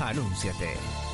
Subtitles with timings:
[0.00, 1.09] Anúnciate.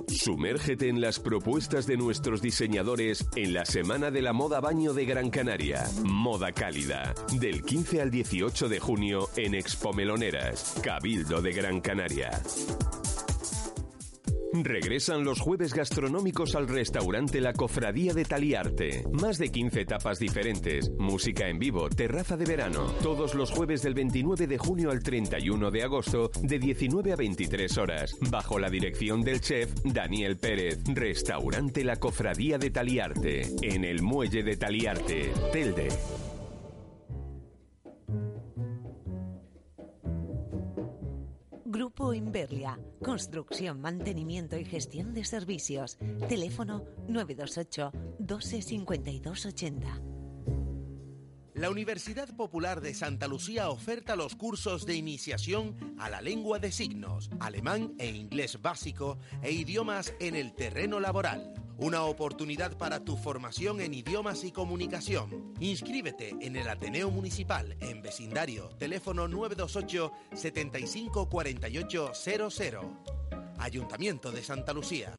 [0.07, 5.05] Sumérgete en las propuestas de nuestros diseñadores en la Semana de la Moda Baño de
[5.05, 5.83] Gran Canaria.
[6.03, 7.13] Moda Cálida.
[7.39, 12.31] Del 15 al 18 de junio en Expo Meloneras, Cabildo de Gran Canaria.
[14.63, 19.03] Regresan los jueves gastronómicos al restaurante La Cofradía de Taliarte.
[19.11, 22.85] Más de 15 etapas diferentes, música en vivo, terraza de verano.
[23.01, 27.77] Todos los jueves del 29 de junio al 31 de agosto, de 19 a 23
[27.77, 30.79] horas, bajo la dirección del chef Daniel Pérez.
[30.85, 35.87] Restaurante La Cofradía de Taliarte, en el Muelle de Taliarte, Telde.
[41.75, 42.79] Grupo Inverlia.
[43.03, 45.97] Construcción, mantenimiento y gestión de servicios.
[46.29, 50.14] Teléfono 928 12 52 80.
[51.55, 56.69] La Universidad Popular de Santa Lucía oferta los cursos de iniciación a la lengua de
[56.69, 61.53] signos, alemán e inglés básico e idiomas en el terreno laboral.
[61.77, 65.53] Una oportunidad para tu formación en idiomas y comunicación.
[65.61, 73.03] Inscríbete en el Ateneo Municipal en vecindario, teléfono 928 75 48 00.
[73.59, 75.15] Ayuntamiento de Santa Lucía.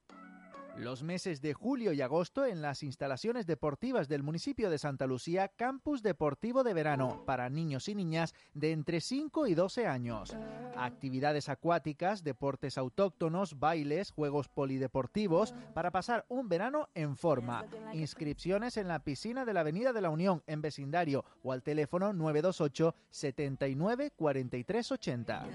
[0.79, 5.49] Los meses de julio y agosto en las instalaciones deportivas del municipio de Santa Lucía,
[5.49, 10.37] Campus Deportivo de Verano para niños y niñas de entre 5 y 12 años.
[10.77, 17.65] Actividades acuáticas, deportes autóctonos, bailes, juegos polideportivos para pasar un verano en forma.
[17.95, 22.13] Inscripciones en la piscina de la Avenida de la Unión en vecindario o al teléfono
[22.13, 25.47] 928 79 43 80.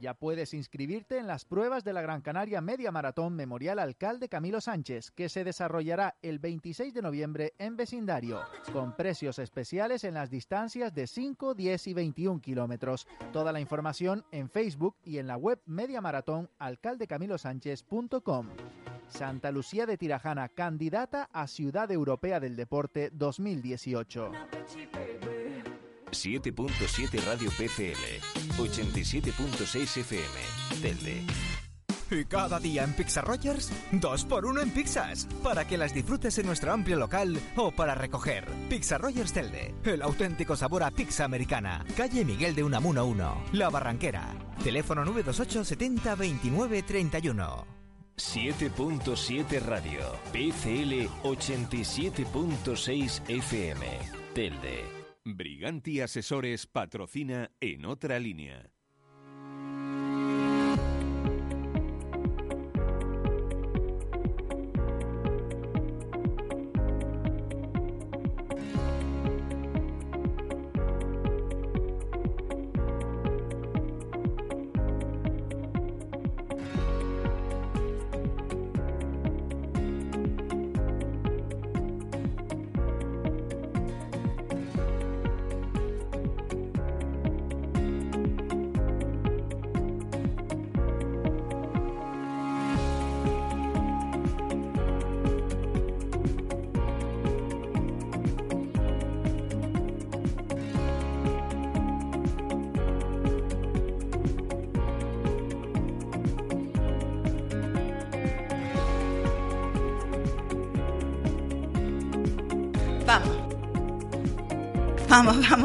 [0.00, 4.62] Ya puedes inscribirte en las pruebas de la Gran Canaria Media Maratón Memorial Alcalde Camilo
[4.62, 8.40] Sánchez, que se desarrollará el 26 de noviembre en vecindario,
[8.72, 13.06] con precios especiales en las distancias de 5, 10 y 21 kilómetros.
[13.30, 18.46] Toda la información en Facebook y en la web mediamaratón-alcaldecamilosánchez.com.
[19.08, 24.32] Santa Lucía de Tirajana, candidata a Ciudad Europea del Deporte 2018.
[26.10, 31.24] 7.7 Radio PCL, 87.6 FM, Telde.
[32.10, 36.36] Y cada día en Pizza Rogers, dos por uno en pizzas, para que las disfrutes
[36.38, 38.50] en nuestro amplio local o para recoger.
[38.68, 41.84] Pizza Rogers Telde, el auténtico sabor a pizza americana.
[41.96, 44.34] Calle Miguel de Unamuno 1, La Barranquera.
[44.64, 47.66] Teléfono 928 70 29 31.
[48.16, 50.00] 7.7 Radio,
[50.32, 53.86] PCL 87.6 FM,
[54.34, 54.99] Telde.
[55.24, 58.72] Briganti Asesores patrocina en otra línea.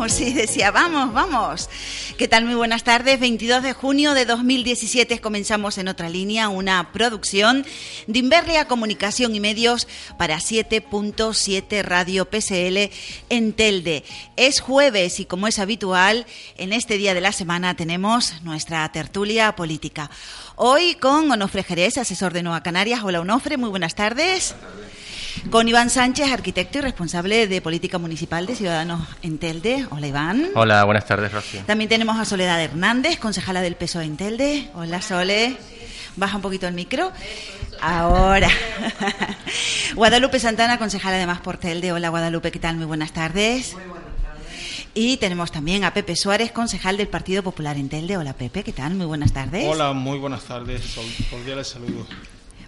[0.05, 1.67] Vamos, sí, decía, vamos, vamos.
[2.15, 2.45] ¿Qué tal?
[2.45, 3.19] Muy buenas tardes.
[3.19, 7.65] 22 de junio de 2017 comenzamos en otra línea una producción
[8.05, 12.91] de Inverlia Comunicación y Medios para 7.7 Radio PSL
[13.29, 14.03] en Telde.
[14.35, 19.55] Es jueves y como es habitual, en este día de la semana tenemos nuestra tertulia
[19.55, 20.11] política.
[20.55, 23.01] Hoy con Onofre Jerez, asesor de Nueva Canarias.
[23.03, 24.53] Hola Onofre, muy buenas tardes.
[25.49, 29.87] Con Iván Sánchez, arquitecto y responsable de política municipal de Ciudadanos en Telde.
[29.91, 30.49] Hola Iván.
[30.55, 31.61] Hola, buenas tardes, Rocío.
[31.65, 34.69] También tenemos a Soledad Hernández, concejala del PSOE en Telde.
[34.73, 35.55] Hola Sole.
[36.15, 37.11] Baja un poquito el micro.
[37.79, 38.49] Ahora.
[39.95, 41.91] Guadalupe Santana, concejala de Más por Telde.
[41.91, 42.75] Hola Guadalupe, ¿qué tal?
[42.77, 43.73] Muy buenas tardes.
[43.73, 44.87] Muy buenas tardes.
[44.95, 48.17] Y tenemos también a Pepe Suárez, concejal del Partido Popular en Telde.
[48.17, 48.95] Hola Pepe, ¿qué tal?
[48.95, 49.65] Muy buenas tardes.
[49.67, 50.97] Hola, muy buenas tardes.
[51.29, 52.07] Cordiales saludos.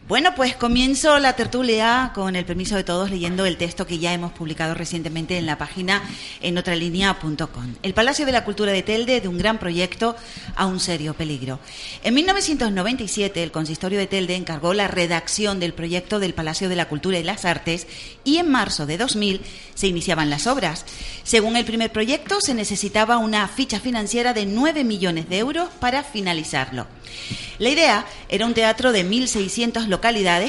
[0.08, 4.14] Bueno, pues comienzo la tertulia con el permiso de todos leyendo el texto que ya
[4.14, 6.02] hemos publicado recientemente en la página
[6.40, 7.76] en otralinea.com.
[7.84, 10.16] El Palacio de la Cultura de Telde de un gran proyecto
[10.56, 11.60] a un serio peligro.
[12.06, 16.88] En 1997 el consistorio de Telde encargó la redacción del proyecto del Palacio de la
[16.88, 17.86] Cultura y las Artes
[18.24, 19.42] y en marzo de 2000
[19.76, 20.86] se iniciaban las obras.
[21.26, 26.02] Según el primer proyecto se necesitaba una ficha financiera de 9 millones de euros para
[26.04, 26.88] finalizarlo.
[27.60, 29.88] La idea era un teatro de 1.600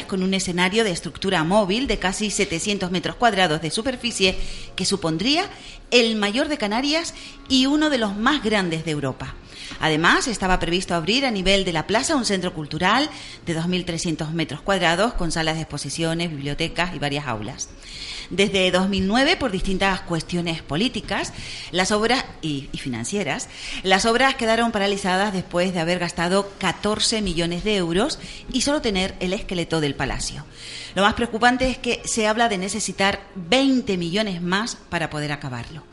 [0.07, 4.37] con un escenario de estructura móvil de casi 700 metros cuadrados de superficie
[4.77, 5.45] que supondría
[5.91, 7.15] el mayor de Canarias
[7.49, 9.35] y uno de los más grandes de Europa.
[9.81, 13.11] Además, estaba previsto abrir a nivel de la plaza un centro cultural
[13.47, 17.69] de 2.300 metros cuadrados con salas de exposiciones, bibliotecas y varias aulas.
[18.31, 21.33] Desde 2009, por distintas cuestiones políticas
[21.71, 23.49] las obras y, financieras,
[23.83, 28.19] las obras quedaron paralizadas después de haber gastado 14 millones de euros
[28.53, 30.45] y solo tener el esqueleto del palacio.
[30.95, 35.85] Lo más preocupante es que se habla de necesitar 20 millones más para poder acabarlo.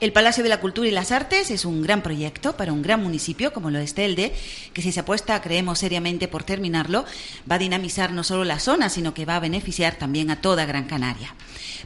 [0.00, 3.02] El Palacio de la Cultura y las Artes es un gran proyecto para un gran
[3.02, 4.32] municipio como lo es Telde,
[4.72, 7.04] que si se apuesta, creemos seriamente por terminarlo,
[7.50, 10.64] va a dinamizar no solo la zona, sino que va a beneficiar también a toda
[10.64, 11.34] Gran Canaria.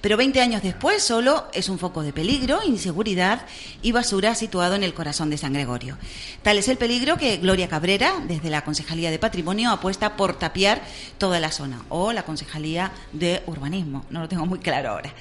[0.00, 3.46] Pero 20 años después solo es un foco de peligro, inseguridad
[3.82, 5.96] y basura situado en el corazón de San Gregorio.
[6.42, 10.82] Tal es el peligro que Gloria Cabrera, desde la Concejalía de Patrimonio, apuesta por tapiar
[11.18, 15.12] toda la zona, o la Concejalía de Urbanismo, no lo tengo muy claro ahora.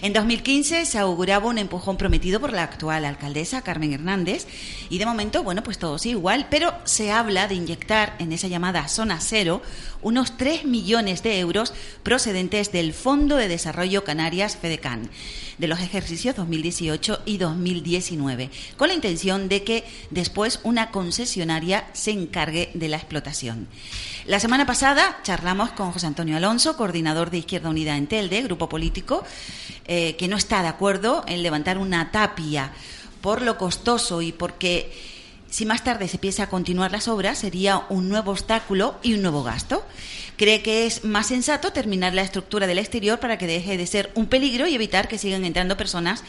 [0.00, 4.46] En 2015 se auguraba un empujón prometido por la actual alcaldesa, Carmen Hernández,
[4.90, 8.48] y de momento, bueno, pues todo sigue igual, pero se habla de inyectar en esa
[8.48, 9.62] llamada zona cero
[10.02, 15.10] unos 3 millones de euros procedentes del Fondo de Desarrollo Canarias FEDECAN
[15.58, 22.12] de los ejercicios 2018 y 2019, con la intención de que después una concesionaria se
[22.12, 23.66] encargue de la explotación.
[24.26, 28.68] La semana pasada charlamos con José Antonio Alonso, coordinador de Izquierda Unida en Telde, grupo
[28.68, 29.24] político,
[29.86, 32.70] eh, que no está de acuerdo en levantar una tapia
[33.20, 34.92] por lo costoso y porque
[35.52, 39.20] si más tarde se empieza a continuar las obras, sería un nuevo obstáculo y un
[39.20, 39.84] nuevo gasto.
[40.38, 44.10] Cree que es más sensato terminar la estructura del exterior para que deje de ser
[44.14, 46.24] un peligro y evitar que sigan entrando personas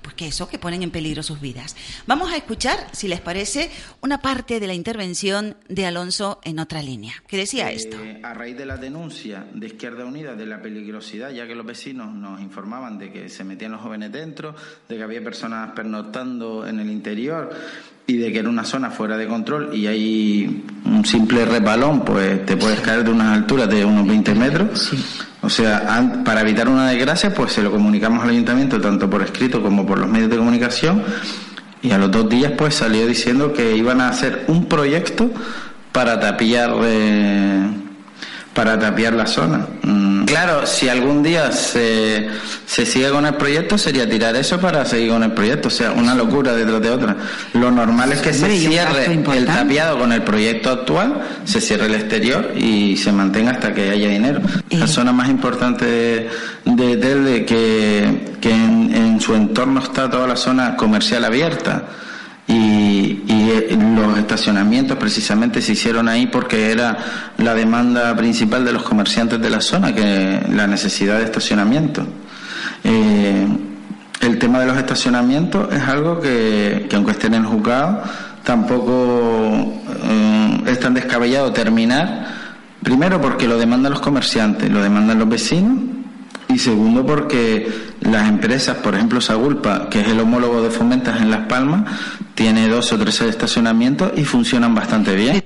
[0.00, 1.74] pues que eso, que ponen en peligro sus vidas.
[2.06, 3.68] Vamos a escuchar, si les parece,
[4.00, 7.96] una parte de la intervención de Alonso en otra línea, que decía eh, esto.
[8.22, 12.14] A raíz de la denuncia de Izquierda Unida de la peligrosidad, ya que los vecinos
[12.14, 14.54] nos informaban de que se metían los jóvenes dentro,
[14.88, 17.50] de que había personas pernoctando en el interior
[18.08, 22.44] y de que era una zona fuera de control y hay un simple repalón, pues
[22.46, 24.92] te puedes caer de unas alturas de unos 20 metros.
[25.42, 29.62] O sea, para evitar una desgracia, pues se lo comunicamos al ayuntamiento tanto por escrito
[29.62, 31.02] como por los medios de comunicación
[31.82, 35.30] y a los dos días pues salió diciendo que iban a hacer un proyecto
[35.92, 37.68] para tapiar eh,
[38.54, 39.66] para tapiar la zona.
[40.28, 42.28] Claro, si algún día se,
[42.66, 45.68] se sigue con el proyecto, sería tirar eso para seguir con el proyecto.
[45.68, 47.16] O sea, una locura detrás de otra.
[47.54, 51.94] Lo normal es que se cierre el tapiado con el proyecto actual, se cierre el
[51.94, 54.40] exterior y se mantenga hasta que haya dinero.
[54.70, 56.30] La zona más importante de,
[56.64, 61.84] de Telde, que, que en, en su entorno está toda la zona comercial abierta
[62.48, 66.96] y, eh, los estacionamientos precisamente se hicieron ahí porque era
[67.36, 72.06] la demanda principal de los comerciantes de la zona, que la necesidad de estacionamiento.
[72.84, 73.46] Eh,
[74.20, 77.46] el tema de los estacionamientos es algo que, aunque esté en
[78.42, 82.26] tampoco eh, es tan descabellado terminar,
[82.82, 85.97] primero porque lo demandan los comerciantes, lo demandan los vecinos,
[86.48, 91.30] y segundo porque las empresas, por ejemplo Sagulpa, que es el homólogo de Fomentas en
[91.30, 91.84] Las Palmas,
[92.34, 95.44] tiene dos o tres estacionamientos y funcionan bastante bien.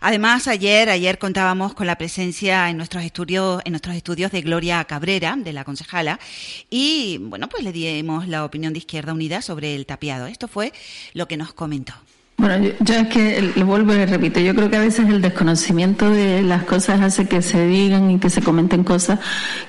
[0.00, 4.84] Además, ayer, ayer contábamos con la presencia en nuestros estudios, en nuestros estudios de Gloria
[4.84, 6.20] Cabrera, de la concejala,
[6.70, 10.26] y bueno, pues le dimos la opinión de Izquierda Unida sobre el tapiado.
[10.26, 10.72] Esto fue
[11.14, 11.94] lo que nos comentó.
[12.40, 16.08] Bueno, yo, es que le vuelvo y repito, yo creo que a veces el desconocimiento
[16.08, 19.18] de las cosas hace que se digan y que se comenten cosas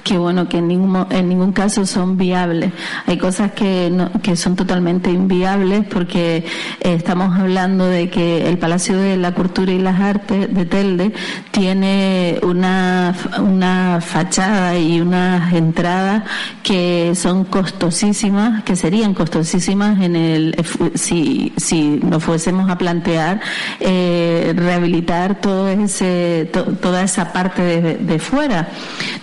[0.03, 2.71] que, bueno, que en ningún, en ningún caso son viables.
[3.07, 6.45] Hay cosas que, que son totalmente inviables porque
[6.81, 11.11] eh, estamos hablando de que el Palacio de la Cultura y las Artes de Telde
[11.49, 16.23] tiene una, una fachada y unas entradas
[16.61, 20.55] que son costosísimas, que serían costosísimas en el,
[20.93, 23.41] si, si no fuésemos a plantear
[23.79, 26.49] eh, rehabilitar todo ese,
[26.81, 28.69] toda esa parte de, de, fuera.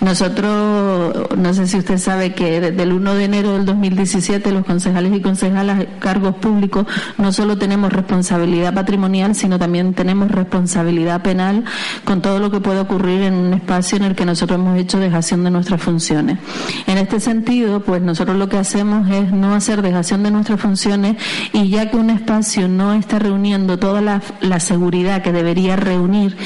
[0.01, 4.65] Nosotros, no sé si usted sabe que desde el 1 de enero del 2017 los
[4.65, 6.87] concejales y concejalas cargos públicos
[7.19, 11.65] no solo tenemos responsabilidad patrimonial, sino también tenemos responsabilidad penal
[12.05, 14.99] con todo lo que puede ocurrir en un espacio en el que nosotros hemos hecho
[14.99, 16.39] dejación de nuestras funciones.
[16.87, 21.17] En este sentido, pues nosotros lo que hacemos es no hacer dejación de nuestras funciones
[21.53, 26.37] y ya que un espacio no está reuniendo toda la, seguridad que debería reunir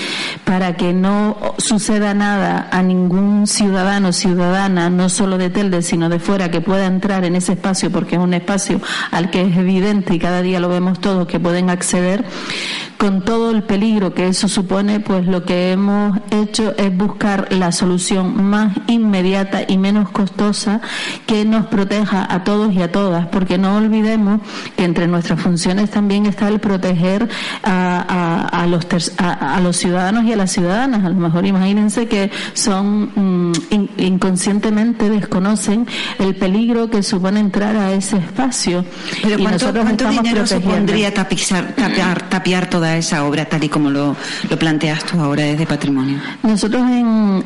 [0.45, 6.19] para que no suceda nada a ningún ciudadano ciudadana, no solo de Telde, sino de
[6.19, 10.15] fuera, que pueda entrar en ese espacio porque es un espacio al que es evidente
[10.15, 12.25] y cada día lo vemos todos que pueden acceder,
[12.97, 17.73] con todo el peligro que eso supone, pues lo que hemos hecho es buscar la
[17.73, 20.81] solución más inmediata y menos costosa
[21.27, 24.41] que nos proteja a todos y a todas, porque no olvidemos
[24.77, 27.29] que entre nuestras funciones también está el proteger
[27.65, 28.87] a, los,
[29.19, 31.05] a, los ciudadanos y a las ciudadanas.
[31.05, 33.53] A lo mejor imagínense que son mm,
[33.99, 35.89] inconscientemente desconocen
[36.21, 38.85] el peligro que supone entrar a ese espacio.
[39.21, 39.73] Pero y ¿cuánto,
[40.11, 44.15] dinero supondría tapiar, tapiar toda esa obra tal y como lo,
[44.49, 46.19] lo planteas tú ahora desde Patrimonio?
[46.45, 46.83] Nosotros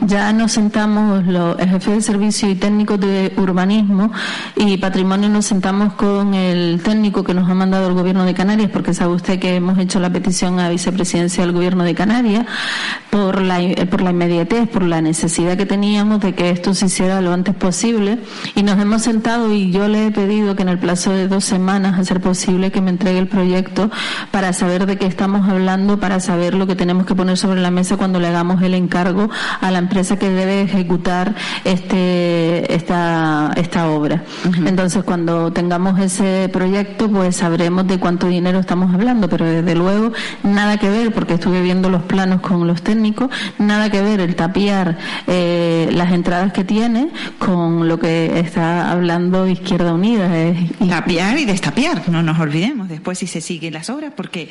[0.03, 4.13] ya nos sentamos los jefes de servicio y técnicos de urbanismo
[4.55, 8.71] y Patrimonio nos sentamos con el técnico que nos ha mandado el Gobierno de Canarias,
[8.71, 12.47] porque usted que hemos hecho la petición a vicepresidencia del Gobierno de Canarias
[13.11, 17.21] por la, por la inmediatez, por la necesidad que teníamos de que esto se hiciera
[17.21, 18.19] lo antes posible.
[18.55, 21.45] Y nos hemos sentado y yo le he pedido que en el plazo de dos
[21.45, 23.91] semanas, a ser posible, que me entregue el proyecto
[24.31, 27.71] para saber de qué estamos hablando para saber lo que tenemos que poner sobre la
[27.71, 29.31] mesa cuando le hagamos el encargo
[29.61, 34.25] a la empresa que debe ejecutar este esta esta obra.
[34.67, 40.13] Entonces, cuando tengamos ese proyecto, pues sabremos de cuánto dinero estamos hablando, pero desde luego
[40.43, 44.35] nada que ver, porque estuve viendo los planos con los técnicos, nada que ver el
[44.35, 50.31] tapiar eh, las entradas que tiene con lo que está hablando Izquierda Unida.
[50.89, 54.49] tapiar y destapiar, no nos olvidemos después si se siguen las obras, porque...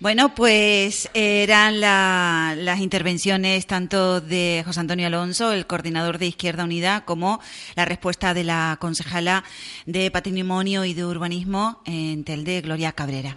[0.00, 7.04] Bueno, pues eran las intervenciones tanto de José Antonio Alonso, el coordinador de Izquierda Unida,
[7.04, 7.38] como
[7.74, 9.44] la respuesta de la concejala
[9.84, 13.36] de Patrimonio y de Urbanismo en Telde, Gloria Cabrera.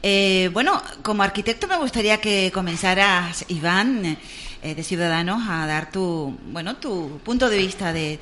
[0.00, 4.16] Eh, bueno, como arquitecto me gustaría que comenzaras, Iván,
[4.62, 8.20] eh, de Ciudadanos, a dar tu, bueno, tu punto de vista de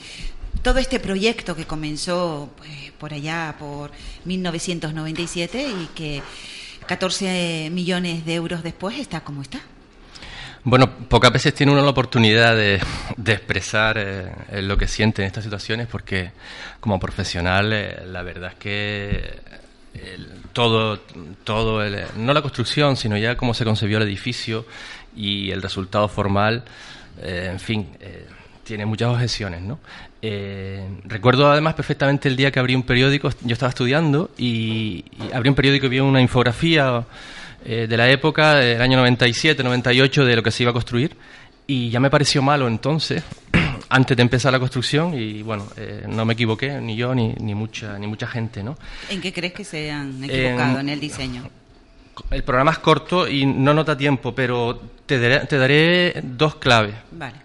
[0.62, 3.90] todo este proyecto que comenzó pues, por allá, por
[4.24, 6.22] 1997 y que
[6.86, 9.60] 14 millones de euros después está como está.
[10.66, 12.80] Bueno, pocas veces tiene uno la oportunidad de,
[13.26, 16.32] expresar eh, lo que siente en estas situaciones porque
[16.80, 19.40] como profesional eh, la verdad es que
[20.54, 20.98] todo,
[21.44, 21.82] todo
[22.16, 24.64] no la construcción, sino ya cómo se concebió el edificio
[25.14, 26.64] y el resultado formal,
[27.20, 27.88] eh, en fin,
[28.64, 29.78] tiene muchas objeciones, ¿no?
[30.22, 35.50] Eh, recuerdo además perfectamente el día que abrí un periódico, yo estaba estudiando y, abrí
[35.50, 37.04] un periódico y vi una infografía
[37.64, 41.16] eh, de la época, del año 97, 98, de lo que se iba a construir
[41.66, 43.22] y ya me pareció malo entonces,
[43.88, 47.54] antes de empezar la construcción y bueno, eh, no me equivoqué, ni yo ni, ni,
[47.54, 48.76] mucha, ni mucha gente, ¿no?
[49.10, 51.48] ¿En qué crees que se han equivocado en el diseño?
[52.30, 56.94] El programa es corto y no nota tiempo, pero te te daré dos claves.
[57.10, 57.43] Vale.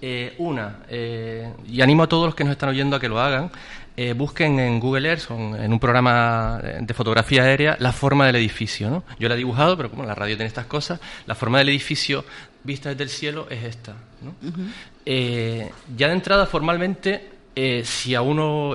[0.00, 3.18] Eh, una, eh, y animo a todos los que nos están oyendo a que lo
[3.18, 3.50] hagan,
[3.96, 8.90] eh, busquen en Google Earth, en un programa de fotografía aérea, la forma del edificio.
[8.90, 9.04] ¿no?
[9.18, 12.26] Yo la he dibujado, pero como la radio tiene estas cosas, la forma del edificio
[12.62, 13.94] vista desde el cielo es esta.
[15.06, 17.30] ya de entrada, formalmente,
[17.84, 18.74] si a uno,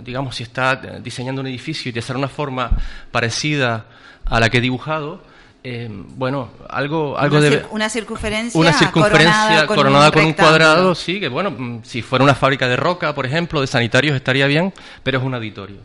[0.00, 2.70] digamos, si está diseñando un edificio y de hacer una forma
[3.10, 3.84] parecida
[4.24, 5.20] a la que he dibujado,
[5.70, 11.20] eh, bueno, algo, algo una, de una circunferencia, una circunferencia coronada, con, un, cuadrado, sí,
[11.20, 14.72] que bueno, mm, si fuera una fábrica de roca, por ejemplo, de sanitarios estaría bien,
[15.02, 15.76] pero es un auditorio.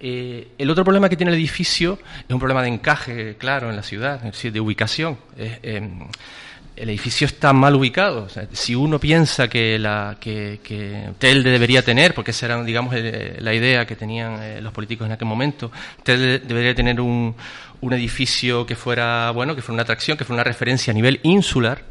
[0.00, 3.76] Eh, el otro problema que tiene el edificio es un problema de encaje, claro, en
[3.76, 5.16] la ciudad, es decir, de ubicación.
[5.36, 6.08] Em,
[6.74, 8.26] el edificio está mal ubicado.
[8.52, 13.54] si uno piensa que la que, que, Telde debería tener, porque esa era, digamos, la
[13.54, 15.70] idea que tenían eh, los políticos en aquel momento,
[16.02, 17.36] Telde debería tener un,
[17.80, 21.20] un edificio que fuera, bueno, que fuera una atracción, que fuera una referencia a nivel
[21.22, 21.82] insular,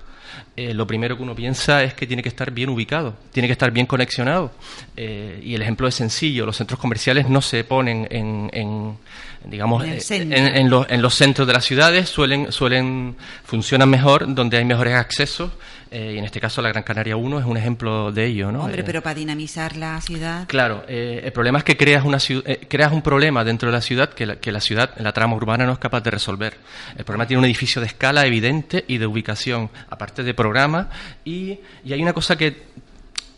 [0.56, 3.54] eh, lo primero que uno piensa es que tiene que estar bien ubicado, tiene que
[3.54, 4.52] estar bien conexionado.
[4.96, 8.98] Eh, y el ejemplo es sencillo, los centros comerciales no se ponen en,
[9.46, 14.66] digamos, en, eh, en, los centros de las ciudades suelen, suelen funcionan mejor donde hay
[14.66, 15.52] mejores accesos
[15.92, 18.64] eh, y en este caso la Gran Canaria 1 es un ejemplo de ello, ¿no?
[18.64, 20.48] Hombre, pero para dinamizar la ciudad.
[20.48, 22.20] Claro, el problema es que creas una
[22.68, 25.66] creas un problema dentro de la ciudad que la, que la ciudad, la trama urbana
[25.66, 26.58] no es capaz de resolver.
[26.96, 30.90] El problema tiene un edificio de escala evidente y de ubicación, aparte de programa
[31.26, 32.70] y, y hay una cosa que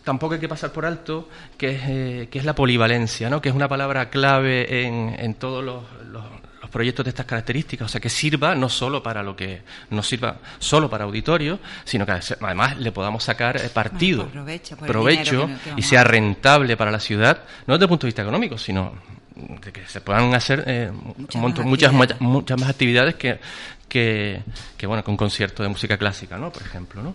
[0.04, 3.42] tampoco hay que pasar por alto, que es, eh, que es la polivalencia, ¿no?
[3.42, 6.24] que es una palabra clave en, en todos los, los,
[6.72, 10.38] proyectos de estas características, o sea, que sirva no solo para lo que no sirva
[10.58, 14.30] solo para auditorio, sino que además le podamos sacar eh, partido,
[14.88, 18.94] provecho, y sea rentable para la ciudad, no desde el punto de vista económico, sino
[19.36, 20.92] de que se puedan hacer eh,
[21.34, 23.40] muchas, muchas, muchas, más actividades que,
[23.92, 24.42] que,
[24.88, 26.50] bueno, que un concierto de música clásica, ¿no?
[26.50, 27.14] Por ejemplo, ¿no?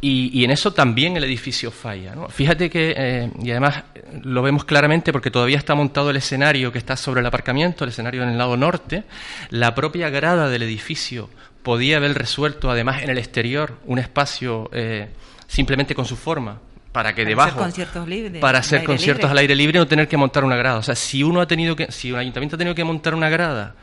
[0.00, 2.28] Y, en eso también el edificio falla, ¿no?
[2.28, 6.72] Fíjate que, eh, y además eh, lo vemos claramente porque todavía está montado el escenario
[6.72, 9.04] que está sobre el aparcamiento, el escenario en el lado norte,
[9.50, 11.30] la propia grada del edificio
[11.62, 15.08] podía haber resuelto además en el exterior un espacio eh,
[15.46, 16.58] simplemente con su forma,
[16.90, 20.08] para que debajo hacer conciertos libres, para hacer conciertos al aire libre y no tener
[20.08, 22.58] que montar una grada o sea si uno ha tenido que si un ayuntamiento ha
[22.58, 23.74] tenido que montar una grada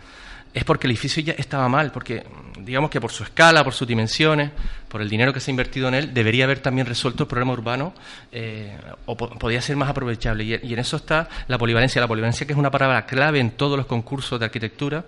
[0.54, 2.24] es porque el edificio ya estaba mal, porque
[2.60, 4.52] digamos que por su escala, por sus dimensiones,
[4.88, 7.54] por el dinero que se ha invertido en él, debería haber también resuelto el problema
[7.54, 7.94] urbano
[8.32, 10.44] eh, o podía ser más aprovechable.
[10.44, 12.00] Y, en eso está la polivalencia.
[12.00, 15.06] La polivalencia que es una palabra clave en todos los concursos de arquitectura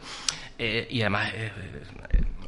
[0.58, 1.52] eh, y además eh,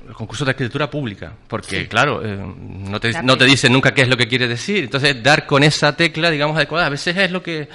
[0.08, 4.08] los concursos de arquitectura pública, porque claro, no, te, no te dicen nunca qué es
[4.08, 4.86] lo que quiere decir.
[4.86, 7.68] Entonces, dar con esa tecla, digamos, adecuada, a veces es lo que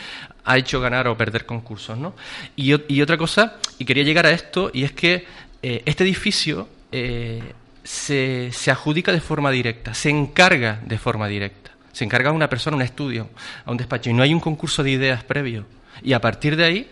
[0.44, 1.96] ha hecho ganar o perder concursos.
[1.98, 2.14] ¿no?
[2.56, 5.26] Y, otra cosa, y quería llegar a esto, y es que
[5.62, 7.42] eh, este edificio eh,
[7.82, 12.48] se, se, adjudica de forma directa, se encarga de forma directa, se encarga a una
[12.48, 13.28] persona, a un estudio,
[13.64, 15.66] a un despacho, y no hay un concurso de ideas previo.
[16.02, 16.90] Y a partir de ahí,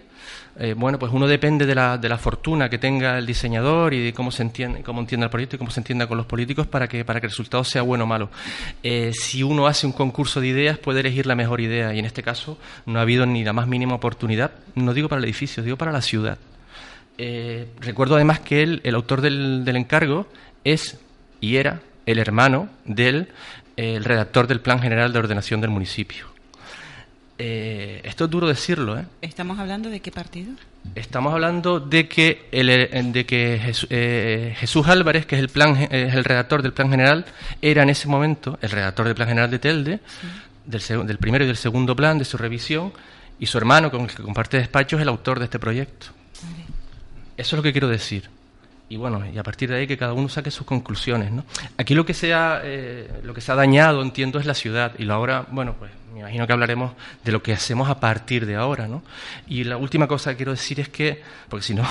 [0.62, 4.04] eh, bueno, pues uno depende de la, de la fortuna que tenga el diseñador y
[4.04, 6.66] de cómo se entiende, cómo entienda el proyecto y cómo se entienda con los políticos
[6.66, 8.28] para que, para que el resultado sea bueno o malo.
[8.82, 12.04] Eh, si uno hace un concurso de ideas, puede elegir la mejor idea y en
[12.04, 15.62] este caso no ha habido ni la más mínima oportunidad, no digo para el edificio,
[15.62, 16.36] digo para la ciudad.
[17.16, 20.26] Eh, recuerdo además que él, el autor del, del encargo
[20.64, 20.98] es
[21.40, 23.28] y era el hermano del
[23.76, 26.26] el redactor del Plan General de Ordenación del municipio.
[27.42, 28.98] Eh, esto es duro decirlo.
[28.98, 29.06] ¿eh?
[29.22, 30.52] ¿Estamos hablando de qué partido?
[30.94, 36.14] Estamos hablando de que, el, de que eh, Jesús, Álvarez, que es el, plan, es
[36.14, 37.24] el redactor del Plan General,
[37.62, 40.00] era en ese momento el redactor del Plan General de Telde,
[40.66, 42.92] del, del, primero y del segundo plan, de su revisión,
[43.38, 46.08] y su hermano, con el que comparte despacho, es el autor de este proyecto.
[47.38, 48.28] Eso es lo que quiero decir.
[48.90, 51.32] Y bueno, y a partir de ahí que cada uno saque sus conclusiones.
[51.32, 51.46] ¿no?
[51.78, 52.60] Aquí lo que, se ha,
[53.22, 54.92] lo que se ha dañado, entiendo, es la ciudad.
[54.98, 56.92] Y ahora, bueno, pues me imagino que hablaremos
[57.24, 59.02] de lo que hacemos a partir de ahora, ¿no?
[59.48, 61.84] Y la última cosa que quiero decir es que, porque si no,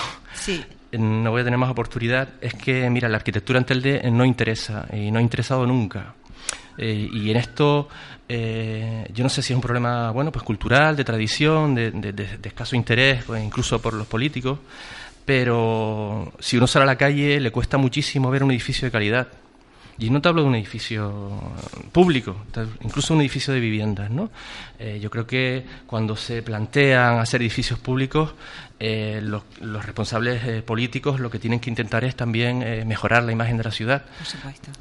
[0.92, 4.88] no voy a tener más oportunidad, es que, mira, la arquitectura en Telde no interesa
[4.92, 6.14] y no ha interesado nunca.
[6.78, 7.90] Eh, y en esto
[8.28, 12.40] eh, yo no sé si es un problema bueno pues cultural de tradición de, de
[12.42, 14.60] escaso interés pues, incluso por los políticos
[15.26, 19.28] pero si uno sale a la calle le cuesta muchísimo ver un edificio de calidad
[20.00, 21.40] y no te hablo de un edificio
[21.92, 22.46] público,
[22.82, 24.10] incluso un edificio de viviendas.
[24.10, 24.32] ¿no?
[24.80, 28.34] Eh, yo creo que cuando se plantean hacer edificios públicos,
[28.80, 33.58] eh, los, responsables eh, políticos lo que tienen que intentar es también mejorar la imagen
[33.58, 34.06] de la ciudad.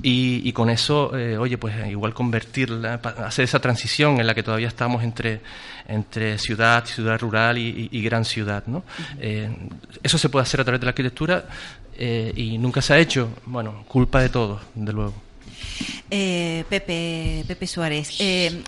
[0.02, 5.02] Y, con eso, oye, pues igual convertirla, hacer esa transición en la que todavía estamos
[5.02, 5.40] entre,
[5.88, 8.62] entre ciudad, ciudad rural y, gran ciudad.
[8.66, 8.84] ¿no?
[9.18, 11.44] eso se puede hacer a través de la arquitectura
[11.98, 15.14] eh, y nunca se ha hecho, bueno, culpa de todos, de luego.
[16.10, 18.62] Eh, Pepe, Pepe Suárez, eh,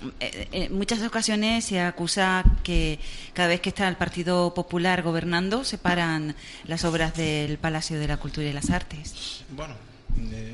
[0.53, 2.99] en muchas ocasiones se acusa que
[3.33, 6.35] cada vez que está el Partido Popular gobernando se paran
[6.67, 9.45] las obras del Palacio de la Cultura y las Artes.
[9.51, 9.75] Bueno,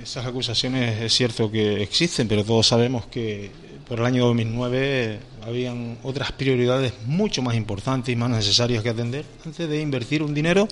[0.02, 3.50] esas acusaciones es cierto que existen, pero todos sabemos que
[3.88, 9.24] por el año 2009 habían otras prioridades mucho más importantes y más necesarias que atender
[9.44, 10.68] antes de invertir un dinero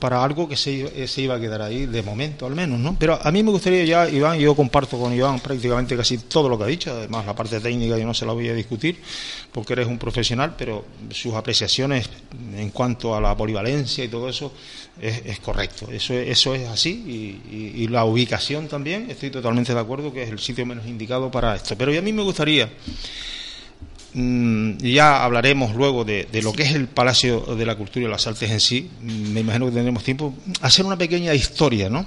[0.00, 2.96] para algo que se, se, iba a quedar ahí de momento al menos, ¿no?
[2.98, 6.58] Pero a mí me gustaría ya, Iván, yo comparto con Iván prácticamente casi todo lo
[6.58, 8.98] que ha dicho, además la parte técnica yo no se la voy a discutir
[9.52, 12.08] porque eres un profesional, pero sus apreciaciones
[12.56, 14.52] en cuanto a la polivalencia y todo eso
[15.00, 20.12] es, correcto, eso, eso es así y, y la ubicación también, estoy totalmente de acuerdo
[20.12, 22.70] que es el sitio menos indicado para esto, pero a mí me gustaría
[24.12, 28.50] ya hablaremos luego de, lo que es el Palacio de la Cultura y las Artes
[28.50, 28.90] en sí.
[29.02, 30.34] Me imagino que tendremos tiempo.
[30.60, 32.06] Hacer una pequeña historia, ¿no?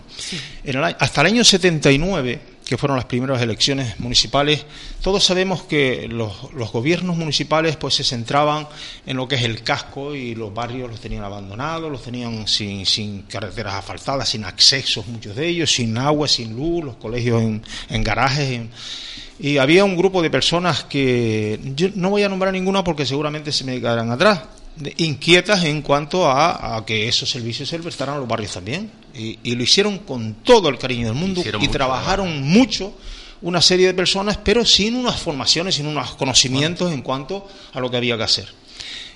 [1.00, 4.66] hasta el año 79 que fueron las primeras elecciones municipales,
[5.02, 8.68] todos sabemos que los, los, gobiernos municipales pues se centraban
[9.06, 12.86] en lo que es el casco y los barrios los tenían abandonados, los tenían sin,
[12.86, 17.62] sin carreteras asfaltadas, sin accesos muchos de ellos, sin agua, sin luz, los colegios en,
[17.90, 18.62] en garajes.
[19.40, 23.52] Y había un grupo de personas que yo no voy a nombrar ninguna porque seguramente
[23.52, 24.42] se me quedarán atrás,
[24.98, 28.92] inquietas en cuanto a, que esos servicios se prestaran a los barrios también.
[29.16, 32.94] Y, lo hicieron con todo el cariño del mundo y trabajaron mucho
[33.42, 37.92] una serie de personas, pero sin unas formaciones, sin unos conocimientos en cuanto a lo
[37.92, 38.48] que había que hacer.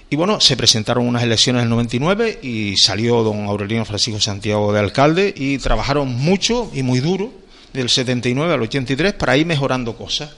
[0.10, 4.71] Y bueno, se presentaron unas elecciones en el 99 y salió don Aurelino Francisco Santiago
[4.71, 7.32] de alcalde y trabajaron mucho y muy duro
[7.73, 10.30] del 79 al 83 para ir mejorando cosas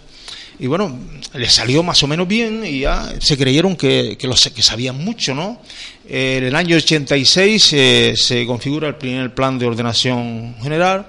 [0.62, 1.00] y bueno,
[1.36, 4.98] les salió más o menos bien y ya se creyeron que, que, los, que sabían
[4.98, 5.62] mucho, ¿no?
[6.06, 11.08] en el año 86 se configura el primer plan de ordenación general.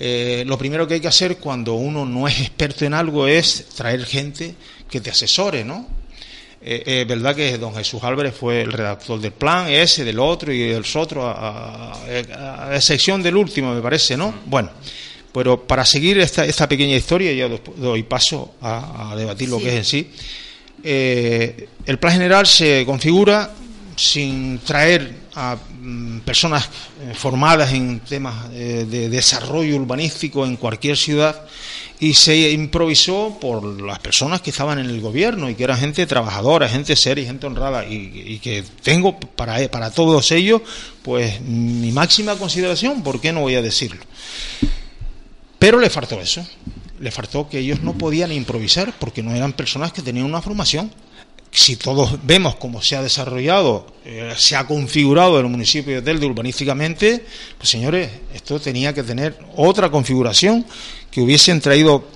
[0.00, 3.66] Eh, lo primero que hay que hacer cuando uno no es experto en algo es
[3.76, 4.56] traer gente
[4.90, 5.86] que te asesore, ¿no?
[6.60, 10.52] Eh, es verdad que don Jesús Álvarez fue el redactor del plan, ese, del otro
[10.52, 14.34] y del otro, a, a excepción del último, me parece, ¿no?
[14.46, 14.70] Bueno,
[15.34, 19.74] pero para seguir esta, esta pequeña historia, ya doy paso a, debatir lo que es
[19.74, 20.10] en sí.
[20.84, 23.50] Eh, el plan general se configura
[23.96, 26.68] sin traer a mm, personas
[27.00, 31.44] eh, formadas en temas eh, de desarrollo urbanístico en cualquier ciudad
[31.98, 36.06] y se improvisó por las personas que estaban en el gobierno y que eran gente
[36.06, 40.62] trabajadora, gente seria, gente honrada y, que tengo para, para todos ellos
[41.02, 44.04] pues mi máxima consideración, ¿por qué no voy a decirlo?
[45.64, 46.46] Pero le faltó eso.
[47.00, 50.92] Le faltó que ellos no podían improvisar porque no eran personas que tenían una formación.
[51.50, 56.26] Si todos vemos cómo se ha desarrollado, eh, se ha configurado el municipio de Telde
[56.26, 57.24] urbanísticamente,
[57.56, 60.66] pues señores, esto tenía que tener otra configuración
[61.10, 62.08] que hubiesen traído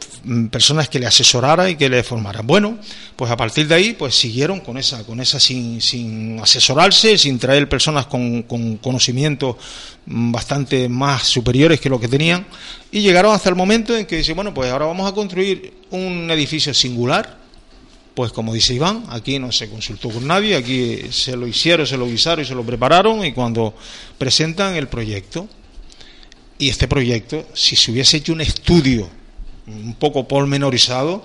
[0.50, 2.46] personas que le asesoraran y que le formaran.
[2.46, 2.78] Bueno,
[3.16, 7.38] pues a partir de ahí, pues siguieron con esa, con esa sin, sin asesorarse, sin
[7.38, 9.56] traer personas con, con conocimientos
[10.06, 12.46] mm, bastante más superiores que lo que tenían,
[12.90, 16.30] y llegaron hasta el momento en que dice, bueno, pues ahora vamos a construir un
[16.30, 17.38] edificio singular,
[18.14, 21.96] pues como dice Iván, aquí no se consultó con nadie, aquí se lo hicieron, se
[21.96, 23.74] lo guisaron y se lo prepararon, y cuando
[24.18, 25.48] presentan el proyecto,
[26.58, 29.17] y este proyecto, si se hubiese hecho un estudio
[29.68, 31.24] un poco pormenorizado,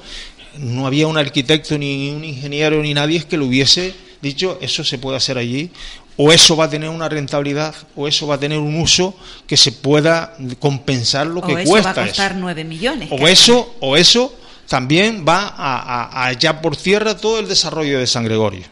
[0.58, 4.98] no había un arquitecto ni un ingeniero ni nadie que lo hubiese dicho eso se
[4.98, 5.72] puede hacer allí
[6.16, 9.16] o eso va a tener una rentabilidad o eso va a tener un uso
[9.48, 11.94] que se pueda compensar lo que cuesta.
[11.94, 13.10] Va a costar 9 millones.
[13.12, 14.36] O eso, o eso
[14.68, 18.64] también va a, a, por tierra todo el desarrollo de San Gregorio.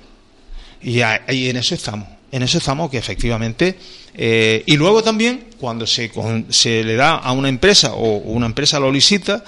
[0.83, 2.07] Y, y en eso estamos.
[2.31, 3.77] En eso estamos que efectivamente
[4.13, 6.11] eh, y luego también, cuando se,
[6.49, 9.43] se, le da a una empresa o una empresa lo licita,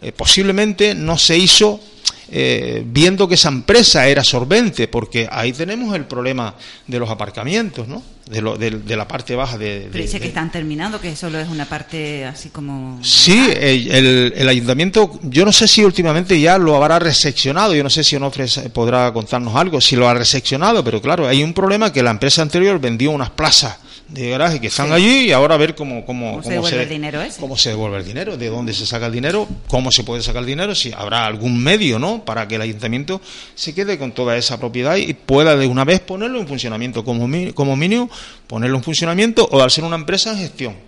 [0.00, 1.80] eh, posiblemente no se hizo
[2.30, 6.54] eh, viendo que esa empresa era solvente, porque ahí tenemos el problema
[6.86, 8.02] de los aparcamientos, ¿no?
[8.28, 9.88] De, lo, de, la parte baja de...
[9.90, 13.02] Pero dice que están terminando, que solo es una parte así como...
[13.02, 17.88] Sí, el, el, ayuntamiento, yo no sé si últimamente ya lo habrá reseccionado, yo no
[17.88, 21.90] sé si Onofre podrá contarnos algo, si lo ha reseccionado, pero claro, hay un problema
[21.90, 23.78] que la empresa anterior vendió unas plazas
[24.08, 27.20] de garaje que están allí y ahora a ver cómo, cómo, se devuelve el dinero
[27.38, 30.42] cómo se devuelve el dinero, de dónde se saca el dinero, cómo se puede sacar
[30.42, 32.24] el dinero, si habrá algún medio ¿no?
[32.24, 33.20] para que el ayuntamiento
[33.54, 37.28] se quede con toda esa propiedad y pueda de una vez ponerlo en funcionamiento como,
[37.52, 38.10] como mínimo,
[38.46, 40.87] ponerlo en funcionamiento o ser una empresa en gestión.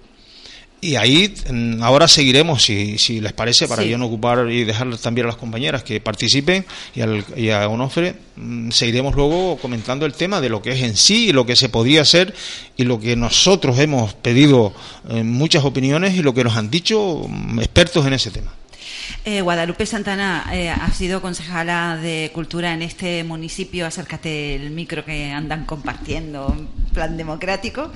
[0.82, 1.34] Y ahí
[1.82, 5.36] ahora seguiremos, si, si les parece, para yo no ocupar y dejar también a las
[5.36, 6.64] compañeras que participen
[6.94, 10.82] y, al, y a Onofre, mm, seguiremos luego comentando el tema de lo que es
[10.82, 12.34] en sí y lo que se podría hacer
[12.78, 14.72] y lo que nosotros hemos pedido
[15.10, 18.52] en muchas opiniones y lo que nos han dicho mm, expertos en ese tema.
[19.24, 23.86] Eh, Guadalupe Santana eh, ha sido concejala de Cultura en este municipio.
[23.86, 26.56] Acércate el micro que andan compartiendo,
[26.92, 27.92] plan democrático.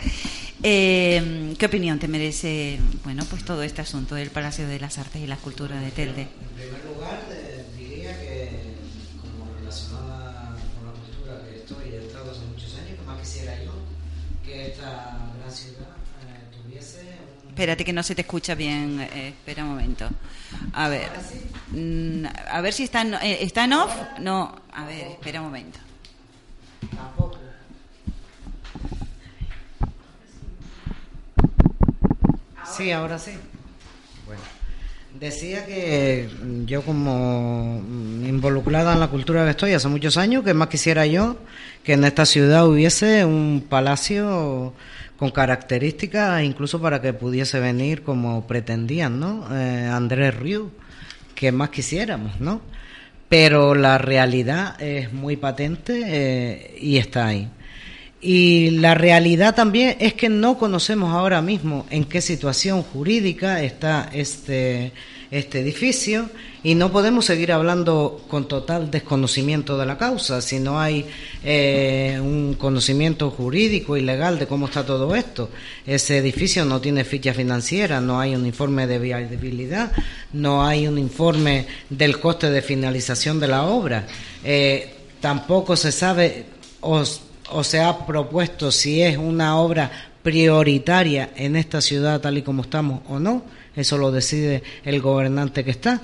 [0.62, 5.22] Eh, ¿Qué opinión te merece bueno, pues todo este asunto del Palacio de las Artes
[5.22, 6.22] y la Cultura de Telde?
[6.22, 7.20] En primer lugar,
[7.76, 8.76] diría que,
[9.20, 13.72] como relacionada con la cultura que estoy he estado hace muchos años, más quisiera yo
[14.44, 16.03] que esta gran ciudad.
[17.54, 18.98] Espérate que no se te escucha bien.
[19.00, 20.08] espera un momento.
[20.72, 21.08] A ver.
[21.70, 23.94] Mm, a ver si está en, eh, está en off.
[24.18, 25.78] No, a ver, espera un momento.
[26.96, 27.38] Tampoco.
[32.76, 33.34] Sí, ahora sí.
[34.26, 34.42] Bueno.
[35.20, 36.28] Decía que
[36.64, 37.80] yo como
[38.26, 41.36] involucrada en la cultura que estoy hace muchos años, que más quisiera yo
[41.84, 44.72] que en esta ciudad hubiese un palacio
[45.24, 49.48] con características incluso para que pudiese venir como pretendían, ¿no?
[49.50, 50.70] Eh, Andrés Riu,
[51.34, 52.60] que más quisiéramos, ¿no?
[53.30, 57.48] Pero la realidad es muy patente eh, y está ahí.
[58.20, 64.10] Y la realidad también es que no conocemos ahora mismo en qué situación jurídica está
[64.12, 64.92] este,
[65.38, 66.30] este edificio
[66.62, 71.06] y no podemos seguir hablando con total desconocimiento de la causa si no hay
[71.42, 75.50] eh, un conocimiento jurídico y legal de cómo está todo esto.
[75.86, 79.92] Ese edificio no tiene ficha financiera, no hay un informe de viabilidad,
[80.32, 84.06] no hay un informe del coste de finalización de la obra.
[84.44, 86.46] Eh, tampoco se sabe
[86.80, 87.02] o
[87.50, 89.90] o se ha propuesto si es una obra
[90.22, 93.44] prioritaria en esta ciudad tal y como estamos o no,
[93.76, 96.02] eso lo decide el gobernante que está,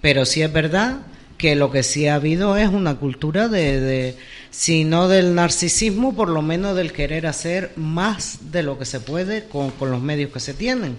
[0.00, 1.00] pero sí es verdad
[1.36, 4.16] que lo que sí ha habido es una cultura de, de,
[4.50, 9.00] si no del narcisismo, por lo menos del querer hacer más de lo que se
[9.00, 10.96] puede con, con los medios que se tienen,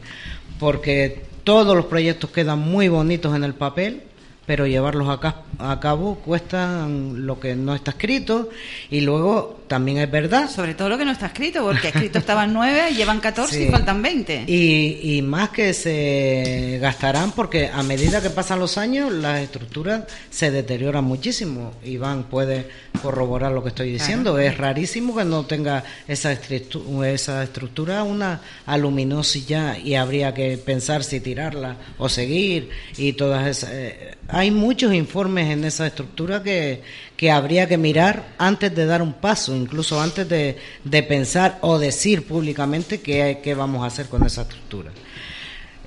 [0.59, 4.01] porque todos los proyectos quedan muy bonitos en el papel,
[4.45, 8.49] pero llevarlos a, a cabo cuesta lo que no está escrito
[8.89, 10.49] y luego también es verdad.
[10.49, 14.01] Sobre todo lo que no está escrito, porque escrito estaban nueve, llevan 14 y faltan
[14.01, 14.45] 20.
[14.47, 20.03] Y, y más que se gastarán porque a medida que pasan los años las estructuras
[20.29, 21.73] se deterioran muchísimo.
[21.85, 22.67] Iván puede
[23.01, 24.37] corroborar lo que estoy diciendo.
[24.39, 31.19] Es rarísimo que no tenga esa, esa estructura una aluminosidad y habría que pensar si
[31.19, 33.69] tirarla o seguir y todas esas...
[33.71, 36.81] Eh, hay muchos informes en esa estructura que,
[37.31, 43.01] habría que mirar antes de dar un paso, incluso antes de, pensar o decir públicamente
[43.01, 44.91] qué, vamos a hacer con esa estructura.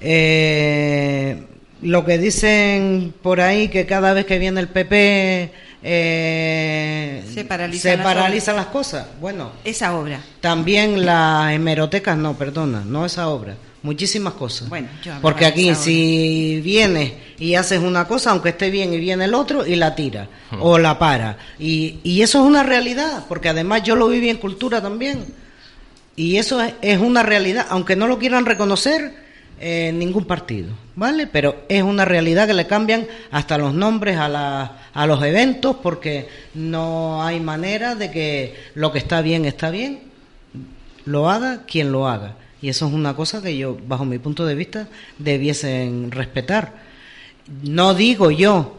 [0.00, 1.42] Eh,
[1.82, 5.50] lo que dicen por ahí que cada vez que viene el PP
[5.82, 9.06] eh, se paralizan, las, las, cosas.
[9.20, 10.20] Bueno, esa obra.
[10.40, 14.68] También las hemerotecas, no, perdona, no esa obra muchísimas cosas.
[14.68, 14.88] Bueno,
[15.20, 19.64] Porque aquí si vienes y haces una cosa, aunque esté bien y viene el otro,
[19.64, 20.26] y la tira
[20.58, 21.36] o la para.
[21.58, 25.26] Y, y, eso es una realidad, porque además yo lo viví en cultura también.
[26.16, 29.22] Y eso es, una realidad, aunque no lo quieran reconocer
[29.60, 31.26] en ningún partido, ¿vale?
[31.26, 35.76] Pero es una realidad que le cambian hasta los nombres a, la, a los eventos,
[35.82, 40.00] porque no hay manera de que lo que está bien está bien,
[41.04, 44.46] lo haga quien lo haga y eso es una cosa que yo, bajo mi punto
[44.46, 46.72] de vista, debiesen respetar.
[47.62, 48.76] No digo yo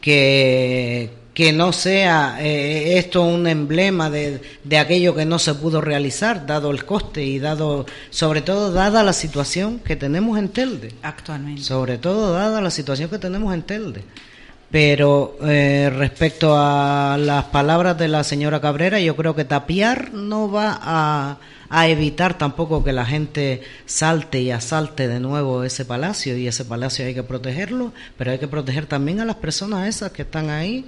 [0.00, 5.80] que, que no sea eh, esto un emblema de, de, aquello que no se pudo
[5.80, 10.92] realizar, dado el coste y dado, sobre todo, dada la situación que tenemos en Telde.
[11.00, 11.62] Actualmente.
[11.62, 14.02] Sobre todo, dada la situación que tenemos en Telde.
[14.72, 20.50] Pero eh, respecto a las palabras de la señora Cabrera, yo creo que tapiar no
[20.50, 21.38] va a
[21.70, 26.64] a evitar tampoco que la gente salte y asalte de nuevo ese palacio y ese
[26.64, 30.50] palacio hay que protegerlo, pero hay que proteger también a las personas esas que están
[30.50, 30.84] ahí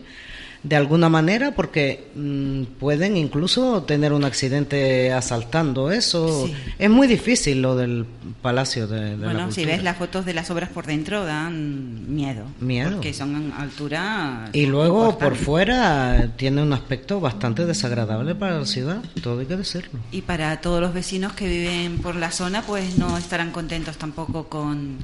[0.62, 6.48] de alguna manera porque mm, pueden incluso tener un accidente asaltando eso.
[6.78, 8.06] Es muy difícil lo del
[8.40, 12.44] Palacio de, de Bueno, si ves las fotos de las obras por dentro dan miedo.
[12.60, 12.92] Miedo.
[12.92, 14.50] Porque son altura...
[14.52, 19.56] Y luego por fuera tiene un aspecto bastante desagradable para la ciudad, todo hay que
[19.56, 19.98] decirlo.
[20.12, 24.48] Y para todos los vecinos que viven por la zona pues no estarán contentos tampoco
[24.48, 24.98] con,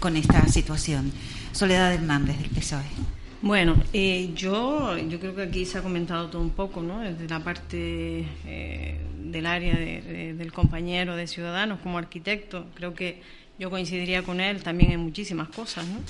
[0.00, 1.12] con esta situación.
[1.52, 3.17] Soledad Hernández del PSOE.
[3.40, 7.00] Bueno, eh, yo, yo creo que aquí se ha comentado todo un poco, ¿no?
[7.00, 13.22] Desde la parte eh, del área del compañero de Ciudadanos como arquitecto, creo que
[13.56, 16.00] yo coincidiría con él también en muchísimas cosas, ¿no?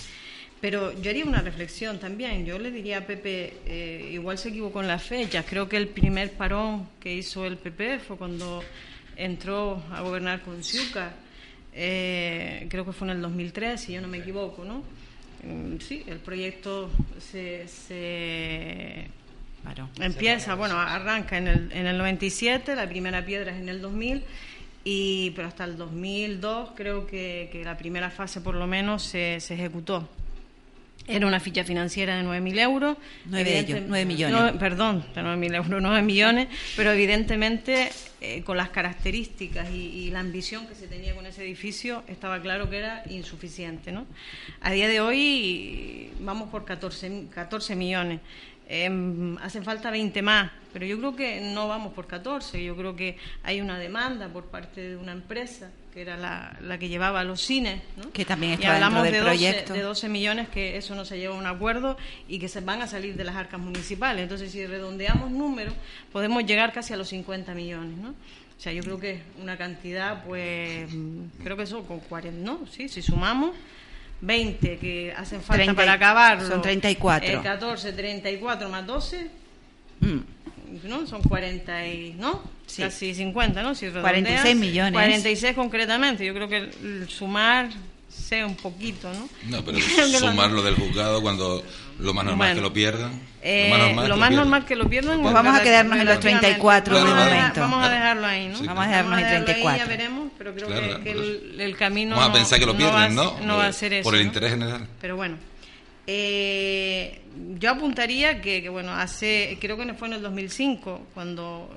[0.62, 2.46] Pero yo haría una reflexión también.
[2.46, 5.44] Yo le diría a Pepe, eh, igual se equivocó en las fechas.
[5.46, 8.64] Creo que el primer parón que hizo el PP fue cuando
[9.16, 11.12] entró a gobernar con Ciuca.
[11.72, 14.82] creo que fue en el 2003, si yo no me equivoco, ¿no?
[15.42, 17.66] Mm, sí, el proyecto se,
[20.00, 24.24] empieza, bueno, arranca en el, en el 97, la primera piedra es en el 2000,
[24.84, 29.40] y, pero hasta el 2002 creo que, que la primera fase por lo menos se,
[29.40, 30.08] se ejecutó.
[31.08, 32.96] Era una ficha financiera de 9.000 euros.
[33.24, 34.52] 9, millones.
[34.58, 37.90] perdón, de 9.000 euros, 9 millones, pero evidentemente
[38.20, 42.68] eh, con las características y, la ambición que se tenía con ese edificio, estaba claro
[42.68, 43.92] que era insuficiente.
[43.92, 44.06] ¿no?
[44.60, 48.20] A día de hoy vamos por 14, 14 millones.
[48.68, 52.94] Em, hacen falta 20 más, pero yo creo que no vamos por 14, yo creo
[52.94, 57.40] que hay una demanda por parte de una empresa que era la, que llevaba los
[57.40, 58.12] cines, ¿no?
[58.12, 59.72] que también está y hablamos de, 12, proyecto.
[59.72, 61.96] de 12 millones que eso no se lleva a un acuerdo
[62.28, 64.22] y que se van a salir de las arcas municipales.
[64.22, 65.74] Entonces, si redondeamos números,
[66.12, 68.10] podemos llegar casi a los 50 millones, ¿no?
[68.10, 70.90] O sea, yo creo que una cantidad, pues,
[71.42, 72.66] creo que eso con 40, ¿no?
[72.66, 73.52] Sí, si sumamos
[74.20, 76.46] 20 que hacen falta para acabar.
[76.46, 77.42] Son 34.
[77.42, 79.30] 14, 34 más 12.
[80.00, 80.18] Mm.
[80.84, 81.06] ¿no?
[81.06, 82.42] Son 40 y, ¿no?
[82.76, 83.74] Casi 50, ¿no?
[83.74, 84.92] Si 46 millones.
[84.92, 86.24] 46 concretamente.
[86.24, 87.70] Yo creo que el sumar
[88.08, 89.28] sea un poquito, ¿no?
[89.48, 89.78] No, pero
[90.18, 91.62] sumar lo del juzgado cuando
[91.98, 93.20] lo más normal es que lo pierdan.
[93.40, 93.70] Eh,
[94.06, 95.22] lo más normal, que, lo pierdan.
[95.22, 97.60] Pues vamos a quedarnos en los 34 de momento.
[97.60, 98.62] Vamos a dejarlo ahí, ¿no?
[98.64, 99.70] vamos a dejarnos en 34.
[99.70, 102.16] Ahí, ya veremos, pero creo que, el, camino.
[102.16, 103.38] Vamos a pensar que lo pierden, ¿no?
[103.40, 104.04] No, va a ser eso.
[104.04, 104.86] Por el interés general.
[105.00, 105.36] Pero bueno.
[106.06, 107.20] Eh,
[107.58, 111.68] yo apuntaría que, que, bueno, hace, creo que fue en el 2005, cuando,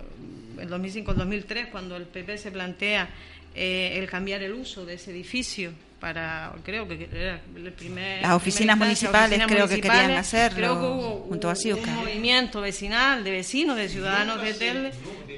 [0.58, 3.10] el 2005, el 2003, cuando el PP se plantea
[3.54, 8.24] eh, el cambiar el uso de ese edificio para, creo que era el primer...
[8.24, 13.24] Las oficinas municipales creo que querían hacerlo creo que hubo, junto a un movimiento vecinal
[13.24, 14.92] de vecinos, de ciudadanos de Telde.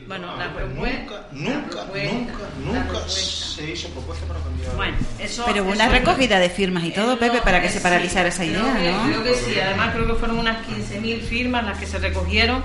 [0.07, 1.27] Bueno, la propuesta...
[1.33, 4.75] Nunca, nunca, nunca, se hizo propuesta para cambiar...
[4.77, 5.43] Bueno, eso...
[5.45, 8.61] Pero hubo una recogida de firmas y todo, Pepe, para que se paralizara esa idea,
[8.63, 9.05] ¿no?
[9.05, 12.63] Creo que sí, además creo que fueron unas 15.000 firmas las que se recogieron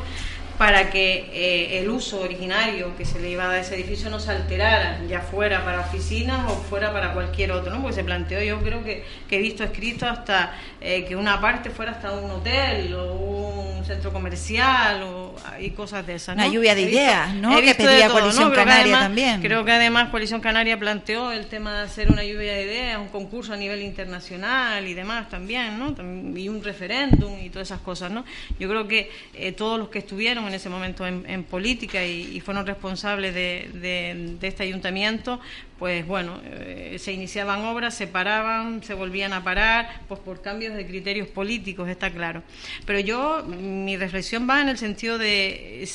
[0.58, 4.10] para que eh, el uso originario que se le iba a dar a ese edificio
[4.10, 7.80] no se alterara, ya fuera para oficinas o fuera para cualquier otro, ¿no?
[7.80, 11.70] Porque se planteó, yo creo que, que he visto escrito hasta eh, que una parte
[11.70, 16.42] fuera hasta un hotel o un centro comercial o, y cosas de esas, ¿no?
[16.42, 17.56] Una lluvia de ideas, ¿no?
[17.60, 19.40] que pedía Coalición Canaria también.
[19.40, 23.08] Creo que además Coalición Canaria planteó el tema de hacer una lluvia de ideas, un
[23.08, 25.94] concurso a nivel internacional y demás también, ¿no?
[26.36, 28.24] Y un referéndum y todas esas cosas, ¿no?
[28.58, 32.66] Yo creo que eh, todos los que estuvieron en ese momento en, política y, fueron
[32.66, 35.40] responsables de, este ayuntamiento,
[35.78, 40.74] pues bueno, eh, se iniciaban obras, se paraban, se volvían a parar, pues por cambios
[40.74, 42.42] de criterios políticos, está claro.
[42.84, 45.86] Pero yo, mi reflexión va en el sentido de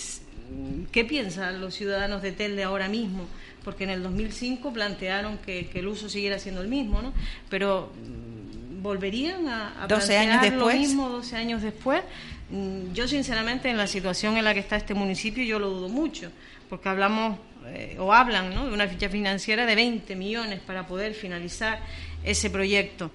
[0.91, 3.27] qué piensan los ciudadanos de Telde ahora mismo
[3.63, 7.13] porque en el 2005 plantearon que, el uso siguiera siendo el mismo, ¿no?
[7.49, 7.91] Pero
[8.81, 10.75] volverían a, a 12 años después.
[10.75, 12.01] lo mismo 12 años después.
[12.53, 15.89] Mm, yo sinceramente en la situación en la que está este municipio yo lo dudo
[15.89, 16.31] mucho,
[16.69, 21.79] porque hablamos eh, o hablan de una ficha financiera de 20 millones para poder finalizar
[22.23, 23.09] ese proyecto.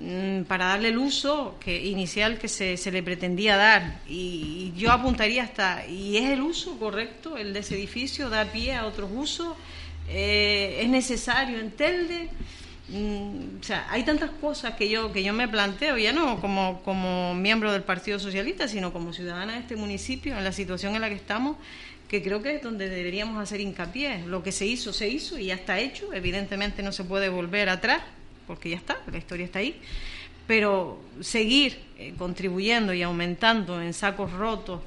[0.00, 4.00] Mm, para darle el uso que inicial que se, se le pretendía dar.
[4.08, 8.74] Y, yo apuntaría hasta y es el uso correcto el de ese edificio da pie
[8.74, 9.54] a otros usos.
[10.08, 12.28] Eh, es necesario en Telde
[12.88, 16.82] Mm, o sea, hay tantas cosas que yo que yo me planteo, ya no como,
[16.84, 21.00] como miembro del Partido Socialista, sino como ciudadana de este municipio, en la situación en
[21.00, 21.56] la que estamos,
[22.08, 24.26] que creo que es donde deberíamos hacer hincapié.
[24.26, 26.12] Lo que se hizo, se hizo y ya está hecho.
[26.12, 28.02] Evidentemente no se puede volver atrás,
[28.46, 29.80] porque ya está, la historia está ahí.
[30.46, 34.82] Pero seguir eh, contribuyendo y aumentando en sacos rotos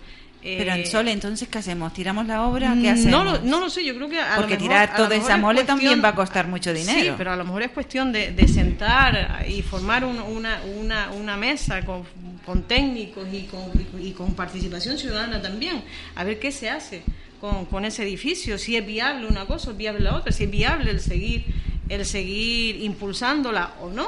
[0.57, 1.93] pero en eh, Sole, entonces, ¿qué hacemos?
[1.93, 2.75] ¿Tiramos la obra?
[2.79, 3.11] ¿Qué hacemos?
[3.11, 4.19] No lo, no lo sé, yo creo que.
[4.19, 6.99] A Porque lo mejor, tirar toda esa mole también va a costar mucho dinero.
[6.99, 11.37] Sí, pero a lo mejor es cuestión de, de sentar y formar una, una, una
[11.37, 12.03] mesa con,
[12.45, 15.83] con técnicos y con, y con participación ciudadana también,
[16.15, 17.03] a ver qué se hace
[17.41, 20.45] con, con ese edificio, si es viable una cosa o es viable la otra, si
[20.45, 21.45] es viable el seguir
[21.89, 24.07] el seguir impulsándola o no,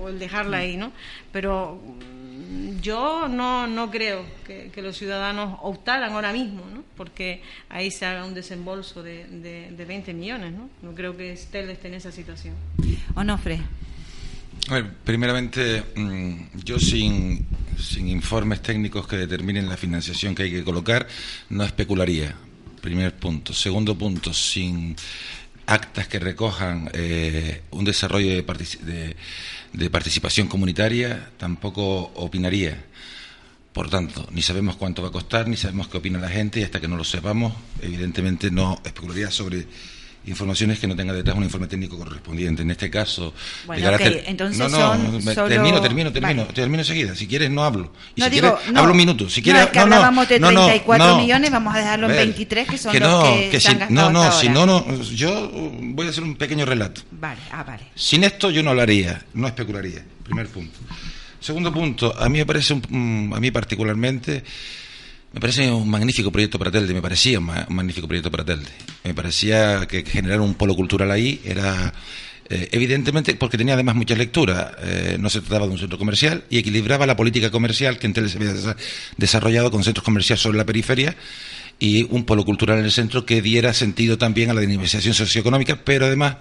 [0.00, 0.92] o el dejarla ahí, ¿no?
[1.32, 1.80] Pero
[2.80, 6.82] yo no, no creo que, los ciudadanos optaran ahora mismo, ¿no?
[6.96, 10.52] porque ahí se haga un desembolso de, de, 20 millones.
[10.52, 10.70] ¿no?
[10.82, 12.54] no creo que Estel esté en esa situación.
[13.14, 13.60] Onofre.
[15.04, 17.46] primeramente, mm, yo sin,
[17.78, 21.06] sin informes técnicos que determinen la financiación que hay que colocar,
[21.50, 22.34] no especularía.
[22.80, 23.52] Primer punto.
[23.52, 24.96] Segundo punto, sin
[25.66, 29.16] actas que recojan eh, un desarrollo de, de
[29.72, 32.84] de participación comunitaria tampoco opinaría.
[33.72, 36.64] Por tanto, ni sabemos cuánto va a costar, ni sabemos qué opina la gente, y
[36.64, 39.66] hasta que no lo sepamos, evidentemente no especularía sobre
[40.26, 42.62] informaciones que no tenga detrás un informe técnico correspondiente.
[42.62, 43.34] En este caso,
[43.66, 47.14] bueno, entonces no, no, termino, termino, termino, termino enseguida.
[47.14, 47.92] Si quieres, no hablo.
[48.14, 49.28] Y si quieres, hablo un minuto.
[49.28, 52.78] Si quieres, no, es que hablábamos de 34 millones, vamos a dejarlo en 23, que
[52.78, 56.36] son los que, que si, No, no, si no, no, yo voy a hacer un
[56.36, 57.02] pequeño relato.
[57.12, 57.84] Vale, ah, vale.
[57.94, 60.04] Sin esto yo no hablaría, no especularía.
[60.24, 60.78] Primer punto.
[61.40, 64.44] Segundo punto, a mí me parece, un, a mí particularmente,
[65.32, 68.70] me parece un magnífico proyecto para Telde, me parecía un magnífico proyecto para Telde.
[69.04, 71.92] Me parecía que generar un polo cultural ahí era
[72.52, 74.72] Eh, evidentemente, porque tenía además mucha lectura.
[74.82, 78.28] Eh, no se trataba de un centro comercial y equilibraba la política comercial que en
[78.28, 78.76] se había
[79.16, 81.14] desarrollado con centros comerciales sobre la periferia
[81.78, 85.76] y un polo cultural en el centro que diera sentido también a la dinamización socioeconómica,
[85.84, 86.38] pero además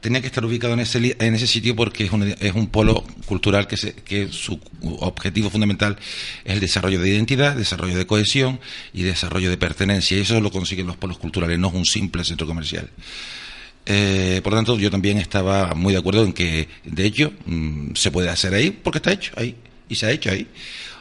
[0.00, 3.04] tenía que estar ubicado en ese, en ese sitio porque es un, es un polo
[3.26, 4.60] cultural que, que su
[5.00, 5.96] objetivo fundamental
[6.44, 8.60] es el desarrollo de identidad, desarrollo de cohesión
[8.92, 10.16] y desarrollo de pertenencia.
[10.16, 12.88] Y eso lo consiguen los polos culturales, no es un simple centro comercial.
[13.86, 17.94] Eh, por lo tanto, yo también estaba muy de acuerdo en que, de hecho, mm,
[17.94, 19.54] se puede hacer ahí porque está hecho ahí
[19.88, 20.46] y se ha hecho ahí.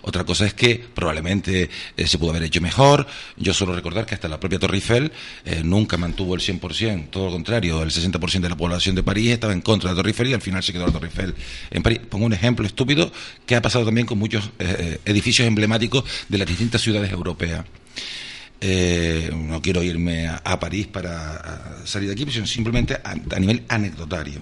[0.07, 3.07] Otra cosa es que probablemente eh, se pudo haber hecho mejor.
[3.37, 5.11] Yo suelo recordar que hasta la propia Torre Eiffel
[5.45, 9.31] eh, nunca mantuvo el 100%, todo lo contrario, el 60% de la población de París
[9.31, 11.33] estaba en contra de la Torre Eiffel y al final se quedó la Torre Eiffel
[11.71, 12.01] en París.
[12.07, 13.11] Pongo un ejemplo estúpido
[13.47, 17.65] que ha pasado también con muchos eh, edificios emblemáticos de las distintas ciudades europeas.
[19.33, 24.39] no quiero irme a, París para salir de aquí, sino simplemente a nivel anecdotario.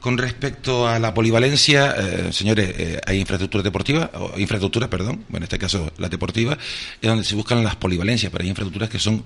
[0.00, 5.38] Con respecto a la polivalencia, eh, señores, eh, hay infraestructuras deportivas, o infraestructuras, perdón, bueno,
[5.38, 6.56] en este caso la deportiva,
[7.02, 9.22] es donde se buscan las polivalencias, pero hay infraestructuras que son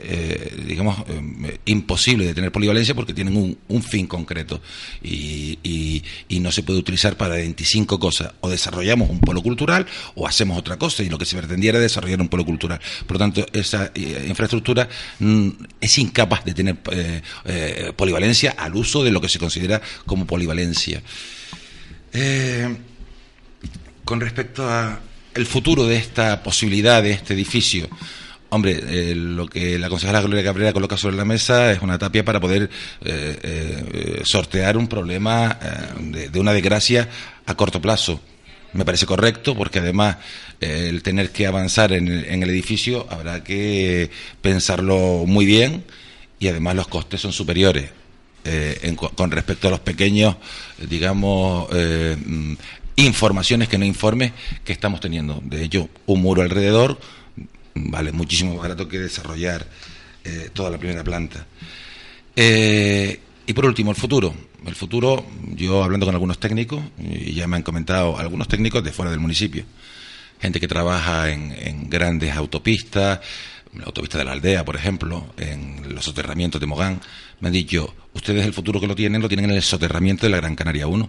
[0.00, 4.60] eh, digamos, eh, imposible de tener polivalencia porque tienen un, fin concreto
[5.02, 5.58] y,
[6.28, 8.32] y, no se puede utilizar para 25 cosas.
[8.40, 11.82] O desarrollamos un polo cultural o hacemos otra cosa y lo que se pretendiera era
[11.82, 12.80] desarrollar un polo cultural.
[13.06, 14.88] Por lo tanto, esa eh, infraestructura
[15.18, 15.48] mm,
[15.80, 16.76] es incapaz de tener
[17.96, 21.02] polivalencia al uso de lo que se considera como polivalencia.
[24.04, 25.00] con respecto a
[25.34, 27.88] el futuro de esta posibilidad de este edificio,
[28.50, 32.24] Hombre, eh, lo que la consejera Gloria Cabrera coloca sobre la mesa es una tapia
[32.24, 32.70] para poder
[33.04, 35.58] eh, eh, sortear un problema
[36.00, 37.08] de, una desgracia
[37.44, 38.20] a corto plazo.
[38.72, 40.16] Me parece correcto porque además
[40.60, 45.84] el tener que avanzar en el, edificio habrá que pensarlo muy bien
[46.38, 47.90] y además los costes son superiores
[49.14, 50.36] con respecto a los pequeños,
[50.88, 52.54] digamos, mm,
[52.96, 54.32] informaciones que no informes
[54.64, 55.40] que estamos teniendo.
[55.44, 56.98] De hecho, un muro alrededor
[57.86, 59.66] vale muchísimo más barato que desarrollar
[60.24, 61.46] eh, toda la primera planta.
[62.34, 64.34] Eh, y por último, el futuro.
[64.66, 65.24] El futuro,
[65.54, 69.20] yo hablando con algunos técnicos, y ya me han comentado algunos técnicos de fuera del
[69.20, 69.64] municipio,
[70.40, 73.20] gente que trabaja en, grandes autopistas,
[73.74, 77.00] la autopista de la aldea, por ejemplo, en los soterramientos de Mogán,
[77.40, 80.30] me han dicho, ustedes el futuro que lo tienen, lo tienen en el soterramiento de
[80.30, 81.08] la Gran Canaria 1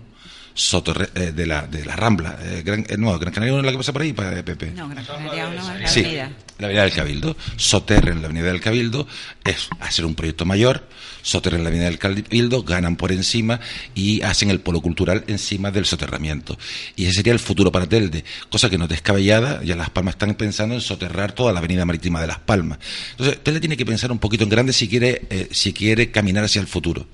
[1.15, 2.37] eh, de, la, de la Rambla.
[2.41, 4.71] Eh, Gran, eh, no, Gran Canaria 1 es la que pasa por ahí, para Pepe.
[4.71, 6.31] No, Gran Canaria 1 es la sí, avenida.
[6.57, 7.37] la avenida del Cabildo.
[7.55, 9.07] Soterren en la avenida del Cabildo
[9.45, 10.83] es hacer un proyecto mayor.
[11.21, 13.61] Soterren en la avenida del Cabildo, ganan por encima
[13.95, 16.57] y hacen el polo cultural encima del soterramiento.
[16.97, 18.25] Y ese sería el futuro para Telde.
[18.49, 19.63] Cosa que no es descabellada.
[19.63, 22.79] Ya Las Palmas están pensando en soterrar toda la avenida marítima de Las Palmas.
[23.11, 26.59] Entonces, Telde tiene que pensar un poquito en grande si quiere, si quiere caminar hacia
[26.59, 27.07] el futuro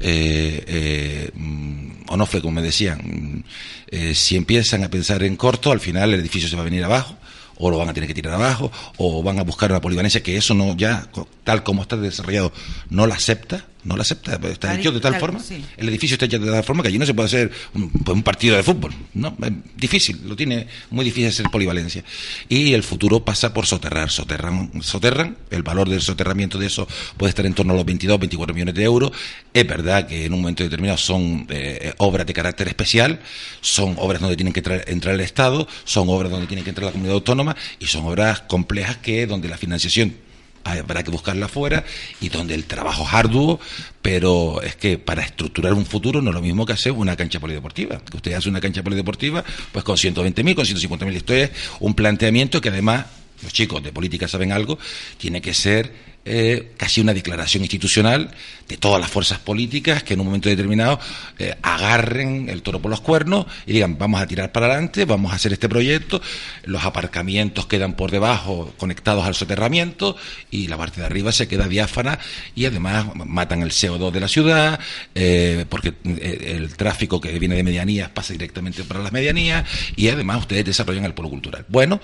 [0.00, 3.44] eh, eh, mm, fue como me decían,
[3.88, 6.82] eh, si empiezan a pensar en corto, al final el edificio se va a venir
[6.84, 7.16] abajo,
[7.58, 10.36] o lo van a tener que tirar abajo, o van a buscar una polivalencia que
[10.36, 11.08] eso no ya,
[11.44, 12.52] tal como está desarrollado,
[12.90, 15.40] no la acepta, no la acepta, pues, está hecho de tal forma,
[15.76, 18.22] el edificio está hecho de tal forma que allí no se puede hacer un, pues,
[18.22, 22.04] partido de fútbol, no, es difícil, lo tiene muy difícil hacer polivalencia.
[22.48, 27.30] Y el futuro pasa por soterrar, soterran, soterran, el valor del soterramiento de eso puede
[27.30, 29.12] estar en torno a los 22, 24 millones de euros,
[29.54, 33.20] es verdad que en un momento determinado son eh, obras de carácter especial,
[33.60, 36.86] son obras donde tienen que entrar, entrar el Estado, son obras donde tiene que entrar
[36.86, 40.25] la comunidad autónoma y son obras complejas que donde la financiación
[40.66, 41.84] habrá que buscarla afuera
[42.20, 43.60] y donde el trabajo es arduo,
[44.02, 47.40] pero es que para estructurar un futuro no es lo mismo que hacer una cancha
[47.40, 48.00] polideportiva.
[48.08, 51.50] Que usted hace una cancha polideportiva, pues con 120.000, con 150.000, esto es
[51.80, 53.06] un planteamiento que además,
[53.42, 54.78] los chicos de política saben algo,
[55.18, 58.32] tiene que ser eh, casi una declaración institucional
[58.66, 60.98] de todas las fuerzas políticas que en un momento determinado
[61.38, 65.32] eh, agarren el toro por los cuernos y digan vamos a tirar para adelante, vamos
[65.32, 66.20] a hacer este proyecto,
[66.64, 70.16] los aparcamientos quedan por debajo conectados al soterramiento
[70.50, 72.18] y la parte de arriba se queda diáfana
[72.56, 74.80] y además matan el CO2 de la ciudad
[75.14, 79.64] eh, porque el tráfico que viene de medianías pasa directamente para las medianías
[79.94, 81.64] y además ustedes desarrollan el polo cultural.
[81.68, 82.00] Bueno,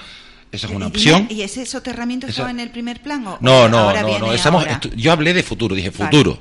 [0.52, 1.26] esa es una opción.
[1.30, 3.26] ¿Y ese soterramiento estaba en el primer plan?
[3.26, 4.32] O no, no, no, no.
[4.32, 6.38] Estamos, yo hablé de futuro, dije futuro.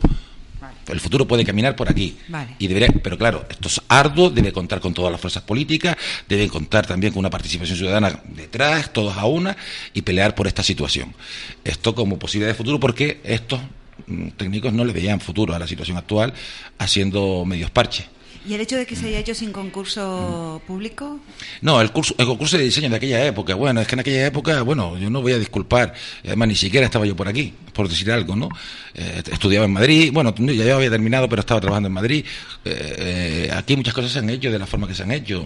[0.87, 2.17] El futuro puede caminar por aquí.
[2.59, 5.95] Y debería, pero claro, esto es arduo, debe contar con todas las fuerzas políticas,
[6.27, 9.55] debe contar también con una participación ciudadana detrás, todos a una,
[9.93, 11.15] y pelear por esta situación.
[11.63, 13.61] Esto como posibilidad de futuro, porque estos
[14.07, 16.33] mm, técnicos no le veían futuro a la situación actual
[16.77, 18.07] haciendo medios parches
[18.47, 21.19] ¿Y el hecho de que se haya hecho sin concurso público?
[21.61, 24.25] No, el, curso, el concurso de diseño de aquella época, bueno, es que en aquella
[24.25, 25.93] época, bueno, yo no voy a disculpar,
[26.25, 28.49] además ni siquiera estaba yo por aquí, por decir algo, ¿no?
[28.95, 32.25] Eh, estudiaba en Madrid, bueno, ya yo había terminado, pero estaba trabajando en Madrid.
[32.65, 35.45] Eh, eh, aquí muchas cosas se han hecho de la forma que se han hecho.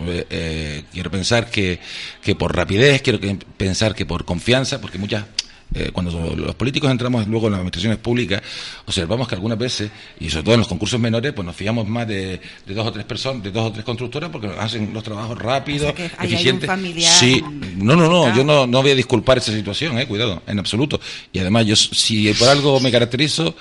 [0.93, 1.79] quiero pensar que,
[2.21, 3.19] que por rapidez, quiero
[3.57, 5.25] pensar que por confianza, porque muchas
[5.73, 8.41] eh, cuando los políticos entramos luego en las administraciones públicas,
[8.85, 12.07] observamos que algunas veces, y sobre todo en los concursos menores, pues nos fiamos más
[12.07, 15.93] de, dos o tres personas, de dos o tres constructoras, porque hacen los trabajos rápidos,
[16.21, 16.69] eficientes.
[17.19, 17.43] sí,
[17.77, 20.99] no, no, no, yo no, no voy a disculpar esa situación, eh, cuidado, en absoluto.
[21.33, 23.55] Y además, yo si por algo me caracterizo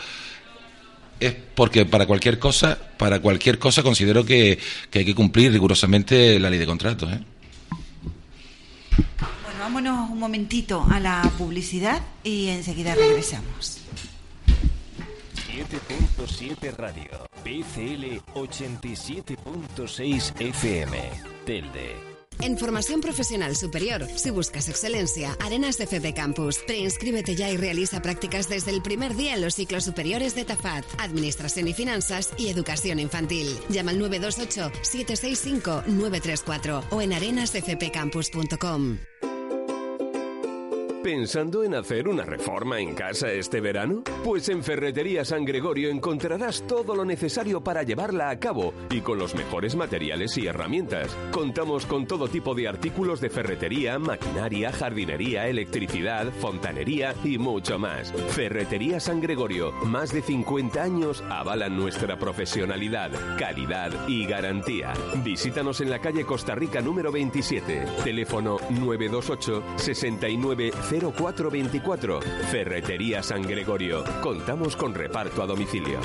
[1.21, 4.59] es porque para cualquier cosa, para cualquier cosa considero que,
[4.91, 7.13] que hay que cumplir rigurosamente la ley de contratos.
[7.13, 7.21] ¿eh?
[9.65, 13.81] Vámonos un momentito a la publicidad y enseguida regresamos.
[15.49, 20.99] 7.7 Radio, PCL 87.6 FM,
[21.47, 21.97] Telde.
[22.41, 26.59] En formación profesional superior, si buscas excelencia, Arenas de FP Campus.
[26.67, 30.85] Preinscríbete ya y realiza prácticas desde el primer día en los ciclos superiores de TAFAT,
[30.99, 33.59] Administración y Finanzas y Educación Infantil.
[33.71, 38.99] Llama al 928-765-934 o en arenasdfpcampus.com.
[41.05, 44.05] ¿Pensando en hacer una reforma en casa este verano?
[44.25, 49.19] Pues en Ferretería San Gregorio encontrarás todo lo necesario para llevarla a cabo y con
[49.19, 51.15] los mejores materiales y herramientas.
[51.31, 58.11] Contamos con todo tipo de artículos de ferretería, maquinaria, jardinería, electricidad, fontanería y mucho más.
[58.31, 64.95] Ferretería San Gregorio, más de 50 años avalan nuestra profesionalidad, calidad y garantía.
[65.23, 72.21] Visítanos en la calle Costa Rica número 27, teléfono 928 69 0424.
[72.51, 74.05] Ferretería San Gregorio.
[74.23, 76.01] Contamos con reparto a domicilio.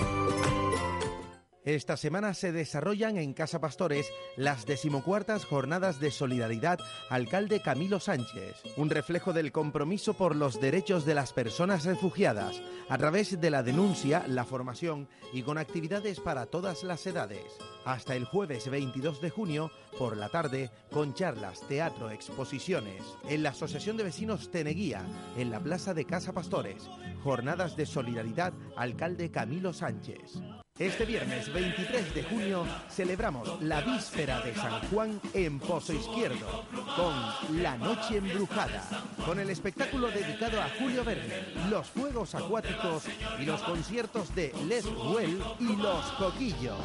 [1.65, 6.79] Esta semana se desarrollan en Casa Pastores las decimocuartas jornadas de solidaridad
[7.09, 12.97] Alcalde Camilo Sánchez, un reflejo del compromiso por los derechos de las personas refugiadas, a
[12.97, 17.43] través de la denuncia, la formación y con actividades para todas las edades.
[17.83, 23.49] Hasta el jueves 22 de junio, por la tarde, con charlas, teatro, exposiciones, en la
[23.49, 25.05] Asociación de Vecinos Teneguía,
[25.37, 26.89] en la Plaza de Casa Pastores.
[27.21, 30.39] Jornadas de solidaridad Alcalde Camilo Sánchez.
[30.79, 36.63] Este viernes 23 de junio celebramos la víspera de San Juan en Pozo Izquierdo
[36.95, 38.87] con La Noche Embrujada,
[39.25, 43.03] con el espectáculo dedicado a Julio Verne, los fuegos acuáticos
[43.41, 46.79] y los conciertos de Les Well y Los Coquillos.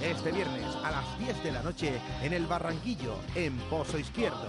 [0.00, 4.48] Este viernes a las 10 de la noche en el Barranquillo, en Pozo Izquierdo.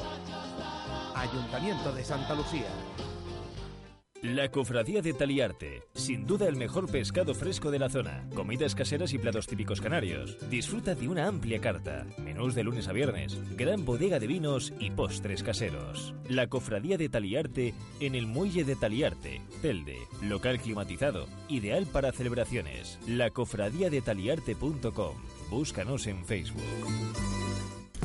[1.14, 2.70] Ayuntamiento de Santa Lucía.
[4.24, 9.12] La Cofradía de Taliarte, sin duda el mejor pescado fresco de la zona, comidas caseras
[9.12, 10.38] y platos típicos canarios.
[10.50, 14.92] Disfruta de una amplia carta, menús de lunes a viernes, gran bodega de vinos y
[14.92, 16.14] postres caseros.
[16.30, 23.00] La Cofradía de Taliarte en el Muelle de Taliarte, Telde, local climatizado, ideal para celebraciones.
[23.06, 25.16] La Cofradía de Taliarte.com.
[25.50, 27.43] Búscanos en Facebook.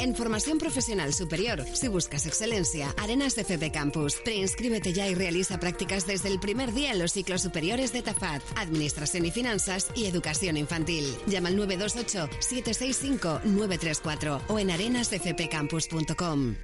[0.00, 4.16] En formación profesional superior, si buscas excelencia, Arenas de FP Campus.
[4.24, 8.42] Preinscríbete ya y realiza prácticas desde el primer día en los ciclos superiores de TAFAT,
[8.56, 11.04] Administración y Finanzas y Educación Infantil.
[11.26, 16.54] Llama al 928 765 934 o en arenasdfpcampus.com.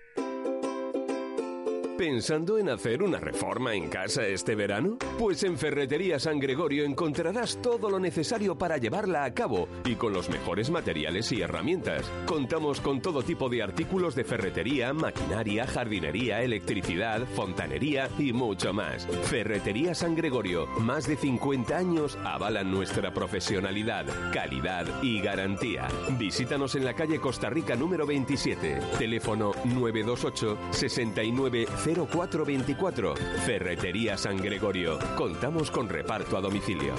[1.96, 4.98] ¿Pensando en hacer una reforma en casa este verano?
[5.16, 10.12] Pues en Ferretería San Gregorio encontrarás todo lo necesario para llevarla a cabo y con
[10.12, 12.10] los mejores materiales y herramientas.
[12.26, 19.06] Contamos con todo tipo de artículos de ferretería, maquinaria, jardinería, electricidad, fontanería y mucho más.
[19.30, 25.86] Ferretería San Gregorio, más de 50 años avalan nuestra profesionalidad, calidad y garantía.
[26.18, 33.14] Visítanos en la calle Costa Rica número 27, teléfono 928 69 0424.
[33.44, 34.98] Ferretería San Gregorio.
[35.16, 36.94] Contamos con reparto a domicilio.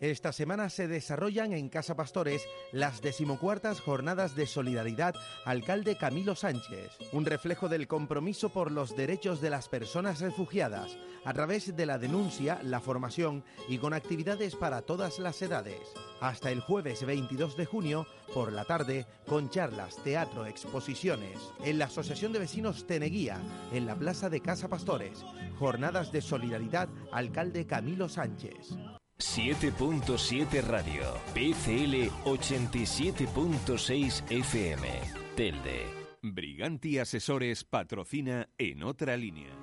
[0.00, 2.42] Esta semana se desarrollan en Casa Pastores
[2.72, 9.42] las decimocuartas jornadas de solidaridad Alcalde Camilo Sánchez, un reflejo del compromiso por los derechos
[9.42, 10.96] de las personas refugiadas,
[11.26, 15.82] a través de la denuncia, la formación y con actividades para todas las edades.
[16.22, 21.86] Hasta el jueves 22 de junio, por la tarde, con charlas, teatro, exposiciones, en la
[21.86, 23.38] Asociación de Vecinos Teneguía,
[23.70, 25.22] en la Plaza de Casa Pastores.
[25.58, 28.78] Jornadas de solidaridad Alcalde Camilo Sánchez.
[29.20, 31.02] 7.7 Radio,
[31.34, 34.88] PCL 87.6 FM,
[35.36, 35.86] Telde.
[36.22, 39.59] Briganti Asesores patrocina en otra línea.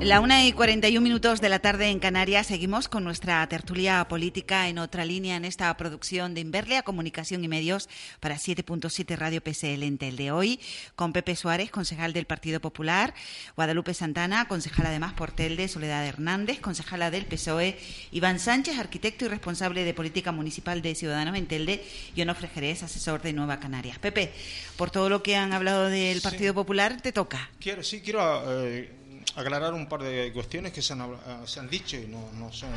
[0.00, 4.68] La una y 41 minutos de la tarde en Canarias seguimos con nuestra tertulia política
[4.68, 7.88] en otra línea en esta producción de Inverlia, Comunicación y Medios
[8.20, 10.60] para 7.7 Radio PSL en Tel de hoy,
[10.94, 13.14] con Pepe Suárez, concejal del Partido Popular,
[13.56, 17.78] Guadalupe Santana, concejala además por Telde, Soledad Hernández, concejala del PSOE,
[18.12, 21.82] Iván Sánchez, arquitecto y responsable de política municipal de Ciudadanos en Telde,
[22.14, 23.98] y Onofre Jerez, asesor de Nueva Canarias.
[23.98, 24.32] Pepe,
[24.76, 27.48] por todo lo que han hablado del Partido Popular, te toca.
[27.58, 28.66] Quiero, sí, quiero...
[28.66, 29.03] Eh,
[29.36, 31.16] aclarar un par de cuestiones que se han, eh,
[31.46, 32.70] se han dicho y no, no, son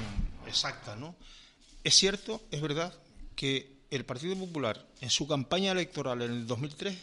[0.48, 0.98] exactas.
[0.98, 1.16] ¿no?
[1.84, 2.94] Es cierto, es verdad,
[3.36, 6.98] que el Partido Popular en su campaña electoral en el 2003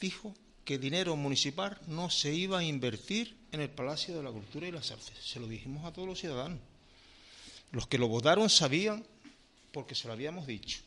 [0.00, 0.34] dijo
[0.64, 4.72] que dinero municipal no se iba a invertir en el Palacio de la Cultura y
[4.72, 5.14] las Artes.
[5.22, 6.58] Se lo dijimos a todos los ciudadanos.
[7.72, 9.04] Los que lo votaron sabían
[9.72, 10.80] porque se lo habíamos dicho.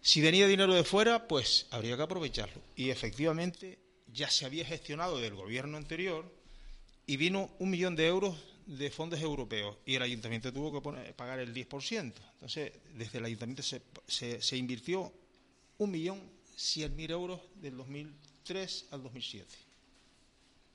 [0.00, 2.60] Si venía dinero de fuera, pues habría que aprovecharlo.
[2.76, 3.78] Y efectivamente
[4.12, 6.30] ya se había gestionado del gobierno anterior
[7.06, 8.36] y vino un millón de euros
[8.66, 12.12] de fondos europeos y el ayuntamiento tuvo que poner, pagar el 10%.
[12.34, 15.12] Entonces, desde el ayuntamiento se, se, invirtió
[15.78, 16.20] un millón
[16.56, 19.48] cien mil euros del 2003 al 2007.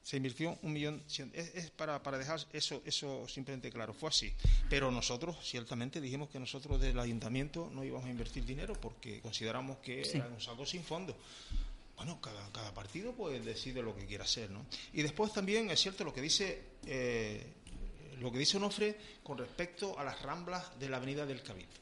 [0.03, 1.03] Se invirtió un millón.
[1.07, 3.93] Es, es para, para, dejar eso, eso simplemente claro.
[3.93, 4.33] Fue así.
[4.69, 9.77] Pero nosotros, ciertamente, dijimos que nosotros del ayuntamiento no íbamos a invertir dinero porque consideramos
[9.79, 11.15] que era un saco sin fondo
[11.99, 14.65] bueno, cada, partido pues decide lo que quiera hacer, ¿no?
[14.93, 17.45] Y después también es cierto lo que dice eh,
[18.21, 21.73] lo que dice Onofre con respecto a las ramblas de la Avenida del Cabildo.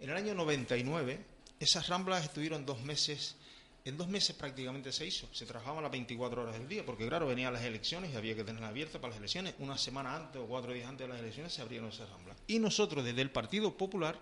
[0.00, 1.18] En el año 99
[1.60, 3.36] esas ramblas estuvieron dos meses,
[3.84, 7.26] en dos meses prácticamente se hizo, se trabajaban las 24 horas del día, porque claro,
[7.26, 9.56] venían las elecciones y había que tenerlas abiertas para las elecciones.
[9.58, 12.38] Una semana antes o cuatro días antes de las elecciones se abrieron esas ramblas.
[12.46, 14.18] Y nosotros desde el Partido Popular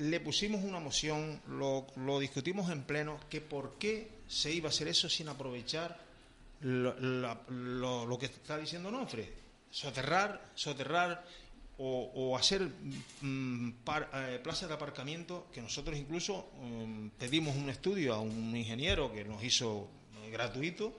[0.00, 4.88] le pusimos una moción, lo, discutimos en pleno, que por qué se iba a hacer
[4.88, 5.98] eso sin aprovechar
[6.62, 9.30] lo, que está diciendo Nofre,
[9.70, 11.24] soterrar, soterrar
[11.76, 12.70] o, hacer
[13.20, 13.68] mm,
[14.14, 19.24] eh, plazas de aparcamiento, que nosotros incluso mm, pedimos un estudio a un ingeniero que
[19.24, 19.88] nos hizo
[20.24, 20.96] eh, gratuito,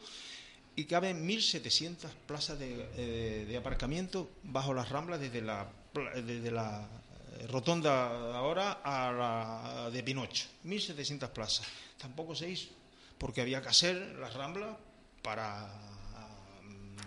[0.76, 5.72] y caben 1.700 plazas de, eh, de, aparcamiento bajo las ramblas desde la,
[6.16, 7.01] desde la
[7.48, 11.68] rotonda ahora a la de Pinocho, 1.700 plazas.
[11.98, 12.70] Tampoco se hizo,
[13.18, 14.76] porque había que hacer las ramblas
[15.22, 15.70] para...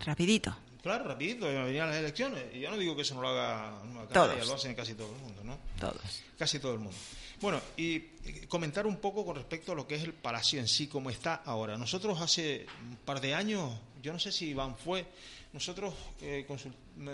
[0.05, 0.55] Rapidito.
[0.81, 2.43] Claro, rapidito, venían las elecciones.
[2.53, 3.73] Y yo no digo que eso no lo haga
[4.13, 4.47] Todos.
[4.47, 5.57] lo hacen casi todo el mundo, ¿no?
[5.79, 6.21] Todos.
[6.37, 6.97] Casi todo el mundo.
[7.41, 7.99] Bueno, y
[8.47, 11.41] comentar un poco con respecto a lo que es el palacio en sí, como está
[11.45, 11.77] ahora.
[11.77, 15.05] Nosotros hace un par de años, yo no sé si Iván fue,
[15.53, 16.45] nosotros eh,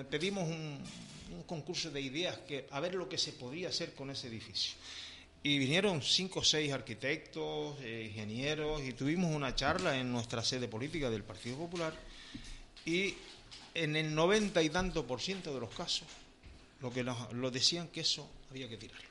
[0.10, 0.84] pedimos un,
[1.42, 4.78] un concurso de ideas que a ver lo que se podía hacer con ese edificio.
[5.44, 10.68] Y vinieron cinco o seis arquitectos, eh, ingenieros, y tuvimos una charla en nuestra sede
[10.68, 11.94] política del Partido Popular.
[12.86, 13.16] Y
[13.74, 16.08] en el noventa y tanto por ciento de los casos,
[16.80, 19.10] lo que nos lo decían que eso había que tirarlo.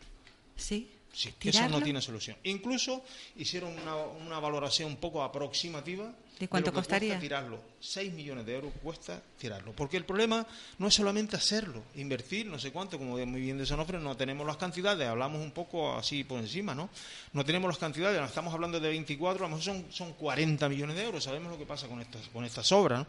[0.56, 0.88] Sí.
[1.12, 2.36] Sí, que eso no tiene solución.
[2.44, 3.02] Incluso
[3.34, 7.18] hicieron una, una valoración un poco aproximativa ¿De cuánto costaría?
[7.18, 7.60] tirarlo.
[7.80, 9.72] 6 millones de euros cuesta tirarlo.
[9.72, 10.46] Porque el problema
[10.78, 14.46] no es solamente hacerlo, invertir, no sé cuánto, como muy bien de Sonofre, no tenemos
[14.46, 16.88] las cantidades, hablamos un poco así por encima, ¿no?
[17.34, 20.66] No tenemos las cantidades, no estamos hablando de 24, a lo mejor son, son 40
[20.70, 23.06] millones de euros, sabemos lo que pasa con estas, con estas obras, ¿no?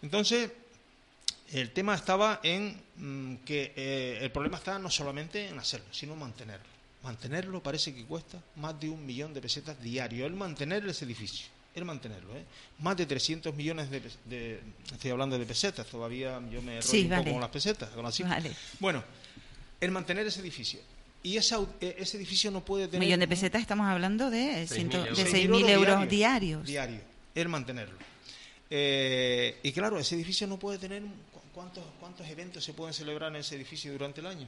[0.00, 0.52] Entonces,
[1.50, 6.14] el tema estaba en mm, que eh, el problema está no solamente en hacerlo, sino
[6.14, 6.70] mantenerlo.
[7.02, 11.46] Mantenerlo parece que cuesta más de un millón de pesetas diario, el mantener ese edificio
[11.74, 12.36] el mantenerlo.
[12.36, 12.44] ¿eh?
[12.80, 14.60] Más de 300 millones de,
[14.92, 17.90] Estoy hablando de pesetas, todavía yo me sí, un poco con las pesetas.
[17.90, 18.04] Con
[18.80, 19.02] Bueno,
[19.80, 20.80] el mantener ese edificio.
[21.22, 23.00] Y ese, e, ese edificio no puede tener...
[23.00, 26.66] Un millón de pesetas estamos hablando de 6.000 euros, diarios.
[26.66, 27.00] Diario,
[27.34, 27.96] el mantenerlo.
[28.68, 31.02] Eh, y claro, ese edificio no puede tener...
[31.54, 34.46] ¿cuántos, ¿Cuántos eventos se pueden celebrar en ese edificio durante el año?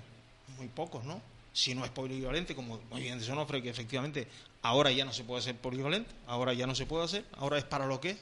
[0.59, 1.21] Muy pocos, ¿no?
[1.55, 4.27] Si no es polivalente, como muy bien se Sonofre, que efectivamente
[4.63, 7.65] ahora ya no se puede hacer polivalente, ahora ya no se puede hacer, ahora es
[7.65, 8.19] para lo que es.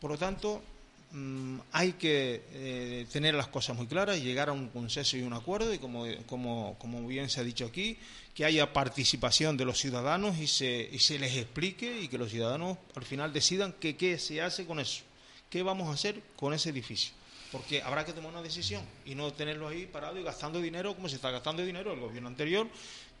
[0.00, 0.62] Por lo tanto,
[1.10, 5.32] mm, hay que eh, tener las cosas muy claras, llegar a un consenso y un
[5.32, 7.98] acuerdo, y como, como, como bien se ha dicho aquí,
[8.34, 12.30] que haya participación de los ciudadanos y se, y se les explique y que los
[12.30, 15.02] ciudadanos al final decidan qué se hace con eso,
[15.50, 17.14] qué vamos a hacer con ese edificio
[17.54, 21.08] porque habrá que tomar una decisión y no tenerlo ahí parado y gastando dinero como
[21.08, 22.66] se está gastando dinero el gobierno anterior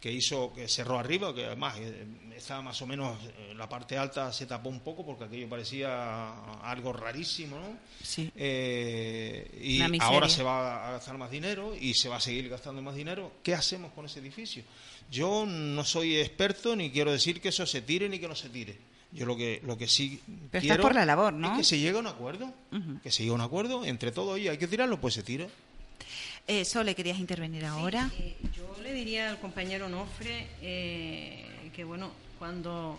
[0.00, 2.04] que hizo que cerró arriba que además eh,
[2.36, 3.16] estaba más o menos
[3.48, 7.78] en la parte alta se tapó un poco porque aquello parecía algo rarísimo ¿no?
[8.02, 8.28] sí.
[8.34, 12.82] Eh, y ahora se va a gastar más dinero y se va a seguir gastando
[12.82, 14.64] más dinero ¿qué hacemos con ese edificio?
[15.12, 18.48] yo no soy experto ni quiero decir que eso se tire ni que no se
[18.48, 21.52] tire Yo lo que, lo que sí Pero quiero por la labor, ¿no?
[21.52, 22.52] es que se llegue a un acuerdo.
[23.02, 25.46] Que se llegue a un acuerdo entre todos y hay que tirarlo, pues se tira.
[26.46, 28.10] Eh, Sole, querías intervenir ahora.
[28.18, 32.98] Eh, yo le diría al compañero Nofre eh, que, bueno, cuando...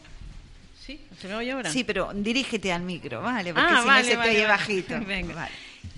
[0.83, 0.99] ¿Sí?
[1.19, 1.69] ¿Se me oye ahora?
[1.71, 3.53] Sí, pero dirígete al micro, ¿vale?
[3.53, 4.57] Porque Ah, si vale, no se vale, te oye vale.
[4.57, 4.99] bajito.
[5.07, 5.35] Venga.
[5.35, 5.51] Vale.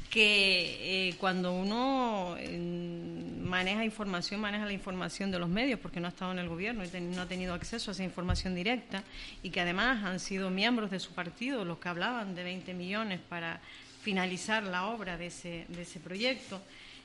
[0.10, 3.17] que eh, cuando uno eh,
[3.48, 6.84] maneja información, maneja la información de los medios, porque no ha estado en el gobierno
[6.86, 9.04] y no ha tenido acceso a esa información directa,
[9.42, 13.20] y que además han sido miembros de su partido los que hablaban de 20 millones
[13.28, 13.60] para
[14.02, 16.62] finalizar la obra de ese, proyecto,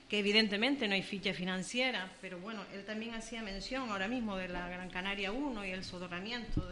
[0.09, 4.49] que evidentemente no hay ficha financiera, pero bueno, él también hacía mención ahora mismo de
[4.49, 6.69] la Gran Canaria 1 y el soterramiento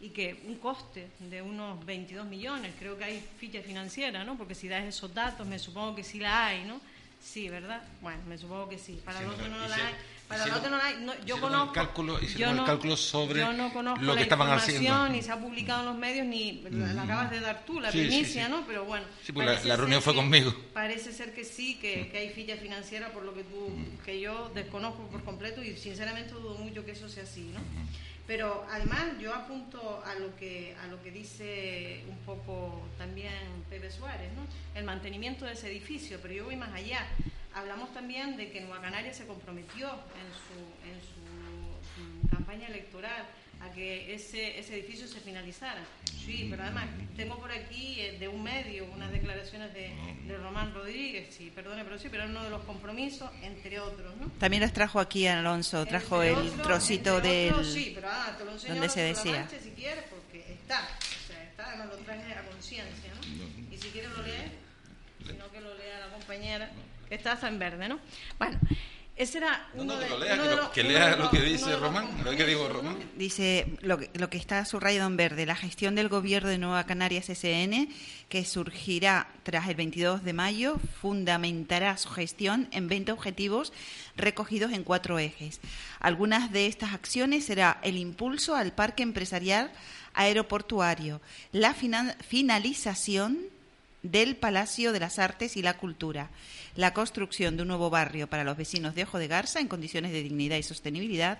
[0.00, 4.36] y que un coste de unos 22 millones, creo que hay ficha financiera, ¿no?
[4.36, 6.80] Porque si das esos datos, me supongo que sí la hay, ¿no?
[7.22, 7.82] Sí, ¿verdad?
[8.00, 9.00] Bueno, me supongo que sí.
[9.04, 9.94] Para otro no la hay.
[10.28, 10.96] Para otro no la hay.
[11.04, 11.66] No, yo conozco.
[11.68, 14.50] el cálculo- hicieron yo el no- cálculo sobre yo no conozco lo que la estaban
[14.50, 15.08] haciendo.
[15.08, 17.92] Ni se ha publicado en los medios, ni la, la acabas de dar tú, la
[17.92, 18.50] Sí, primicia, sí.
[18.50, 18.66] ¿no?
[18.66, 19.04] Pero bueno.
[19.24, 20.54] Sí, porque la- reunión fue que- conmigo.
[20.74, 23.70] Parece ser que sí, que, que hay ficha financiera, por lo que tú,
[24.04, 27.60] que yo desconozco por completo y sinceramente dudo mucho que eso sea así, ¿no?
[28.26, 33.32] Pero además yo apunto a lo que a lo que dice un poco también
[33.68, 34.46] Pepe Suárez, ¿no?
[34.78, 37.06] El mantenimiento de ese edificio, pero yo voy más allá.
[37.54, 43.26] Hablamos también de que Nueva Canaria se comprometió en su en su campaña electoral
[43.62, 45.82] a que ese, ese edificio se finalizara.
[46.24, 46.86] Sí, pero además
[47.16, 49.92] tengo por aquí eh, de un medio unas declaraciones de,
[50.26, 54.28] de Román Rodríguez, sí, perdone, pero sí, pero uno de los compromisos, entre otros, ¿no?
[54.38, 58.34] También los trajo aquí Alonso, trajo Entre el otros- trocito del otros, sí, pero ah,
[58.38, 59.40] te lo enseño donde se decía.
[59.40, 63.74] mancha si quieres, porque está, o sea, está, además lo traje a conciencia, ¿no?
[63.74, 64.50] Y si quieres lo lees,
[65.26, 66.70] si no que lo lea la compañera,
[67.08, 67.98] que está hasta en verde, ¿no?
[68.38, 68.58] Bueno,
[69.16, 72.08] ese era uno de, que lo lea, uno que lo- que lea lo dice Román,
[72.24, 72.96] lo que digo Román.
[73.16, 76.84] Dice lo que, lo que está subrayado en verde, la gestión del gobierno de Nueva
[76.86, 77.88] Canarias SN,
[78.28, 83.72] que surgirá tras el 22 de mayo, fundamentará su gestión en 20 objetivos
[84.16, 85.60] recogidos en cuatro ejes.
[86.00, 89.70] Algunas de estas acciones será el impulso al parque empresarial
[90.14, 91.20] aeroportuario,
[91.52, 93.38] la finan- finalización
[94.02, 96.30] del Palacio de las Artes y la Cultura,
[96.74, 100.12] la construcción de un nuevo barrio para los vecinos de Ojo de Garza en condiciones
[100.12, 101.38] de dignidad y sostenibilidad,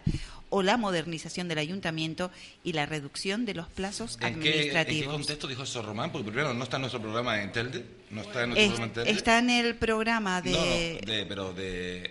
[0.55, 2.31] o la modernización del ayuntamiento
[2.63, 5.13] y la reducción de los plazos ¿En qué, ¿En qué administrativos.
[5.15, 6.13] contexto dijo eso Román?
[6.13, 7.85] Porque primero no está en nuestro programa en Telde.
[8.11, 9.11] No está en nuestro Es- programa en Telde.
[9.11, 11.63] está en el programa de, No, no, de- pero de,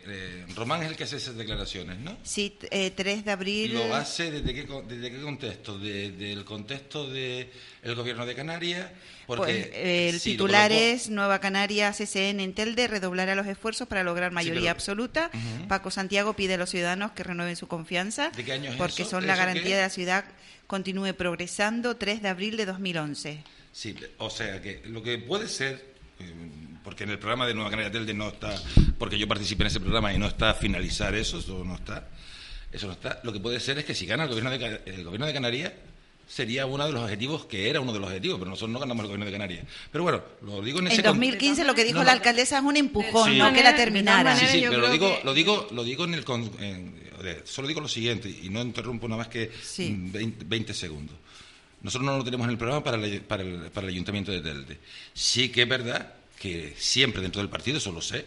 [0.07, 2.17] de- Román es el que hace esas declaraciones, ¿no?
[2.23, 3.73] sí, eh, 3 de abril.
[3.75, 5.77] ¿Lo hace desde qué, co- desde qué contexto?
[5.77, 7.47] De- ¿Del contexto del
[7.95, 8.87] gobierno de Canarias?
[9.27, 13.87] Porque Pues, eh, el sí, titular es Nueva Canarias SN en Telde redoblará los esfuerzos
[13.87, 15.31] para lograr mayoría pero- absoluta.
[15.69, 19.01] Paco Santiago pide a los ciudadanos que renueven su confianza ¿De qué año es porque
[19.03, 19.11] eso?
[19.11, 19.75] son la ¿Eso qué garantía es?
[19.77, 20.25] de la ciudad
[20.67, 23.43] continúe progresando 3 de abril de 2011.
[23.73, 26.33] Sí, o sea que lo que puede ser, eh,
[26.83, 28.55] porque en el programa de Nueva Canaria Telde no está,
[28.97, 32.07] porque yo participé en ese programa y no está finalizar eso, eso no está,
[32.71, 33.19] eso no está.
[33.23, 35.73] Lo que puede ser es que si gana el gobierno de, el gobierno de Canarias
[36.27, 39.01] sería uno de los objetivos que era uno de los objetivos, pero nosotros no ganamos
[39.03, 39.65] el gobierno de Canarias.
[39.91, 42.63] Pero bueno, lo digo en ese En 2015 lo que dijo No, la alcaldesa es
[42.63, 43.37] un empujón, Sí.
[43.37, 44.37] no que la terminara.
[44.37, 47.10] Sí, sí, pero lo digo, lo digo, lo digo en el, con- en-
[47.45, 49.89] solo digo lo siguiente y no interrumpo nada más que Sí.
[49.91, 51.15] mm, 20, 20 segundos.
[51.81, 54.41] Nosotros no lo tenemos en el programa para el, para el, para el ayuntamiento de
[54.41, 54.77] Telde.
[55.13, 58.25] Sí que es verdad que siempre dentro del partido, eso lo sé,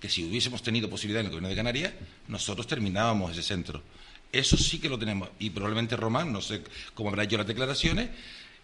[0.00, 1.92] que si hubiésemos tenido posibilidad en el gobierno de Canarias,
[2.28, 3.82] nosotros terminábamos ese centro.
[4.32, 5.28] Eso sí que lo tenemos.
[5.38, 6.62] Y probablemente Román, no sé
[6.94, 8.10] cómo habrá hecho las declaraciones,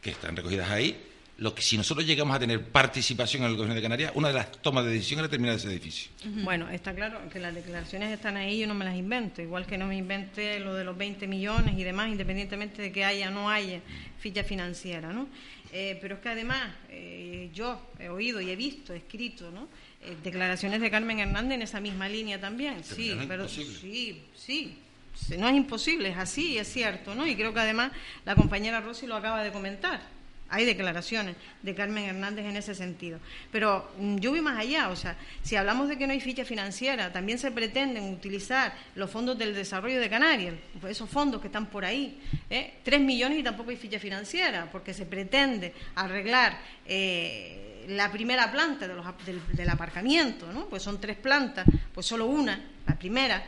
[0.01, 0.97] que están recogidas ahí,
[1.39, 4.35] lo que si nosotros llegamos a tener participación en el gobierno de Canarias, una de
[4.35, 6.11] las tomas de decisión era terminar ese edificio.
[6.25, 9.77] Bueno, está claro que las declaraciones están ahí, yo no me las invento, igual que
[9.77, 13.33] no me inventé lo de los 20 millones y demás, independientemente de que haya o
[13.33, 13.81] no haya
[14.19, 15.29] ficha financiera, ¿no?
[15.73, 19.69] Eh, pero es que además eh, yo he oído y he visto, escrito, ¿no?
[20.01, 23.79] Eh, declaraciones de Carmen Hernández en esa misma línea también, sí, Terminar pero imposible.
[23.79, 27.27] sí, sí, no es imposible, es así, es cierto, ¿no?
[27.27, 27.93] Y creo que además
[28.25, 30.16] la compañera Rossi lo acaba de comentar.
[30.49, 33.19] Hay declaraciones de Carmen Hernández en ese sentido.
[33.51, 36.45] Pero mm, yo voy más allá, o sea, si hablamos de que no hay ficha
[36.45, 41.49] financiera, también se pretenden utilizar los fondos del desarrollo de Canarias, pues esos fondos que
[41.49, 42.75] están por ahí, ¿eh?
[42.83, 48.87] tres millones y tampoco hay ficha financiera, porque se pretende arreglar eh, la primera planta
[48.87, 50.67] de los del, del aparcamiento, ¿no?
[50.67, 53.45] Pues son tres plantas, pues solo una, la primera,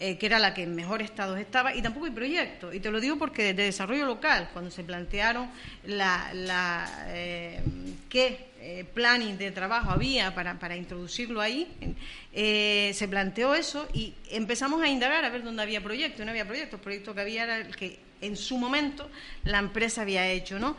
[0.00, 2.72] eh, que era la que en mejor estado estaba, y tampoco hay proyecto.
[2.72, 5.50] Y te lo digo porque desde desarrollo local, cuando se plantearon
[5.86, 7.60] la, la, eh,
[8.08, 11.66] qué eh, planning de trabajo había para, para introducirlo ahí,
[12.32, 16.22] se planteó eso y empezamos a indagar a ver dónde había proyecto.
[16.22, 16.76] Y no había proyecto.
[16.76, 19.10] El proyecto que había era el que en su momento
[19.44, 20.76] la empresa había hecho, ¿no?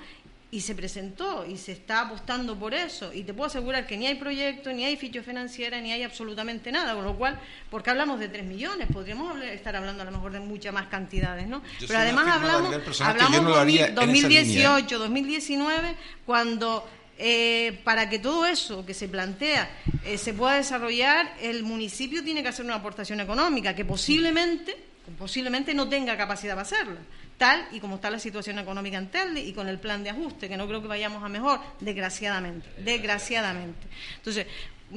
[0.51, 3.13] Y se presentó y se está apostando por eso.
[3.13, 6.71] Y te puedo asegurar que ni hay proyecto, ni hay ficha financiera, ni hay absolutamente
[6.71, 7.39] nada, con lo cual,
[7.69, 11.47] porque hablamos de 3 millones, podríamos estar hablando a lo mejor de muchas más cantidades,
[11.47, 11.61] ¿no?
[11.79, 13.45] Pero además hablamos, hablamos
[13.93, 15.95] 2018, 2019,
[16.25, 16.89] cuando
[17.19, 19.69] eh, para que todo eso que se plantea
[20.03, 24.75] eh, se pueda desarrollar, el municipio tiene que hacer una aportación económica que posiblemente,
[25.19, 26.99] posiblemente no tenga capacidad para hacerla
[27.39, 30.47] tal y como está la situación económica en Telde y con el plan de ajuste,
[30.47, 33.87] que no creo que vayamos a mejor, desgraciadamente, desgraciadamente.
[34.17, 34.45] Entonces,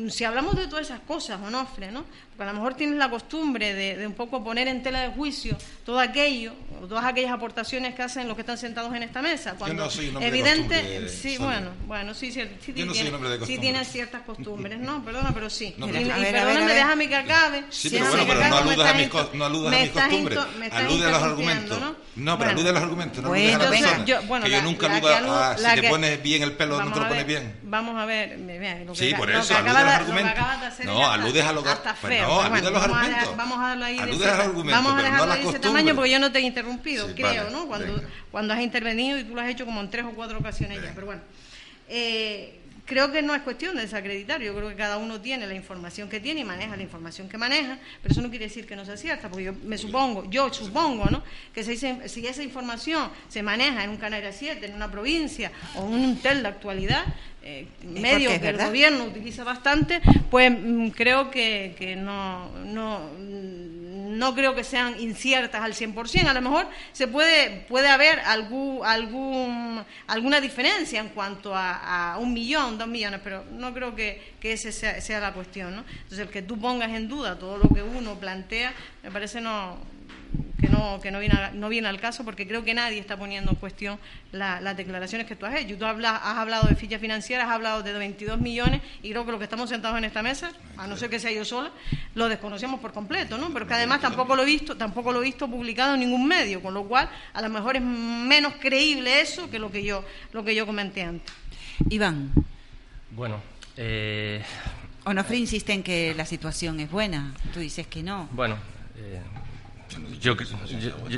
[0.09, 2.05] si hablamos de todas esas cosas, Onofre, ¿no?
[2.36, 5.57] Porque a lo mejor tienes la costumbre de, un poco poner en tela de juicio
[5.84, 6.55] todo aquello,
[6.88, 9.55] todas aquellas aportaciones que hacen los que están sentados en esta mesa.
[9.59, 9.88] Cuando
[10.20, 12.72] evidente, sí, bueno, bueno, sí, sí, sí,
[13.47, 15.05] sí tienen ciertas costumbres, ¿no?
[15.05, 15.74] Perdona, pero sí.
[15.76, 17.64] y, perdóname, déjame que acabe.
[17.68, 20.38] Sí, pero bueno, pero no aludas a mis, no aludas a mis costumbres,
[20.72, 21.80] alude a los argumentos.
[22.16, 22.38] ¿no?
[22.38, 24.43] pero alude a los argumentos, no aludes a la persona.
[24.43, 27.26] que yo nunca aludo a si te pones bien el pelo, no te lo pones
[27.26, 27.57] bien.
[27.64, 28.38] Vamos a ver,
[28.95, 30.85] sí, por eso, alude a los argumentos.
[30.85, 31.68] No, aludes a lo que...
[32.20, 33.37] No, alude a los argumentos.
[33.37, 36.39] Vamos a darlo ahí Vamos a dejarlo ahí de ese tamaño porque yo no te
[36.39, 37.66] he interrumpido, creo, ¿no?
[37.66, 40.83] Cuando, cuando has intervenido y tú lo has hecho como en tres o cuatro ocasiones
[40.83, 41.22] ya, pero bueno.
[41.89, 45.55] Eh, creo que no es cuestión de desacreditar, yo creo que cada uno tiene la
[45.55, 48.76] información que tiene y maneja la información que maneja, pero eso no quiere decir que
[48.76, 51.22] no sea cierta, porque yo me supongo, yo supongo, ¿no?
[51.55, 55.87] Que si, si esa información se maneja en un canal 7, en una provincia o
[55.87, 57.05] en un tel de actualidad,
[57.45, 64.34] eh, medios que el gobierno utiliza bastante, pues mm, creo que, que no, no, no
[64.34, 66.28] creo que sean inciertas al 100%.
[66.28, 72.32] A lo mejor se puede, puede haber algún, algún, alguna diferencia en cuanto a, un
[72.32, 75.74] millón, dos millones, pero no creo que, que esa sea, sea, la cuestión.
[75.74, 75.84] ¿no?
[75.88, 78.72] Entonces, el que tú pongas en duda todo lo que uno plantea,
[79.03, 79.78] me parece no
[80.61, 83.51] que no, que no, viene, no viene al caso porque creo que nadie está poniendo
[83.51, 83.99] en cuestión
[84.30, 85.76] las declaraciones que tú has hecho.
[85.76, 89.39] Tú has hablado de fichas financieras, has hablado de 22 millones y creo que lo
[89.39, 91.70] que estamos sentados en esta mesa, a no ser que sea yo sola,
[92.14, 93.53] lo desconocemos por completo, ¿no?
[93.53, 96.62] Pero que además tampoco lo he visto, tampoco lo he visto publicado en ningún medio,
[96.62, 100.45] con lo cual a lo mejor es menos creíble eso que lo que yo, lo
[100.45, 101.35] que yo comenté antes.
[101.91, 102.33] Iván.
[103.11, 103.41] Bueno,
[103.76, 104.43] eh...
[105.05, 108.28] Onofre insiste en que la situación es buena, tú dices que no.
[108.30, 108.57] Bueno,
[108.97, 109.20] eh,
[110.20, 110.36] yo,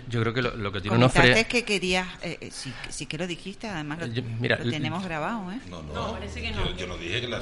[0.08, 1.40] yo, creo que lo, que tiene Onofre...
[1.40, 2.50] es que querías, eh, eh
[2.88, 5.58] sí, que lo dijiste, además lo, mira, tenemos grabado, ¿eh?
[5.68, 6.76] No, no, parece que no.
[6.76, 7.40] Yo, no dije que la...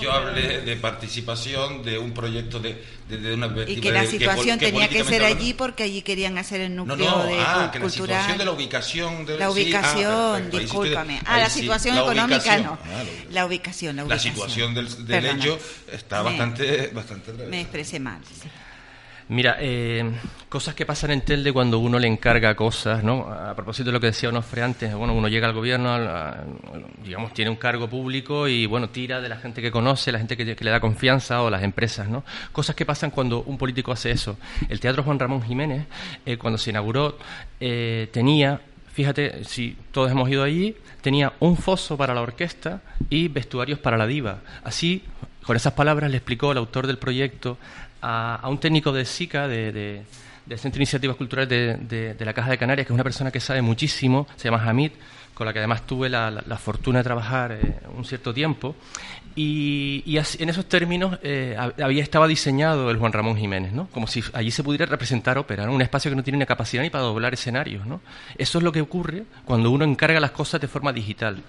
[0.00, 3.52] yo, hablé de participación de un proyecto de, de, una...
[3.66, 7.18] Y que la situación tenía que ser allí porque allí querían hacer el núcleo no,
[7.18, 9.26] no, de ah, que la situación de la ubicación...
[9.26, 11.20] De, la ubicación, sí, ah, discúlpame.
[11.24, 12.78] ah, la situación económica no.
[12.84, 14.34] Ah, la ubicación, la ubicación.
[14.34, 15.58] La situación del, del hecho
[15.90, 16.88] está bastante...
[16.88, 18.48] bastante me expresé mal, sí.
[19.32, 20.04] Mira, eh,
[20.50, 23.32] cosas que pasan en Telde cuando uno le encarga cosas, ¿no?
[23.32, 25.96] A propósito de lo que decía Onofre antes, bueno, uno llega al gobierno,
[27.02, 30.36] digamos, tiene un cargo público y, bueno, tira de la gente que conoce, la gente
[30.36, 32.24] que, le da confianza o las empresas, ¿no?
[32.52, 34.36] Cosas que pasan cuando un político hace eso.
[34.68, 35.86] El Teatro Juan Ramón Jiménez,
[36.26, 37.16] eh, cuando se inauguró,
[37.58, 38.60] eh, tenía
[38.92, 43.96] fíjate, si todos hemos ido allí, tenía un foso para la orquesta y vestuarios para
[43.96, 44.40] la diva.
[44.62, 45.02] Así,
[45.42, 47.56] con esas palabras le explicó el autor del proyecto
[48.02, 50.02] a, un técnico de SICA, de, de,
[50.46, 51.48] del Centro de Iniciativas Culturales
[51.88, 54.92] de, la Caja de Canarias, que es una persona que sabe muchísimo, se llama Hamid,
[55.34, 58.74] con la que además tuve la, fortuna de trabajar eh, un cierto tiempo.
[59.34, 63.88] Y, en esos términos eh, había estaba diseñado el Juan Ramón Jiménez, ¿no?
[63.88, 66.90] como si allí se pudiera representar ópera, un espacio que no tiene ni capacidad ni
[66.90, 67.86] para doblar escenarios.
[67.86, 68.02] ¿no?
[68.36, 71.42] Eso es lo que ocurre cuando uno encarga las cosas de forma digital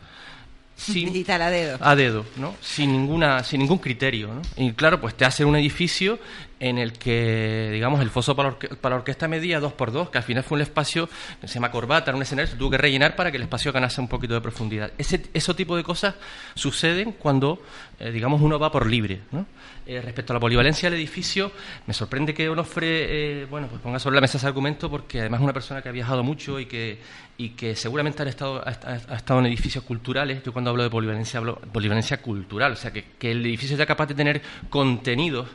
[0.76, 1.78] sin, a dedo.
[1.80, 2.56] A dedo, ¿no?
[2.62, 4.42] Sin, ninguna, sin ningún criterio, ¿no?
[4.58, 6.20] Y claro, pues te hace un edificio
[6.64, 10.24] en el que, digamos, el foso para, la orquesta medía dos por dos, que al
[10.24, 11.10] final fue un espacio
[11.42, 14.00] que se llama corbata, un escenario se tuvo que rellenar para que el espacio ganase
[14.00, 14.94] un poquito de profundidad.
[14.98, 16.16] Ese, ese tipo de cosas
[16.56, 17.62] suceden cuando,
[18.00, 19.46] eh, digamos, uno va por libre, ¿no?
[19.86, 21.52] Eh, respecto a la polivalencia del edificio,
[21.86, 25.42] me sorprende que Onofre eh, bueno, pues ponga sobre la mesa ese argumento porque además
[25.42, 27.02] es una persona que ha viajado mucho y que,
[27.38, 30.42] y que seguramente ha estado, ha, estado en edificios culturales.
[30.42, 33.76] Yo cuando hablo de polivalencia hablo de polivalencia cultural, o sea, que, que el edificio
[33.76, 35.50] sea capaz de tener contenidos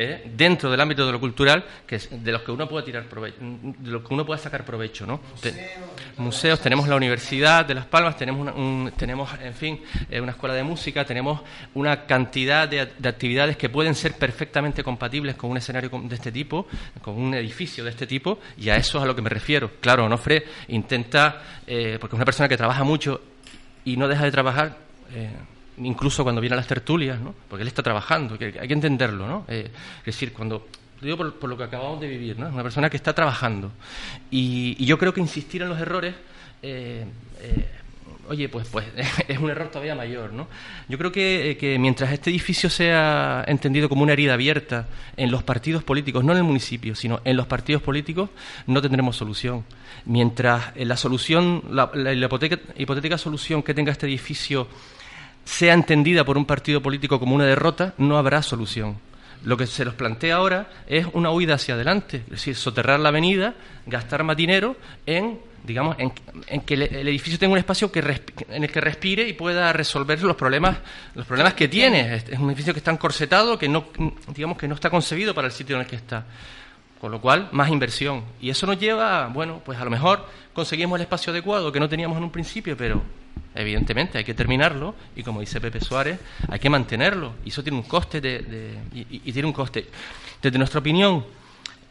[0.00, 0.30] ¿eh?
[0.36, 3.90] dentro del ámbito de lo cultural que de los que uno puede tirar provecho, de
[3.90, 5.20] los que uno puede sacar provecho, ¿no?
[6.16, 8.52] Museos, tenemos la Universidad de Las Palmas, tenemos
[8.96, 9.80] tenemos en fin
[10.10, 11.40] eh, una escuela de música, tenemos
[11.74, 16.66] una cantidad de, actividades que pueden ser perfectamente compatibles con un escenario de este tipo,
[17.02, 19.72] con un edificio de este tipo, y a eso es a lo que me refiero.
[19.80, 23.20] Claro, Onofre intenta, eh, porque es una persona que trabaja mucho
[23.84, 24.76] y no deja de trabajar
[25.82, 27.34] incluso cuando viene a las tertulias, ¿no?
[27.48, 29.44] porque él está trabajando, hay que entenderlo, ¿no?
[29.48, 30.66] Eh, es decir, cuando
[31.00, 32.48] Lo digo por, lo que acabamos de vivir, ¿no?
[32.48, 33.72] Una persona que está trabajando.
[34.30, 36.14] Y, yo creo que insistir en los errores
[36.62, 37.06] eh,
[37.40, 37.68] eh,
[38.30, 38.86] oye, pues, pues
[39.28, 40.46] es un error todavía mayor, ¿no?
[40.88, 45.42] Yo creo que, que, mientras este edificio sea entendido como una herida abierta en los
[45.42, 48.30] partidos políticos, no en el municipio, sino en los partidos políticos,
[48.66, 49.64] no tendremos solución.
[50.04, 51.90] Mientras la solución, la,
[52.76, 54.68] hipotética solución que tenga este edificio
[55.44, 58.98] sea entendida por un partido político como una derrota, no habrá solución.
[59.42, 63.08] Lo que se nos plantea ahora es una huida hacia adelante, es decir, soterrar la
[63.08, 63.54] avenida,
[63.86, 64.76] gastar más dinero
[65.06, 68.00] en digamos, en, que el, edificio tenga un espacio que
[68.48, 70.78] en el que respire y pueda resolver los problemas,
[71.14, 72.16] los problemas que tiene.
[72.16, 73.86] Es, un edificio que está encorsetado, que no,
[74.34, 76.24] digamos, que no está concebido para el sitio en el que está.
[77.00, 78.24] Con lo cual, más inversión.
[78.40, 81.88] Y eso nos lleva, bueno, pues a lo mejor conseguimos el espacio adecuado que no
[81.88, 83.02] teníamos en un principio, pero
[83.54, 86.18] evidentemente hay que terminarlo y como dice Pepe Suárez,
[86.48, 87.34] hay que mantenerlo.
[87.44, 89.86] Y eso tiene un coste de, y tiene un coste.
[90.40, 91.24] Desde nuestra opinión,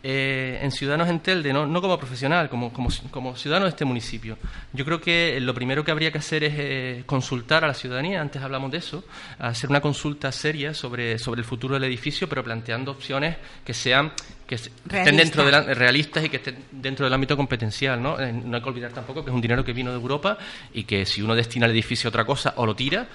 [0.02, 3.86] eh, en Ciudadanos en Telde, no, no como profesional, como, como, como, ciudadano de este
[3.86, 4.38] municipio.
[4.74, 8.22] Yo creo que lo primero que habría que hacer es eh, consultar a la ciudadanía,
[8.22, 9.04] antes hablamos de eso,
[9.39, 14.12] hacer una consulta seria sobre, sobre el futuro del edificio, pero planteando opciones que sean
[14.50, 18.02] que estén dentro de la, realistas y que estén dentro del ámbito competencial.
[18.02, 18.20] ¿no?
[18.20, 20.39] Eh, no hay que olvidar tampoco que es un dinero que vino de Europa
[20.74, 23.08] y que si uno destina al edificio a otra cosa o lo tira,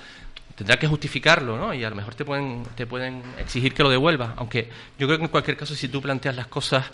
[0.55, 1.75] tendrá que justificarlo, ¿no?
[1.75, 4.33] Y a lo mejor te pueden, te pueden exigir que lo devuelvas.
[4.37, 6.85] Aunque yo creo que en cualquier caso, si tú planteas las cosas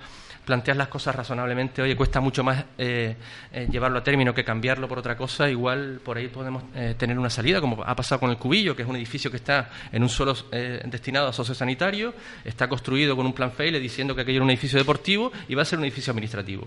[0.45, 3.15] planteas las cosas razonablemente, oye, cuesta mucho más eh,
[3.53, 7.19] eh, llevarlo a término que cambiarlo por otra cosa, igual por ahí podemos eh, tener
[7.19, 10.03] una salida, como ha pasado con el Cubillo, que es un edificio que está en
[10.03, 14.45] un suelo destinado a sociosanitario, está construido con un plan FEILE diciendo que aquello era
[14.45, 16.67] un edificio deportivo y va a ser un edificio administrativo.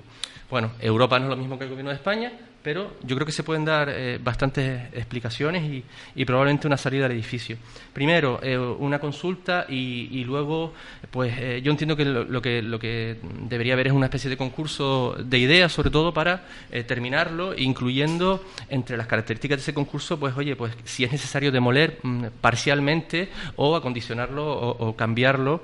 [0.49, 2.31] Bueno, Europa no es lo mismo que el gobierno de España,
[2.63, 5.83] pero yo creo que se pueden dar eh, bastantes explicaciones
[6.15, 7.57] y, probablemente una salida al edificio.
[7.91, 10.73] Primero, eh, una consulta y, luego,
[11.11, 14.37] pues eh, yo entiendo que lo, que lo que debería haber es una especie de
[14.37, 16.45] concurso de ideas, sobre todo para
[16.87, 21.99] terminarlo, incluyendo entre las características de ese concurso, pues oye, pues si es necesario demoler
[22.01, 25.63] mm, parcialmente o acondicionarlo o, cambiarlo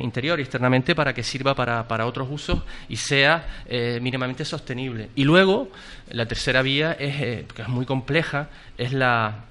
[0.00, 3.64] interior y externamente para que sirva para otros usos y sea
[4.00, 5.10] mínimamente sostenible.
[5.14, 5.68] Y luego,
[6.10, 8.48] la tercera vía es, eh, que es muy compleja,
[8.78, 9.44] es la,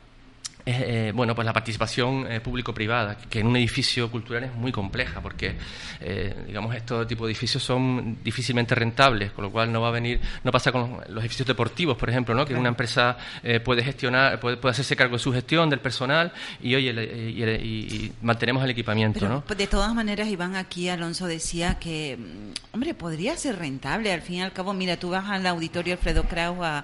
[0.66, 5.20] eh, bueno, pues la participación eh, público-privada, que en un edificio cultural es muy compleja,
[5.20, 5.58] porque,
[6.00, 9.92] eh, digamos, estos tipos de edificios son difícilmente rentables, con lo cual no va a
[9.92, 12.46] venir, no pasa con los, edificios deportivos, por ejemplo, ¿no?
[12.46, 13.18] que una empresa
[13.64, 18.70] puede gestionar, puede, hacerse cargo de su gestión, del personal, y oye, y, mantenemos el
[18.70, 19.44] equipamiento, ¿no?
[19.56, 24.36] De todas maneras, Iván, aquí Alonso decía que, mm, hombre, podría ser rentable, al fin
[24.36, 26.82] y al cabo, mira, tú vas al auditorio Alfredo Kraus a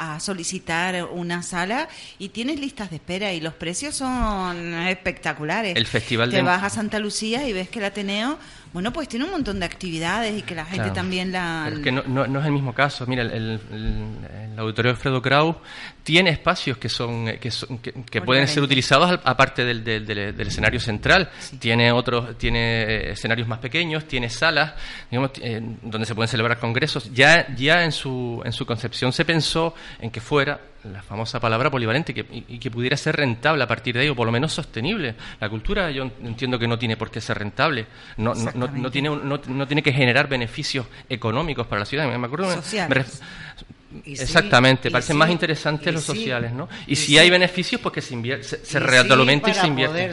[0.00, 1.88] a solicitar una sala
[2.18, 5.76] y tienes listas de espera y los precios son espectaculares.
[5.76, 8.38] El festival Te vas a Santa Lucía y ves que el Ateneo
[8.72, 11.68] bueno, pues tiene un montón de actividades y que la gente también la...
[11.72, 13.04] es que no, no, es el mismo caso.
[13.06, 13.60] Mira, el,
[14.56, 15.56] auditorio Alfredo Kraus
[16.02, 17.50] tiene espacios que son que,
[18.10, 21.30] que, pueden ser utilizados aparte del, del, escenario central.
[21.58, 24.74] Tiene otros, tiene eh, escenarios más pequeños, tiene salas,
[25.10, 27.12] digamos, eh, donde se pueden celebrar congresos.
[27.12, 31.70] Ya, ya en su en su concepción se pensó en que fuera la famosa palabra
[31.70, 35.14] polivalente y, que pudiera ser rentable a partir de ahí, o por lo menos sostenible.
[35.38, 37.86] La cultura yo entiendo que no tiene por qué ser rentable,
[38.16, 42.06] no, no, no, tiene, no, tiene que generar beneficios económicos para la ciudad.
[42.18, 42.48] Me acuerdo,
[44.04, 46.68] Exactamente, parecen más interesantes los sociales, ¿no?
[46.86, 50.10] Y, si hay beneficios, pues que se, invierte, se, se y se invierte.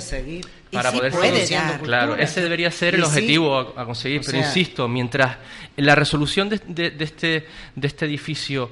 [0.71, 1.79] Para poder seguir.
[1.83, 4.21] Claro, ese debería ser el objetivo a, conseguir.
[4.25, 5.37] pero insisto, mientras
[5.75, 8.71] la resolución de, de, este, de este edificio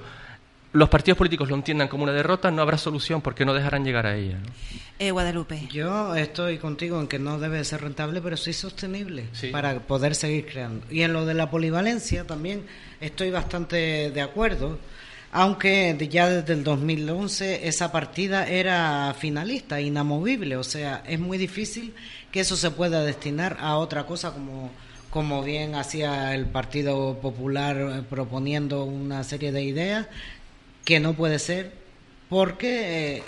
[0.75, 4.05] los partidos políticos lo entiendan como una derrota, no habrá solución porque no dejarán llegar
[4.05, 4.39] a ella.
[4.99, 5.67] Eh, Guadalupe.
[5.71, 10.45] Yo estoy contigo en que no debe ser rentable, pero sí sostenible para poder seguir
[10.45, 10.85] creando.
[10.91, 12.65] Y en lo de la polivalencia también
[12.99, 14.77] estoy bastante de acuerdo,
[15.31, 21.93] aunque ya desde el 2011 esa partida era finalista, inamovible, o sea, es muy difícil
[22.31, 24.71] que eso se pueda destinar a otra cosa como
[25.15, 30.07] como bien hacía el Partido Popular eh, proponiendo una serie de ideas
[30.85, 31.73] que no puede ser,
[32.29, 33.23] porque eh,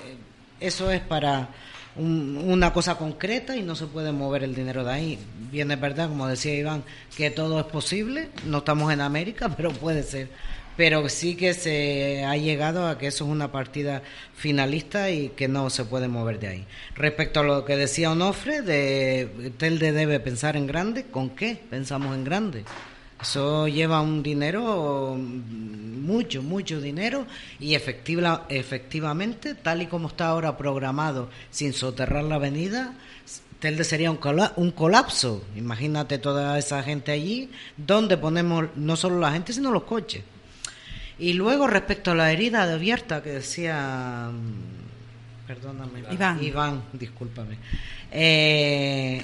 [0.60, 1.50] eso es para
[1.98, 5.20] una cosa concreta y no se puede mover el dinero de ahí.
[5.52, 6.84] Bien es verdad, como decía Iván,
[7.16, 10.30] que todo es posible, no estamos en América, pero puede ser.
[10.78, 14.04] Pero sí que se ha llegado a que eso es una partida
[14.36, 16.66] finalista y que no se puede mover de ahí.
[16.94, 22.16] Respecto a lo que decía Onofre, de Telde debe pensar en grande, ¿con qué pensamos
[22.16, 22.64] en grande?
[23.22, 27.26] Eso lleva un dinero, mucho, mucho dinero,
[27.60, 32.94] y efectiva, efectivamente, tal y como está ahora programado, sin soterrar la avenida,
[33.60, 34.20] Telde sería un,
[34.56, 35.44] un colapso.
[35.56, 40.24] Imagínate toda esa gente allí, donde ponemos no solo la gente, sino los coches.
[41.20, 44.30] Y luego respecto a la herida abierta que decía,
[45.48, 47.58] perdóname, Iván, Iván discúlpame,
[48.12, 49.24] eh,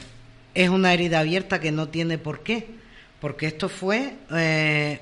[0.56, 2.68] es una herida abierta que no tiene por qué,
[3.24, 5.00] porque esto fue eh,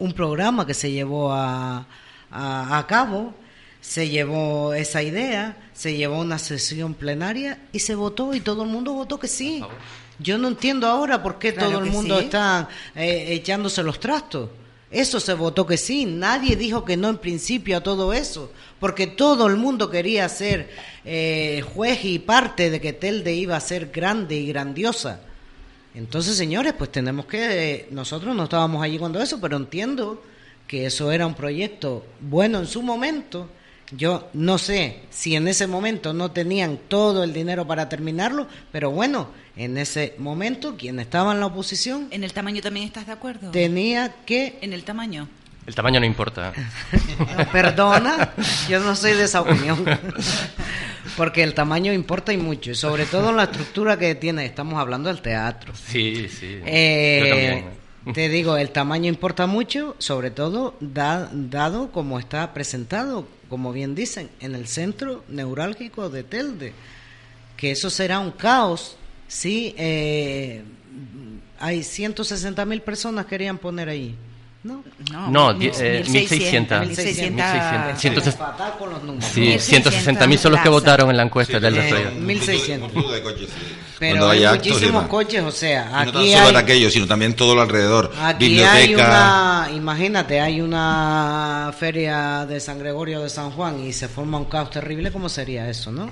[0.00, 1.86] un programa que se llevó a,
[2.28, 3.32] a cabo,
[3.80, 8.68] se llevó esa idea, se llevó una sesión plenaria y se votó y todo el
[8.68, 9.62] mundo votó que sí.
[10.18, 14.50] Yo no entiendo ahora por qué todo el mundo está eh, echándose los trastos.
[14.90, 16.04] Eso se votó que sí.
[16.04, 18.50] Nadie dijo que no en principio a todo eso,
[18.80, 20.68] porque todo el mundo quería ser
[21.04, 25.20] eh, juez y parte de que Telde iba a ser grande y grandiosa.
[25.94, 27.88] Entonces, señores, pues tenemos que...
[27.90, 30.22] nosotros no estábamos allí cuando eso, pero entiendo
[30.66, 33.48] que eso era un proyecto bueno en su momento
[33.96, 38.90] yo no sé si en ese momento no tenían todo el dinero para terminarlo, pero
[38.90, 42.08] bueno, en ese momento quien estaba en la oposición...
[42.10, 43.50] ¿En el tamaño también estás de acuerdo?
[43.50, 44.58] Tenía que...
[44.62, 45.28] ¿En el tamaño?
[45.66, 46.52] El tamaño no importa.
[47.52, 48.32] perdona,
[48.68, 49.84] yo no soy de esa opinión.
[51.16, 54.44] Porque el tamaño importa y mucho, y sobre todo la estructura que tiene.
[54.44, 55.72] Estamos hablando del teatro.
[55.74, 56.60] Sí, sí.
[56.64, 57.64] Eh,
[58.12, 64.30] te digo, el tamaño importa mucho, sobre todo dado como está presentado como bien dicen,
[64.40, 66.72] en el centro neurálgico de Telde,
[67.54, 68.96] que eso será un caos
[69.28, 70.62] si eh,
[71.58, 74.16] hay 160 mil personas que querían poner ahí.
[74.64, 74.84] No,
[75.28, 76.86] no, 1600.
[76.86, 78.34] 1600.
[78.34, 79.28] Fatal con los números.
[79.32, 82.92] Sí, 160.000 son los que votaron en la encuesta del eh, 1600.
[83.98, 87.54] Pero hay muchísimos coches, o sea, aquí no tan solo hay, aquello, sino también todo
[87.54, 88.12] lo alrededor.
[88.20, 88.74] Aquí Biblioteca.
[88.74, 94.38] hay una, imagínate, hay una feria de San Gregorio de San Juan y se forma
[94.38, 96.10] un caos terrible, ¿cómo sería eso, no?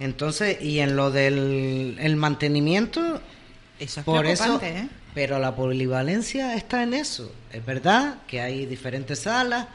[0.00, 3.20] Entonces, y en lo del el mantenimiento,
[3.78, 4.88] eso es por eso, ¿eh?
[5.14, 7.32] Pero la polivalencia está en eso.
[7.52, 9.66] Es verdad que hay diferentes salas,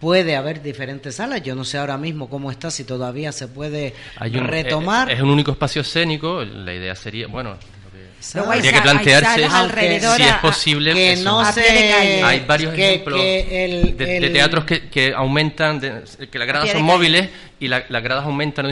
[0.00, 1.42] puede haber diferentes salas.
[1.42, 5.10] Yo no sé ahora mismo cómo está, si todavía se puede retomar.
[5.10, 6.44] Eh, es un único espacio escénico.
[6.44, 7.56] La idea sería, bueno,
[8.34, 9.48] Habría que plantearse
[10.16, 10.92] si es posible.
[10.94, 12.22] Que no se...
[12.22, 17.28] Hay varios ejemplos de, teatros que, que aumentan, que las gradas son móviles
[17.60, 18.68] y las gradas aumentan o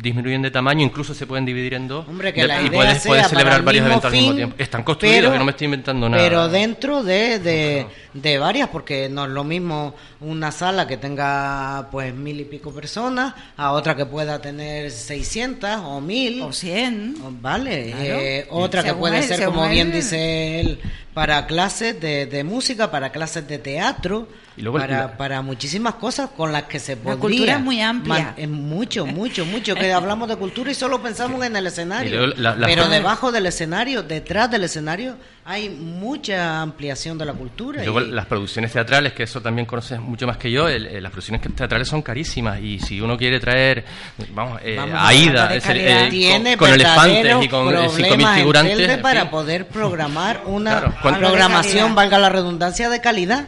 [0.00, 2.06] disminuyen, de tamaño, incluso se pueden dividir en dos.
[2.06, 4.56] Hombre, que la y puedes, celebrar varios eventos al mismo tiempo.
[4.58, 6.22] Están construidos, que no me estoy inventando nada.
[6.22, 11.88] Pero dentro de, de, de, varias, porque no es lo mismo una sala que tenga
[11.90, 16.42] pues mil y pico personas, a otra que pueda tener 600 o mil.
[16.42, 17.40] O 100.
[17.40, 17.94] Vale.
[17.96, 20.80] Eh, otra que puede ser, como bien dice él,
[21.18, 24.28] para clases de, de música, para clases de teatro
[24.72, 27.14] para, para muchísimas cosas con las que se podría.
[27.14, 28.34] La cultura es muy amplia.
[28.36, 29.74] es mucho, mucho, mucho.
[29.74, 32.32] Que hablamos de cultura y solo pensamos en el escenario.
[32.64, 37.82] Pero debajo del escenario, detrás del escenario, hay mucha ampliación de la cultura.
[37.82, 41.42] Y luego las producciones teatrales, que eso también conoces mucho más que yo, las producciones
[41.54, 43.84] teatrales son carísimas y si uno quiere traer,
[44.32, 48.98] vamos, eh, Aida, eh, con, elefantes y con eh, cinco mil figurantes.
[48.98, 53.46] para poder programar una programación, valga la redundancia, de calidad.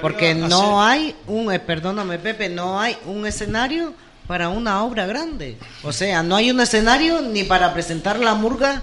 [0.00, 3.94] Porque no hay un, perdóname Pepe, no hay un escenario
[4.26, 5.56] para una obra grande.
[5.82, 8.82] O sea, no hay un escenario ni para presentar la murga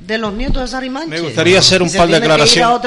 [0.00, 1.10] de los nietos de Sarimanche.
[1.10, 2.80] Me gustaría hacer un par de declaraciones.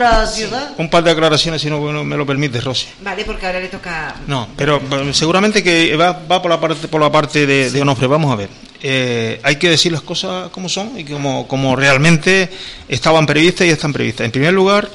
[0.77, 2.87] Un par de declaraciones, si no me lo permite, Rosy.
[3.01, 4.15] Vale, porque ahora le toca.
[4.27, 4.81] No, pero
[5.13, 8.07] seguramente que va, va por la parte por la parte de, de Onofre.
[8.07, 8.49] Vamos a ver.
[8.83, 12.49] Eh, hay que decir las cosas como son y como, como realmente
[12.87, 14.25] estaban previstas y están previstas.
[14.25, 14.89] En primer lugar,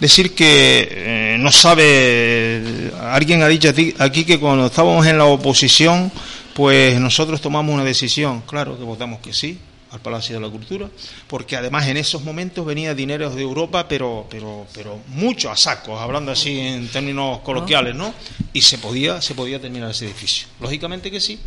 [0.00, 2.90] decir que eh, no sabe.
[3.00, 6.10] Alguien ha dicho aquí que cuando estábamos en la oposición,
[6.54, 8.42] pues nosotros tomamos una decisión.
[8.46, 9.58] Claro que votamos que sí,
[9.90, 10.88] al Palacio de la Cultura,
[11.26, 16.00] porque además en esos momentos venía dinero de Europa, pero, pero, pero mucho a sacos,
[16.00, 18.14] hablando así en términos coloquiales, ¿no?
[18.52, 20.48] Y se podía, se podía terminar ese edificio.
[20.60, 21.38] Lógicamente que sí,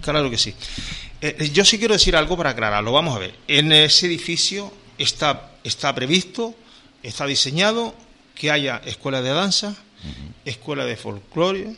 [0.00, 0.54] claro que sí.
[1.20, 2.92] Eh, eh, yo sí quiero decir algo para aclararlo.
[2.92, 6.54] Vamos a ver, en ese edificio está, está previsto,
[7.02, 7.94] está diseñado
[8.34, 9.76] que haya escuela de danza,
[10.46, 11.76] escuela de folclore,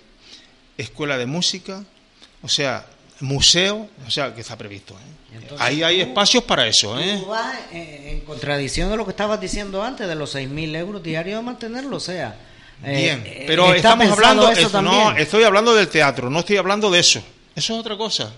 [0.79, 1.85] escuela de música,
[2.43, 2.87] o sea,
[3.23, 4.95] museo, o sea, que está previsto.
[4.95, 5.13] ¿eh?
[5.59, 6.99] Ahí hay espacios para eso.
[7.01, 7.23] ¿eh?
[7.27, 11.43] vas en contradicción de lo que estabas diciendo antes, de los 6.000 euros diarios de
[11.45, 12.37] mantenerlo, o sea.
[12.85, 16.91] Eh, Bien, eh, pero estamos hablando, eso, no, estoy hablando del teatro, no estoy hablando
[16.91, 17.23] de eso.
[17.55, 18.33] Eso es otra cosa.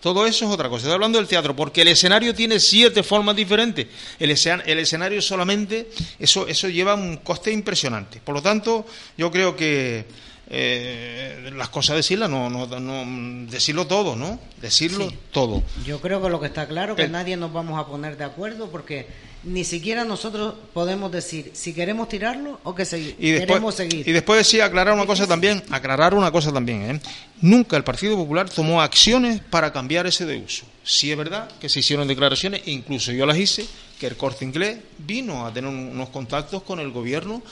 [0.00, 0.78] Todo eso es otra cosa.
[0.78, 3.86] Estoy hablando del teatro, porque el escenario tiene siete formas diferentes.
[4.18, 8.20] El, el escenario solamente, eso, eso lleva un coste impresionante.
[8.24, 8.86] Por lo tanto,
[9.16, 10.06] yo creo que
[10.52, 14.40] eh, las cosas decirlas, no, no, no, decirlo todo, ¿no?
[14.60, 15.62] Decirlo todo.
[15.86, 18.68] Yo creo que lo que está claro que nadie nos vamos a poner de acuerdo
[18.68, 19.06] porque
[19.44, 24.06] ni siquiera nosotros podemos decir si queremos tirarlo o que queremos seguir.
[24.08, 27.00] Y después decía aclarar una cosa también, aclarar una cosa también, ¿eh?
[27.40, 30.66] Nunca el Partido Popular tomó acciones para cambiar ese de uso.
[30.82, 33.64] Sí es verdad que se hicieron declaraciones, incluso yo las hice,
[33.98, 37.42] que el corte inglés vino a tener unos contactos con el gobierno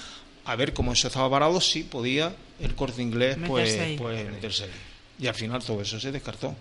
[0.48, 4.70] a ver cómo eso estaba parado, si podía el corte inglés pues, pues meterse ahí.
[5.20, 6.56] Y al final todo eso se descartó.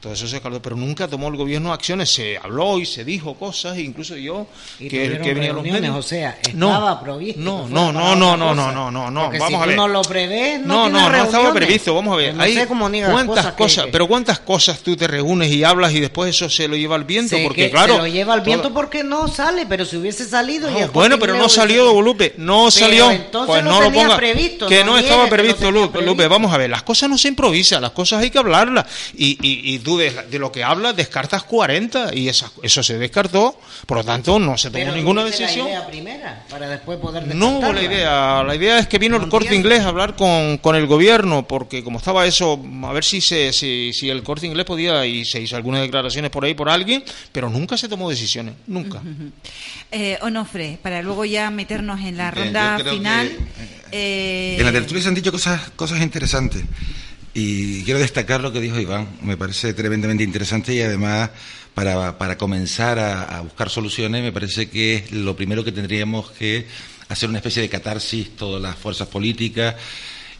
[0.00, 2.14] Todo eso se caló, pero nunca tomó el gobierno acciones.
[2.14, 4.46] Se habló y se dijo cosas, incluso yo,
[4.78, 5.96] que el que venía los medios.
[5.96, 7.40] O sea, estaba previsto.
[7.40, 9.76] No, no, no, no, no, no, no, no, no, vamos si a ver.
[9.76, 11.94] no lo prevés, no, no, no, no estaba previsto.
[11.94, 12.34] Vamos a ver.
[12.34, 16.30] No sé cómo cuántas cosas, pero cuántas cosas tú te reúnes y hablas y después
[16.30, 17.94] eso se lo lleva al viento, porque claro.
[17.94, 20.70] Se lo lleva al viento porque no sale, pero si hubiese salido.
[20.70, 23.10] ya bueno, pero no salió, Lupe, no salió.
[23.46, 24.16] Pues no lo ponga.
[24.16, 26.28] Que no estaba previsto, Lupe.
[26.28, 29.96] Vamos a ver, las cosas no se improvisan, las cosas hay que hablarlas y tú
[29.96, 34.58] de lo que hablas descartas 40 y esa, eso se descartó, por lo tanto no
[34.58, 35.64] se tomó ninguna decisión.
[35.64, 39.16] La idea primera para después poder No hubo la idea, la idea es que vino
[39.16, 43.02] el corte inglés a hablar con, con, el gobierno, porque como estaba eso, a ver
[43.02, 46.52] si, se, si, si el corte inglés podía y se hizo algunas declaraciones por ahí
[46.52, 47.02] por alguien,
[47.32, 49.00] pero nunca se tomó decisiones, nunca.
[49.90, 53.32] eh, Onofre, para luego ya meternos en la ronda final.
[53.90, 56.62] Eh, en la tertulia se han dicho cosas, cosas interesantes.
[57.40, 61.30] Y quiero destacar lo que dijo Iván, me parece tremendamente interesante y además
[61.72, 66.66] para, para comenzar a, buscar soluciones me parece que lo primero que tendríamos que
[67.08, 69.76] hacer una especie de catarsis todas las fuerzas políticas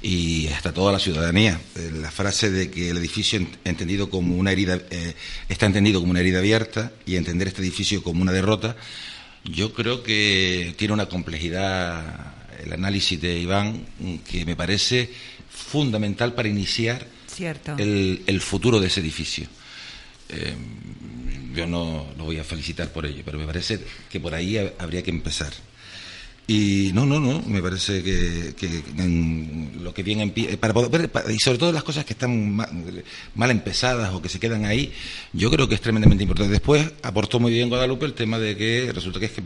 [0.02, 1.60] y hasta toda la ciudadanía.
[1.76, 5.14] Eh, la frase de que el edificio entendido como una herida eh,
[5.48, 8.74] está entendido como una herida abierta y entender este edificio como una derrota,
[9.44, 12.34] yo creo que tiene una complejidad
[12.64, 13.86] el análisis de Iván
[14.28, 15.10] que me parece
[15.70, 17.06] fundamental para iniciar
[17.78, 19.46] El, futuro de ese edificio.
[20.28, 20.54] Eh,
[21.54, 23.80] yo no lo voy a felicitar por ello, pero me parece
[24.10, 25.52] que por ahí habría que empezar.
[26.50, 28.54] Y no, no, no, me parece que,
[29.80, 32.56] lo que bien empieza, para poder, y sobre todo las cosas que están
[33.34, 34.90] mal, empezadas o que se quedan ahí,
[35.34, 36.50] yo creo que es tremendamente importante.
[36.50, 39.42] Después aportó muy bien Guadalupe el tema de que resulta que es que,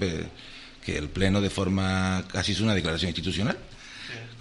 [0.86, 3.58] que el Pleno de forma casi es una declaración institucional.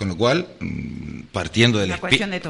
[0.02, 1.94] Con lo cual, mm, partiendo del,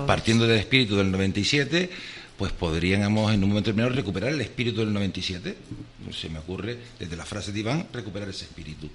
[0.07, 1.89] partiendo del espíritu del 97,
[2.37, 5.57] pues podríamos en un momento determinado recuperar el espíritu del 97.
[6.13, 8.89] Se me ocurre, desde la frase de Iván, recuperar ese espíritu.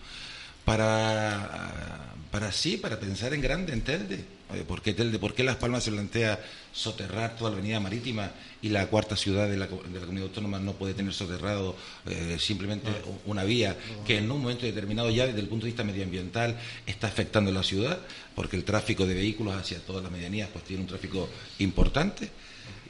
[0.64, 4.24] Para, para sí, para pensar en grande, en Telde.
[4.66, 5.18] ¿Por qué Telde?
[5.18, 6.42] ¿Por qué Las Palmas se plantea
[6.72, 8.30] soterrar toda la avenida marítima
[8.66, 11.76] y la cuarta ciudad de la, comunidad autónoma no puede tener soterrado
[12.06, 12.90] eh, simplemente
[13.24, 17.06] una vía que en un momento determinado ya desde el punto de vista medioambiental está
[17.06, 17.98] afectando la ciudad
[18.34, 21.28] porque el tráfico de vehículos hacia todas las medianías pues tiene un tráfico
[21.60, 22.30] importante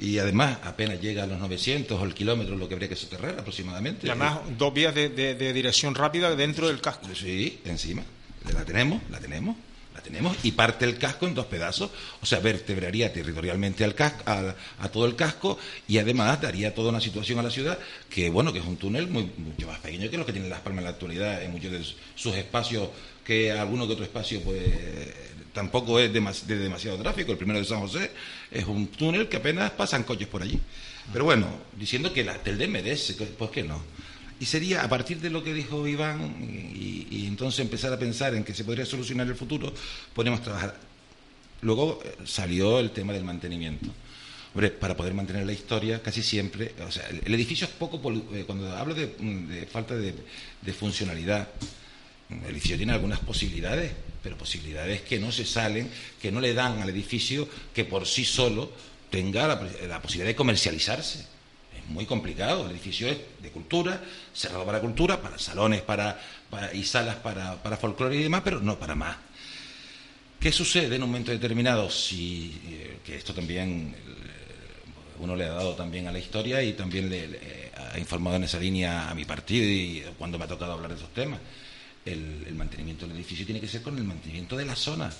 [0.01, 3.39] y además apenas llega a los 900 o el kilómetro lo que habría que soterrar
[3.39, 4.07] aproximadamente.
[4.07, 7.07] Y además dos vías de, de dirección rápida dentro del casco.
[7.15, 8.03] Sí, encima.
[8.53, 9.57] La tenemos, la tenemos
[10.03, 11.91] tenemos y parte el casco en dos pedazos,
[12.21, 15.59] o sea, vertebraría territorialmente al casco, a, todo el casco
[15.89, 17.79] y además daría toda una situación a la ciudad
[18.09, 20.61] que, bueno, que es un túnel muy, mucho más pequeño que lo que tiene Las
[20.61, 22.89] Palmas en la actualidad en muchos de sus espacios,
[23.25, 24.63] que alguno que otro espacio, pues
[25.57, 27.33] tampoco es de demasiado tráfico.
[27.33, 28.11] El primero de San José
[28.51, 30.61] es un túnel que apenas pasan coches por allí.
[31.13, 31.47] Pero bueno,
[31.77, 33.83] diciendo que la, el merece, pues que no.
[34.39, 36.37] Y sería a partir de lo que dijo Iván
[36.75, 39.73] y, entonces empezar a pensar en que se podría solucionar el futuro,
[40.15, 40.77] podemos trabajar.
[41.63, 43.89] Luego eh, salió el tema del mantenimiento.
[44.55, 48.01] Hombre, para poder mantener la historia, casi siempre, o sea, el, edificio es poco,
[48.33, 50.15] eh, cuando hablo de, falta de,
[50.73, 51.49] funcionalidad,
[52.31, 53.93] el edificio tiene algunas posibilidades,
[54.23, 55.91] pero posibilidades que no se salen,
[56.21, 58.73] que no le dan al edificio que por sí solo
[59.11, 61.36] tenga la posibilidad de comercializarse
[61.89, 62.67] muy complicado.
[62.67, 64.03] El edificio es de cultura,
[64.33, 66.21] cerrado para cultura, para salones para,
[66.73, 69.17] y salas para, para folclore y demás, pero no para más.
[70.41, 71.91] ¿Qué sucede en un momento determinado?
[71.91, 76.75] Si, eh, que esto también eh, uno le ha dado también a la historia y
[76.75, 80.73] también le, ha informado en esa línea a mi partido y cuando me ha tocado
[80.73, 81.41] hablar de esos temas.
[82.05, 85.11] El, el mantenimiento del edificio tiene que ser con el mantenimiento de la zona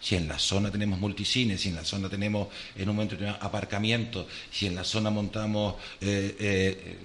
[0.00, 4.26] si en la zona tenemos multicines, si en la zona tenemos en un momento aparcamiento,
[4.50, 6.98] si en la zona montamos eh, eh,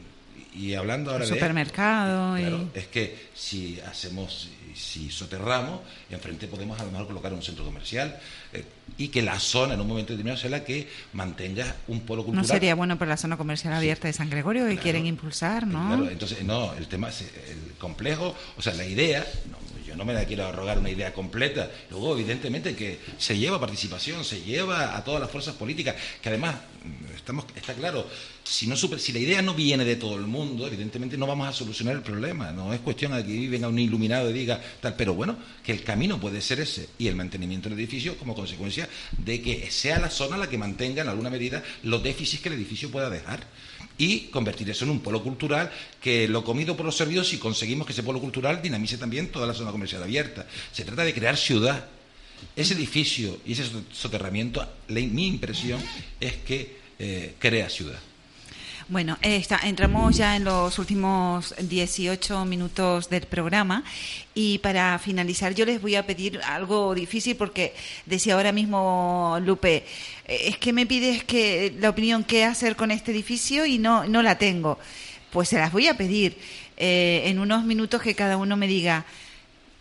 [0.56, 2.38] y hablando ahora de supermercado
[2.74, 8.18] es que si hacemos si soterramos enfrente podemos a lo mejor colocar un centro comercial
[8.54, 8.64] eh,
[8.98, 12.48] y que la zona en un momento determinado sea la que mantenga un polo cultural.
[12.48, 16.10] no sería bueno para la zona comercial abierta de San Gregorio que quieren impulsar no
[16.10, 19.26] entonces no el tema es el complejo o sea la idea
[19.96, 21.70] no me la quiero arrogar una idea completa.
[21.90, 26.56] Luego, evidentemente, que se lleva participación, se lleva a todas las fuerzas políticas, que además,
[26.84, 28.08] mm, estamos, está claro,
[28.44, 31.96] si, si la idea no viene de todo el mundo, evidentemente no vamos a solucionar
[31.96, 32.52] el problema.
[32.52, 35.84] No es cuestión de que venga un iluminado y diga tal, pero bueno, que el
[35.84, 40.10] camino puede ser ese y el mantenimiento del edificio como consecuencia de que sea la
[40.10, 43.40] zona la que mantenga en alguna medida los déficits que el edificio pueda dejar
[43.98, 47.88] y convertir eso en un polo cultural que lo comido por los servidos si conseguimos
[47.88, 50.46] que ese polo cultural dinamice también toda la zona comercial abierta.
[50.72, 51.88] Se trata de crear ciudad.
[52.56, 55.82] Ese edificio y ese soterramiento, mi impresión
[56.20, 58.00] es que eh, crea ciudad.
[58.88, 63.84] Bueno, entramos ya en los últimos 18 minutos del programa
[64.36, 67.74] y para finalizar yo les voy a pedir algo difícil porque
[68.06, 69.78] decía ahora mismo Lupe,
[70.28, 74.06] eh, es que me pides que la opinión qué hacer con este edificio y no,
[74.06, 74.78] no la tengo.
[75.32, 76.38] Pues se las voy a pedir
[76.78, 79.06] eh, en unos minutos que cada uno me diga,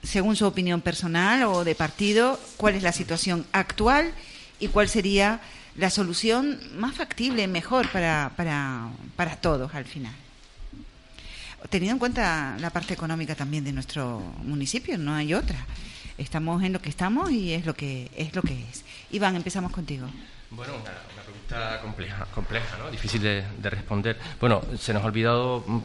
[0.02, 4.14] según su opinión personal o de partido, cuál es la situación actual
[4.60, 5.42] y cuál sería
[5.76, 10.14] la solución más factible, mejor para, para, para todos al final.
[11.70, 15.58] Teniendo en cuenta la parte económica también de nuestro municipio, no hay otra.
[16.18, 18.34] Estamos en lo que estamos y es lo que es.
[18.34, 18.84] Lo que es.
[19.10, 20.06] Iván, empezamos contigo.
[20.50, 22.90] Bueno, una, pregunta compleja, compleja ¿no?
[22.90, 24.16] difícil de, de, responder.
[24.38, 25.80] Bueno, se nos ha olvidado, mm,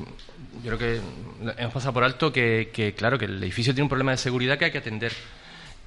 [0.64, 1.02] yo creo que
[1.58, 4.66] hemos pasado por alto que, claro, que el edificio tiene un problema de seguridad que
[4.66, 5.14] hay que atender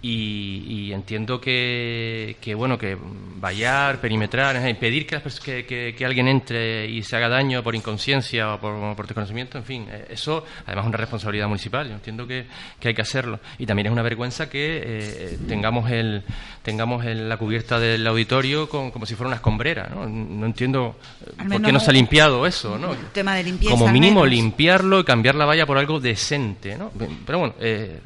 [0.05, 2.99] y, entiendo que, que, bueno que
[3.37, 8.61] vallar, perimetrar, impedir que, que, que, alguien entre y se haga daño por inconsciencia o
[8.61, 11.89] por, por desconocimiento, en fin, eh, eso además es una responsabilidad municipal.
[11.89, 12.47] Yo entiendo que,
[12.83, 16.25] hay que hacerlo y también es una vergüenza que eh, tengamos el
[16.63, 19.89] tengamos la cubierta del auditorio como si fuera una escombrera.
[19.89, 22.77] No, no entiendo eh, por qué no se ha limpiado eso.
[22.77, 22.95] ¿no?
[23.13, 23.77] Tema de limpieza.
[23.77, 26.77] Como mínimo limpiarlo y cambiar la valla por algo decente.
[26.77, 26.91] ¿no?
[27.25, 27.55] Pero bueno.
[27.61, 28.01] Eh,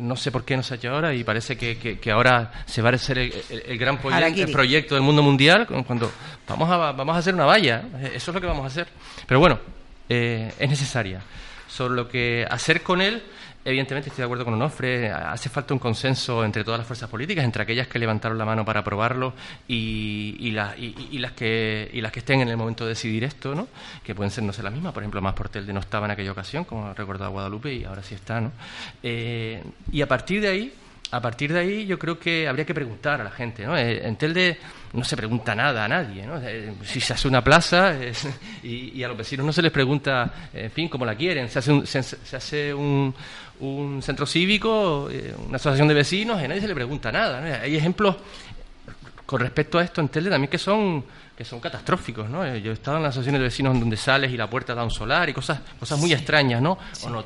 [0.00, 2.82] no sé por qué no se ha hecho ahora y parece que, que, ahora se
[2.82, 6.10] va a hacer el, gran proyecto, del mundo mundial cuando
[6.48, 8.88] vamos a, vamos a hacer una valla, eso es lo que vamos a hacer.
[9.26, 9.58] Pero bueno,
[10.08, 11.22] eh, es necesaria.
[11.68, 13.22] Sobre lo que hacer con él,
[13.62, 17.44] Evidentemente estoy de acuerdo con Onofre, hace falta un consenso entre todas las fuerzas políticas,
[17.44, 19.34] entre aquellas que levantaron la mano para aprobarlo
[19.68, 20.74] y, y, las,
[21.32, 23.68] que, y las que estén en el momento de decidir esto, ¿no?
[24.02, 26.32] que pueden ser no sé las mismas, por ejemplo, Más Portel no estaba en aquella
[26.32, 28.40] ocasión, como ha recordado Guadalupe, y ahora sí está.
[28.40, 28.50] ¿no?
[29.02, 29.62] Eh,
[29.92, 30.74] y a partir de ahí,
[31.12, 33.66] a partir de ahí yo creo que habría que preguntar a la gente.
[33.66, 33.76] ¿no?
[33.76, 34.58] Eh, en Telde
[34.92, 36.24] no se pregunta nada a nadie.
[36.26, 36.40] ¿no?
[36.40, 37.94] Eh, si se hace una plaza
[38.62, 41.48] y, a los vecinos no se les pregunta, en fin, cómo la quieren.
[41.48, 41.98] Se hace un, se,
[42.36, 43.14] hace un,
[43.60, 47.60] un centro cívico, eh, una asociación de vecinos y a nadie se le pregunta nada.
[47.62, 48.16] Hay ejemplos
[49.26, 51.04] con respecto a esto en Telde también que son
[51.40, 52.44] que son catastróficos, ¿no?
[52.44, 54.84] Eh, yo he estado en las asociaciones de vecinos donde sales y la puerta da
[54.84, 56.76] un solar y cosas cosas muy extrañas, ¿no?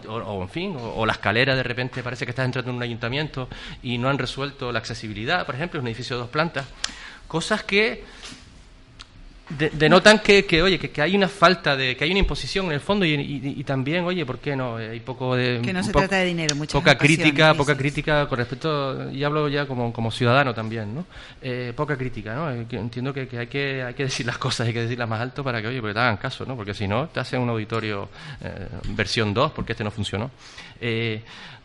[0.09, 3.49] O, en fin, o, la escalera de repente parece que estás entrando en un ayuntamiento
[3.83, 6.65] y no han resuelto la accesibilidad, por ejemplo, es un edificio de dos plantas.
[7.27, 8.05] Cosas que
[9.49, 12.81] denotan que, que oye que, hay una falta de que hay una imposición en el
[12.81, 16.27] fondo y, también oye por qué no hay poco de que no se trata de
[16.27, 20.95] dinero muchas poca crítica poca crítica con respecto y hablo ya como, como ciudadano también
[20.95, 21.05] no
[21.43, 24.73] eh, poca crítica no eh, entiendo que, hay que hay que decir las cosas hay
[24.73, 27.09] que decirlas más alto para que oye porque te hagan caso no porque si no
[27.09, 28.09] te hacen un auditorio
[28.41, 30.31] eh, versión 2 porque este no funcionó.
[30.81, 31.23] Eh,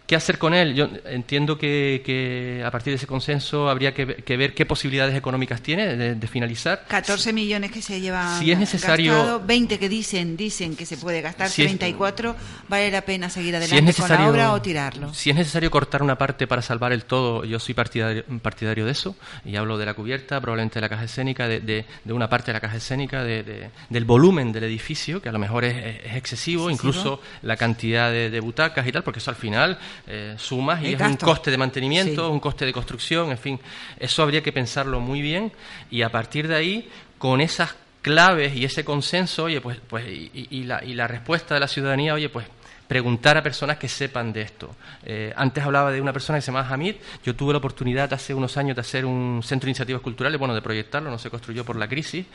[0.09, 0.73] ¿Qué hacer con él?
[0.73, 6.15] Yo entiendo que, a partir de ese consenso habría que, ver qué posibilidades económicas tiene
[6.15, 6.83] de, finalizar.
[6.87, 10.97] 14 millones que se llevan si es necesario, gastado, 20 que dicen dicen que se
[10.97, 12.35] puede gastar, 34
[12.67, 15.13] vale la pena seguir adelante con la obra o tirarlo.
[15.13, 18.93] Si es necesario cortar una parte para salvar el todo, yo soy partidario, partidario de
[18.93, 19.15] eso
[19.45, 22.61] y hablo de la cubierta, probablemente de la caja escénica, de, una parte de la
[22.61, 28.11] caja escénica, del volumen del edificio, que a lo mejor es, excesivo, incluso la cantidad
[28.11, 29.77] de, butacas y tal, porque eso al final
[30.07, 33.59] eh, sumas y es un coste de mantenimiento, un coste de construcción, en fin,
[33.99, 35.51] eso habría que pensarlo muy bien
[35.91, 40.63] y a partir de ahí, con esas claves y ese consenso, oye, pues, pues y,
[40.63, 42.45] la, y la respuesta de la ciudadanía, oye, pues
[42.89, 44.75] preguntar a personas que sepan de esto.
[45.05, 46.95] Eh, antes hablaba de una persona que se llama Hamid.
[47.23, 50.55] Yo tuve la oportunidad hace unos años de hacer un centro de iniciativas culturales, bueno,
[50.55, 52.25] de proyectarlo, no se construyó por la crisis.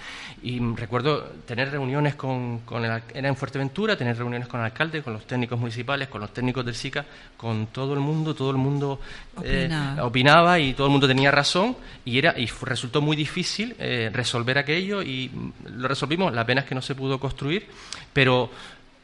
[0.45, 5.03] Y recuerdo tener reuniones con, con el, era en Fuerteventura, tener reuniones con el alcalde,
[5.03, 7.05] con los técnicos municipales, con los técnicos del SICA,
[7.37, 9.01] con todo el mundo, todo el mundo
[9.43, 9.69] eh,
[10.01, 14.57] opinaba, y todo el mundo tenía razón y era y resultó muy difícil eh, resolver
[14.59, 15.33] aquello y
[15.69, 16.33] lo resolvimos.
[16.33, 17.67] La pena es que no se pudo construir,
[18.13, 18.51] pero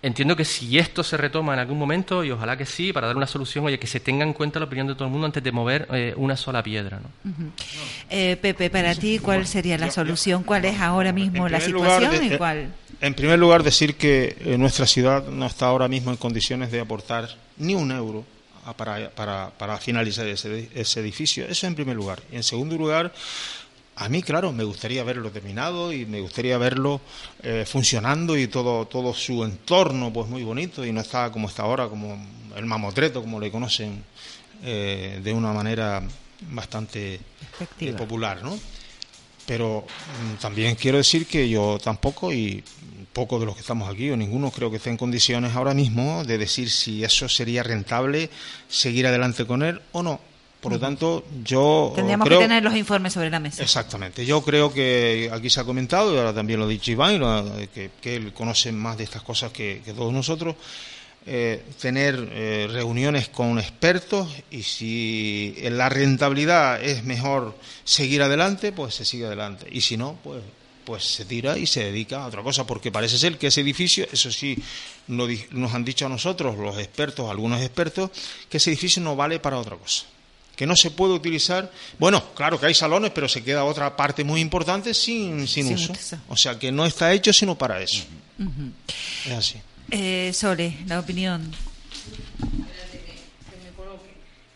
[0.03, 3.17] entiendo que si esto se retoma en algún momento, y ojalá que sí, para dar
[3.17, 5.43] una solución, oye, que se tenga en cuenta la opinión de todo el mundo antes
[5.43, 7.01] de mover eh, una sola piedra.
[7.01, 7.33] ¿no?
[8.09, 10.43] Eh, Pepe, para ti, ¿cuál sería la solución?
[10.43, 12.25] ¿Cuál es ahora mismo la situación?
[12.25, 12.73] y cuál?
[13.01, 16.81] En primer lugar, decir que eh, nuestra ciudad no está ahora mismo en condiciones de
[16.81, 18.25] aportar ni un euro
[18.77, 21.47] para, para, para finalizar ese, ese edificio.
[21.47, 22.21] Eso en primer lugar.
[22.31, 23.13] Y en segundo lugar,
[24.01, 27.03] a mí, claro, me gustaría verlo terminado y me gustaría verlo
[27.43, 31.65] eh, funcionando y todo, todo su entorno pues muy bonito y no está como está
[31.65, 32.17] ahora, como
[32.57, 34.03] el mamotreto, como le conocen
[34.63, 36.03] eh, de una manera
[36.49, 37.21] bastante
[37.79, 38.59] eh, popular, ¿no?
[39.47, 42.65] Pero mm, también quiero decir que yo tampoco y
[43.13, 46.25] pocos de los que estamos aquí o ninguno creo que esté en condiciones ahora mismo
[46.25, 48.31] de decir si eso sería rentable
[48.67, 50.30] seguir adelante con él o no
[50.61, 51.93] por lo tanto, yo.
[51.97, 53.63] Tendríamos que tener los informes sobre la mesa.
[53.63, 54.27] Exactamente.
[54.27, 57.19] Yo creo que aquí se ha comentado, y ahora también lo ha dicho Iván,
[57.73, 60.57] que, que él conoce más de estas cosas que, todos nosotros.
[61.27, 68.95] Eh, tener eh, reuniones con expertos y si la rentabilidad es mejor seguir adelante, pues
[68.95, 69.67] se sigue adelante.
[69.71, 70.43] Y si no, pues,
[70.83, 74.07] pues se tira y se dedica a otra cosa, porque parece ser que ese edificio,
[74.11, 74.57] eso sí,
[75.09, 78.11] nos han dicho a nosotros, los expertos, algunos expertos,
[78.49, 80.07] que ese edificio no vale para otra cosa
[80.61, 81.73] que no se puede utilizar.
[81.99, 85.95] Bueno, claro que hay salones, pero se queda otra parte muy importante sin, sin, uso.
[86.29, 88.05] O sea que no está hecho sino para eso.
[89.25, 89.59] Es así.
[89.91, 91.51] Eh, Sole, la opinión.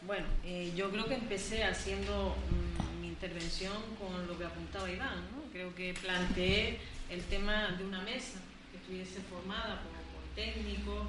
[0.06, 5.24] Bueno, eh, yo creo que empecé haciendo mm, mi intervención con lo que apuntaba Iván.
[5.32, 5.51] ¿no?
[5.55, 8.40] Creo que planteé el tema de una mesa
[8.70, 11.06] que estuviese formada por, por técnicos,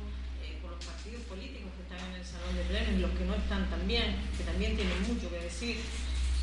[0.86, 1.66] partidos políticos
[2.00, 5.30] en el salón de plenos y los que no están también, que también tienen mucho
[5.30, 5.78] que decir,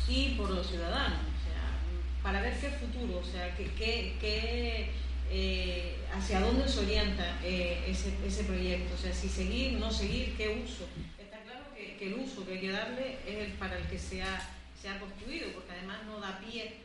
[0.07, 4.91] y por los ciudadanos, o sea, para ver qué futuro, o sea, qué,
[5.29, 10.35] eh, hacia dónde se orienta eh, ese, ese, proyecto, o sea, si seguir, no seguir,
[10.35, 10.87] qué uso.
[11.19, 14.21] Está claro que, el uso que hay que darle es el para el que se
[14.21, 14.49] ha,
[14.79, 16.75] se ha construido, porque además no da pie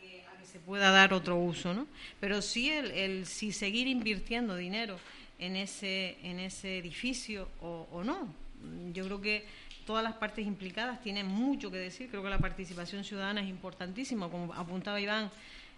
[0.00, 1.86] que, a que se pueda dar otro uso, ¿no?
[2.20, 4.98] Pero sí el, el si seguir invirtiendo dinero
[5.38, 8.28] en ese, en ese edificio o, no.
[8.92, 9.46] Yo creo que
[9.84, 12.08] todas las partes implicadas tienen mucho que decir.
[12.08, 14.28] Creo que la participación ciudadana es importantísima.
[14.30, 15.30] Como apuntaba Iván,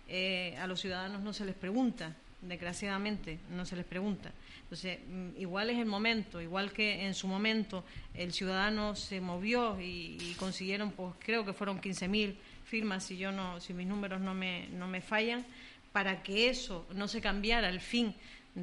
[0.08, 4.32] eh, a los ciudadanos no se les pregunta, desgraciadamente no se les pregunta.
[4.62, 9.78] Entonces, mm, igual es el momento, igual que en su momento el ciudadano se movió
[9.80, 14.34] y, consiguieron, pues creo que fueron 15.000 firmas, si, yo no, si mis números no
[14.34, 15.44] me, no me fallan,
[15.92, 18.14] para que eso no se cambiara al fin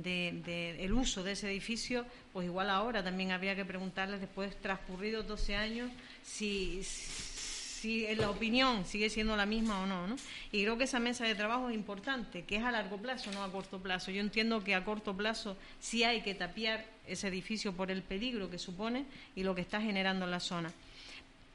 [0.01, 5.27] de, el uso de ese edificio, pues igual ahora también habría que preguntarles, después transcurridos
[5.27, 5.91] 12 años,
[6.23, 10.15] si, si la opinión sigue siendo la misma o no, no.
[10.51, 13.43] Y creo que esa mesa de trabajo es importante, que es a largo plazo, no
[13.43, 14.11] a corto plazo.
[14.11, 18.49] Yo entiendo que a corto plazo sí hay que tapiar ese edificio por el peligro
[18.49, 19.05] que supone
[19.35, 20.73] y lo que está generando en la zona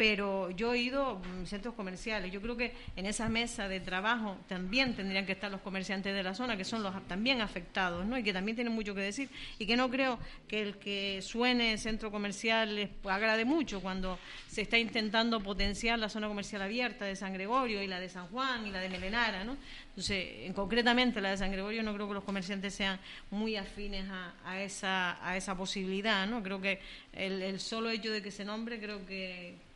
[0.00, 2.32] pero yo he ido a mm, centros comerciales.
[2.32, 6.22] Yo creo que en esa mesa de trabajo también tendrían que estar los comerciantes de
[6.22, 8.16] la zona, que son los también afectados, ¿no?
[8.16, 9.28] Y que también tienen mucho que decir.
[9.58, 10.18] Y que no creo
[10.48, 14.18] que el que suene centro comercial les agrade mucho cuando
[14.48, 18.26] se está intentando potenciar la zona comercial abierta de San Gregorio y la de San
[18.28, 19.58] Juan y la de Melenara, ¿no?
[19.90, 22.98] Entonces, en, concretamente la de San Gregorio no creo que los comerciantes sean
[23.30, 24.06] muy afines
[24.46, 26.42] a, esa, a esa posibilidad, ¿no?
[26.42, 26.80] Creo que
[27.12, 29.68] el, el solo hecho de que se nombre creo que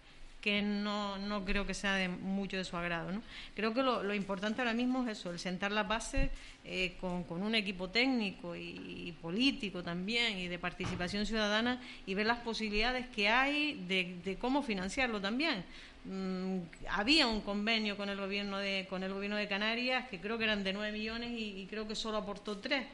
[0.44, 3.10] que no, no creo que sea de mucho de su agrado.
[3.10, 3.22] ¿no?
[3.56, 6.28] Creo que lo, importante ahora mismo es eso, el sentar la base
[6.66, 12.40] eh, con, un equipo técnico y, político también y de participación ciudadana y ver las
[12.40, 15.64] posibilidades que hay de, cómo financiarlo también.
[16.04, 16.58] Mm,
[16.90, 20.44] había un convenio con el gobierno de con el gobierno de Canarias que creo que
[20.44, 22.84] eran de 9 millones y, y creo que solo aportó 3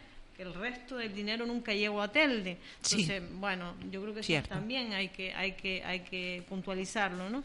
[0.40, 2.56] el resto del dinero nunca llegó a Telde.
[2.82, 7.44] Entonces, bueno, yo creo que eso también hay que, hay que, hay que puntualizarlo, ¿no?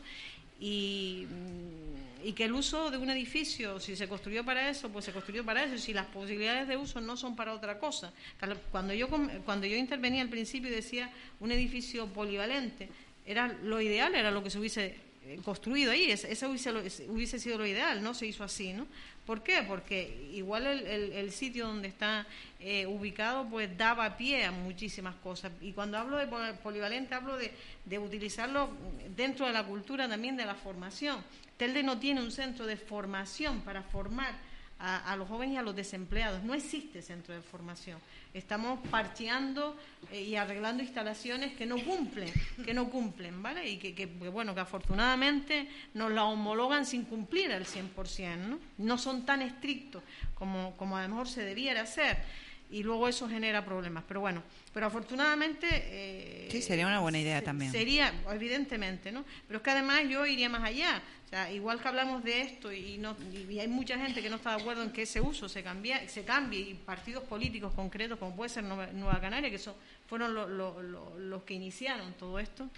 [0.60, 1.28] Y,
[2.24, 5.44] y, que el uso de un edificio, si se construyó para eso, pues se construyó
[5.44, 8.14] para eso, si las posibilidades de uso no son para otra cosa.
[8.72, 9.10] Cuando yo,
[9.44, 11.12] cuando yo intervenía al principio y decía
[11.42, 12.88] un edificio polivalente,
[13.26, 14.96] era lo ideal, era lo que se hubiese
[15.26, 16.72] eh, construido ahí, eso hubiese,
[17.10, 18.88] hubiese sido lo ideal, no se hizo así, ¿no?
[19.26, 19.64] ¿Por qué?
[19.68, 22.28] Porque igual el, sitio donde está
[22.60, 25.52] eh, ubicado pues daba pie a muchísimas cosas.
[25.62, 27.52] Y cuando hablo de polivalente hablo de,
[27.86, 28.70] de, utilizarlo
[29.16, 31.24] dentro de la cultura también de la formación.
[31.58, 34.36] Telde no tiene un centro de formación para formar
[34.80, 36.44] a, los jóvenes y a los desempleados.
[36.44, 38.00] No existe centro de formación.
[38.36, 39.78] Estamos parcheando
[40.12, 42.30] eh, y arreglando instalaciones que no cumplen,
[42.66, 43.66] que no cumplen, ¿vale?
[43.70, 48.60] Y que, bueno, que afortunadamente nos la homologan sin cumplir al 100%, ¿no?
[48.78, 50.04] No son tan estrictos
[50.34, 52.18] como, como a lo mejor se debiera hacer
[52.76, 54.04] y luego eso genera problemas.
[54.06, 54.44] Pero bueno,
[54.74, 55.66] pero afortunadamente...
[55.72, 57.72] Eh, sí, sería una buena idea también.
[57.72, 59.24] Sería, evidentemente, ¿no?
[59.48, 61.02] Pero es que además yo iría más allá.
[61.26, 63.16] O sea, igual que hablamos de esto y, no,
[63.50, 66.10] y hay mucha gente que no está de acuerdo en que ese uso se cambie,
[66.10, 69.74] se cambie y partidos políticos concretos como puede ser Nueva, Canaria, que son,
[70.08, 72.70] fueron los que iniciaron todo esto,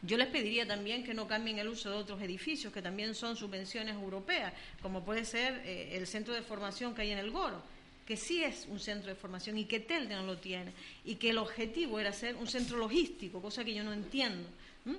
[0.00, 3.36] Yo les pediría también que no cambien el uso de otros edificios, que también son
[3.36, 7.62] subvenciones europeas, como puede ser eh, el centro de formación que hay en el Goro
[8.08, 10.72] que sí es un centro de formación y que Telde no lo tiene,
[11.04, 14.48] y que el objetivo era ser un centro logístico, cosa que yo no entiendo.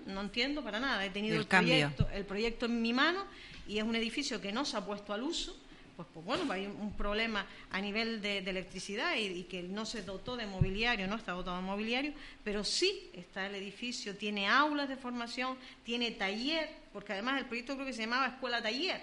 [0.05, 1.03] No entiendo para nada.
[1.03, 3.25] He tenido el, proyecto, el proyecto en mi mano
[3.67, 5.57] y es un edificio que no se ha puesto al uso.
[5.95, 10.37] Pues, pues bueno, hay un problema a nivel de, electricidad y, que no se dotó
[10.37, 12.13] de mobiliario, no está dotado de mobiliario,
[12.43, 17.73] pero sí está el edificio, tiene aulas de formación, tiene taller, porque además el proyecto
[17.73, 19.01] creo que se llamaba Escuela Taller,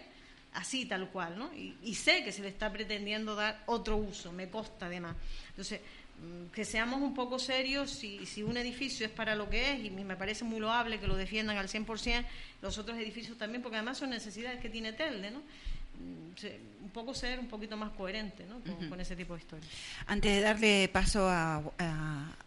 [0.57, 1.55] así tal cual, ¿no?
[1.55, 5.16] Y, y sé que se le está pretendiendo dar otro uso, me consta además.
[5.51, 5.81] Entonces,
[6.19, 9.85] Mm, que seamos un poco serios si, si un edificio es para lo que es,
[9.85, 12.24] y me parece muy loable que lo defiendan al 100%,
[12.62, 15.41] los otros edificios también, porque además son necesidades que tiene Telde, ¿no?
[15.41, 18.61] Mm, un poco ser un poquito más coherente ¿no?
[18.89, 19.70] con, ese tipo de historias.
[20.07, 21.62] Antes de darle paso a,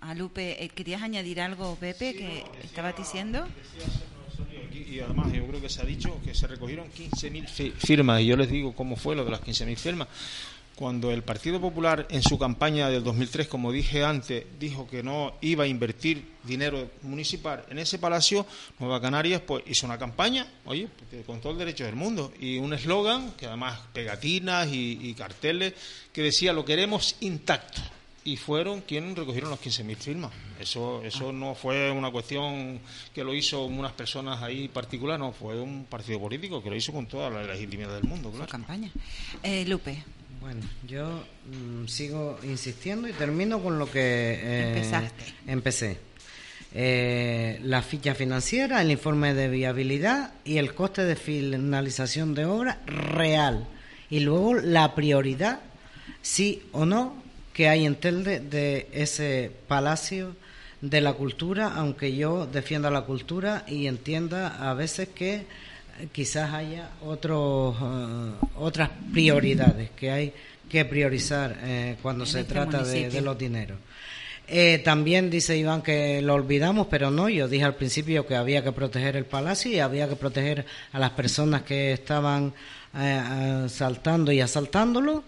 [0.02, 3.48] a, Lupe, eh, ¿querías añadir algo, Pepe, que estabas diciendo?
[4.72, 8.36] Y además yo creo que se ha dicho que se recogieron 15.000 firmas y yo
[8.36, 10.08] les digo cómo fue lo de las 15.000 firmas
[10.80, 15.34] cuando el Partido Popular en su campaña del 2003, como dije antes, dijo que no
[15.42, 18.46] iba a invertir dinero municipal en ese palacio,
[18.80, 20.88] Nueva Canarias pues hizo una campaña, oye,
[21.26, 25.74] con todo el derecho del mundo, y un eslogan, que además pegatinas y, carteles,
[26.14, 27.82] que decía lo queremos intacto.
[28.24, 30.32] Y fueron quienes recogieron los 15.000 firmas.
[30.60, 32.80] Eso, eso no fue una cuestión
[33.14, 36.92] que lo hizo unas personas ahí particulares, no, fue un partido político que lo hizo
[36.92, 38.30] con toda la legitimidad del mundo.
[38.32, 38.48] Claro.
[38.48, 38.92] campaña.
[39.42, 40.04] Eh, Lupe.
[40.42, 45.10] Bueno, yo mm, sigo insistiendo y termino con lo que eh,
[45.48, 45.98] empecé.
[46.72, 52.80] Eh, la ficha financiera, el informe de viabilidad y el coste de finalización de obra
[52.86, 53.68] real.
[54.10, 55.60] Y luego la prioridad,
[56.22, 57.22] sí o no,
[57.60, 60.34] que hay en Telde de ese palacio
[60.80, 65.44] de la cultura, aunque yo defienda la cultura y entienda a veces que
[66.14, 70.34] quizás haya otros, eh, otras prioridades que hay
[70.70, 73.78] que priorizar eh, cuando se este trata de, los dineros.
[74.48, 78.64] Eh, también dice Iván que lo olvidamos, pero no, yo dije al principio que había
[78.64, 82.54] que proteger el palacio y había que proteger a las personas que estaban
[83.68, 85.26] saltando y asaltándolo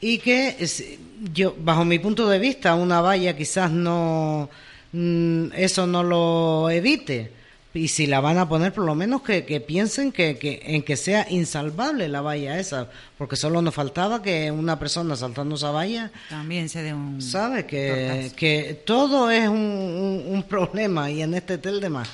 [0.00, 0.56] y que
[1.32, 4.48] yo, bajo mi punto de vista, una valla quizás no
[4.92, 7.32] mm, eso no lo evite,
[7.76, 11.26] y si la van a poner, por lo menos que, piensen que, en que sea
[11.30, 16.68] insalvable la valla esa, porque solo nos faltaba que una persona saltando esa valla también
[16.68, 17.20] se dé un.
[17.20, 17.66] ¿Sabe?
[17.66, 22.08] Que, que todo es un, un, problema y en este tel de más.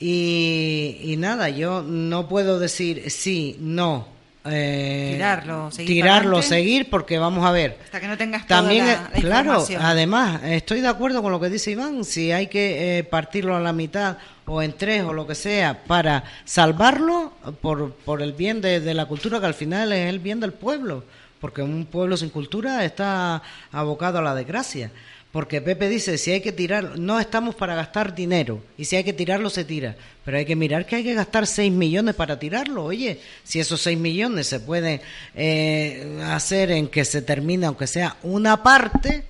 [0.00, 4.08] Y, y nada, yo no puedo decir sí, no,
[4.44, 7.78] eh, tirarlo, seguir, tirarlo seguir, porque vamos a ver.
[7.84, 8.86] Hasta que no tengas también,
[9.20, 12.04] claro, además, estoy de acuerdo con lo que dice Iván.
[12.04, 15.84] Si hay que eh, partirlo a la mitad o en tres o lo que sea
[15.84, 20.18] para salvarlo por, por el bien de, de la cultura, que al final es el
[20.18, 21.04] bien del pueblo,
[21.40, 24.90] porque un pueblo sin cultura está abocado a la desgracia.
[25.32, 29.04] Porque Pepe dice, si hay que tirar, no estamos para gastar dinero, y si hay
[29.04, 29.96] que tirarlo, se tira.
[30.26, 32.84] Pero hay que mirar que hay que gastar 6 millones para tirarlo.
[32.84, 35.00] Oye, si esos 6 millones se pueden
[35.34, 39.24] eh, hacer en que se termine, aunque sea una parte,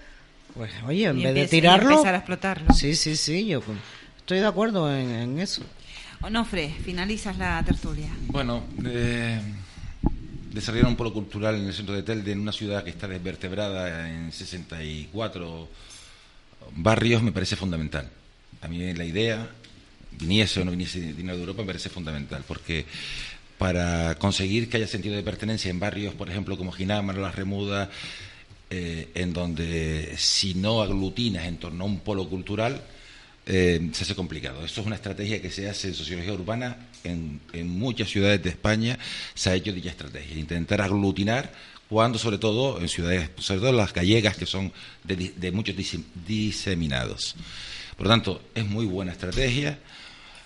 [0.55, 1.91] pues oye, en vez de tirarlo...
[1.91, 2.75] empezar a explotarlo.
[2.75, 3.63] Sí, sí, sí, yo
[4.19, 5.63] estoy de acuerdo en, eso.
[6.21, 8.09] Onofre, finalizas la tertulia.
[8.27, 9.41] Bueno, eh,
[10.53, 14.11] desarrollar un polo cultural en el centro de Telde, en una ciudad que está desvertebrada
[14.11, 15.69] en 64
[16.75, 18.09] barrios me parece fundamental.
[18.61, 19.49] A mí la idea,
[20.13, 22.87] viniese o no viniese dinero de Europa, me parece fundamental, porque
[23.59, 27.89] para conseguir que haya sentido de pertenencia en barrios, por ejemplo, como Ginamar, Las Remudas,
[28.71, 32.83] eh, en donde si no aglutinas en torno a un polo cultural,
[33.45, 34.65] eh, se hace complicado.
[34.65, 38.51] Esto es una estrategia que se hace en sociología urbana en, en muchas ciudades de
[38.51, 38.99] España,
[39.35, 41.53] se ha hecho dicha estrategia, intentar aglutinar
[41.93, 44.73] cuando sobre todo en ciudades, sobre todo las gallegas que son
[45.05, 45.77] de, muchos
[46.27, 47.37] diseminados.
[47.99, 49.79] Por lo tanto, es muy buena estrategia.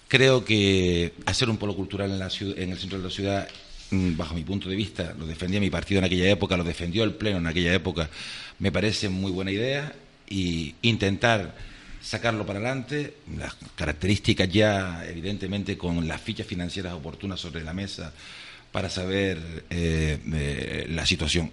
[0.08, 3.48] Creo que hacer un polo cultural en, la en el centro de la ciudad,
[3.92, 7.04] mm, bajo mi punto de vista, lo defendía mi partido en aquella época, lo defendió
[7.04, 8.10] el Pleno en aquella época,
[8.58, 9.94] me parece muy buena idea
[10.28, 11.54] y intentar
[12.02, 18.12] sacarlo para adelante, las características ya evidentemente con las fichas financieras oportunas sobre la mesa,
[18.72, 19.38] para saber
[19.70, 21.50] eh, eh, la situación.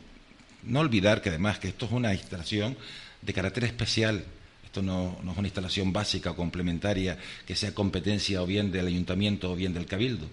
[0.64, 2.78] No olvidar que además que esto es una instalación
[3.22, 4.24] de carácter especial.
[4.64, 9.52] Esto no, es una instalación básica o complementaria que sea competencia o bien del ayuntamiento
[9.52, 10.28] o bien del cabildo.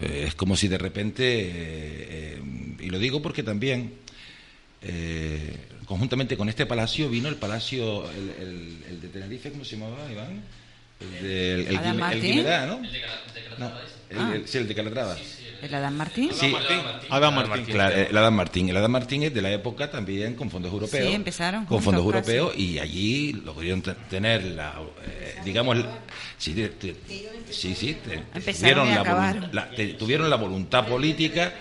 [0.00, 2.40] Eh, es como si de repente,
[2.80, 3.94] y lo digo porque también
[5.86, 10.42] conjuntamente con este palacio vino el palacio, el, de Tenerife, ¿cómo se llamaba, Iván?
[11.00, 12.22] El, el, Adam el, Martín.
[12.22, 12.80] Guimerá, ¿no?
[13.58, 13.70] No,
[14.16, 14.32] el, Ah.
[14.34, 15.16] el- sí, el de Calatrava.
[15.62, 16.30] ¿El Adán Martín?
[16.34, 16.52] Sí,
[17.08, 17.64] Adam Martín.
[17.64, 18.68] Claro, el Adam Martín.
[18.68, 21.06] El Adam Martín es de la época también con fondos europeos.
[21.08, 22.32] Sí, empezaron Con juntos fondos casi.
[22.36, 24.74] europeos y allí lograron te- tener la,
[25.06, 25.78] eh, digamos,
[26.36, 26.94] sí, te- te-
[27.50, 28.88] sí, sí, te- tuvieron,
[29.52, 31.54] la, tuvieron la voluntad política,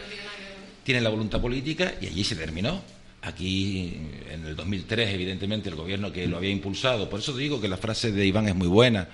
[0.84, 2.82] tienen la voluntad política y allí se terminó.
[3.22, 7.62] Aquí, en el 2003, evidentemente, el gobierno que lo había impulsado, por eso te digo
[7.62, 9.08] que la frase de Iván es muy buena.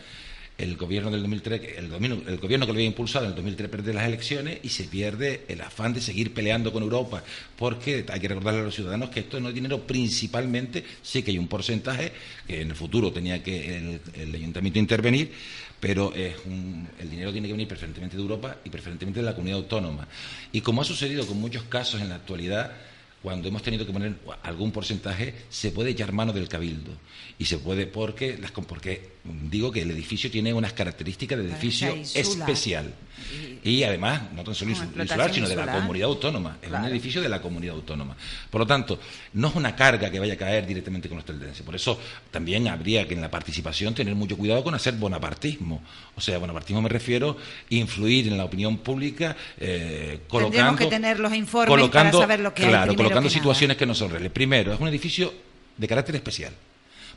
[0.59, 3.35] El gobierno del 2003, que- el, dominio- el gobierno que lo había impulsado en el
[3.35, 7.23] 2003 pierde las elecciones y se pierde el afán de seguir peleando con Europa,
[7.57, 11.31] porque hay que recordarle a los ciudadanos que esto no es dinero principalmente, sí que
[11.31, 12.11] hay un porcentaje
[12.45, 15.31] que en el futuro tenía que el, el ayuntamiento intervenir,
[15.79, 19.33] pero es un- el dinero tiene que venir preferentemente de Europa y preferentemente de la
[19.33, 20.07] comunidad autónoma.
[20.51, 22.73] Y como ha sucedido con muchos casos en la actualidad,
[23.21, 26.91] cuando hemos tenido que poner algún porcentaje, se puede echar mano del cabildo.
[27.37, 31.93] Y se puede, porque, las, porque digo que el edificio tiene unas características de edificio
[32.13, 32.93] especial.
[33.63, 36.57] Y además, no tan solo insular, sino de la comunidad autónoma.
[36.61, 36.85] Es Claro.
[36.85, 38.15] un edificio de la comunidad autónoma.
[38.49, 38.99] Por lo tanto,
[39.33, 41.63] no es una carga que vaya a caer directamente con los teldenses.
[41.63, 41.99] Por eso
[42.31, 45.81] también habría que en la participación tener mucho cuidado con hacer bonapartismo.
[46.15, 50.55] O sea, bonapartismo me refiero a influir en la opinión pública, eh, colocando.
[50.57, 52.69] Tendremos que tener los informes colocando, para saber lo que hay.
[52.69, 54.31] Claro, primero colocando que situaciones que no son reales.
[54.31, 55.33] Primero, es un edificio
[55.77, 56.53] de carácter especial.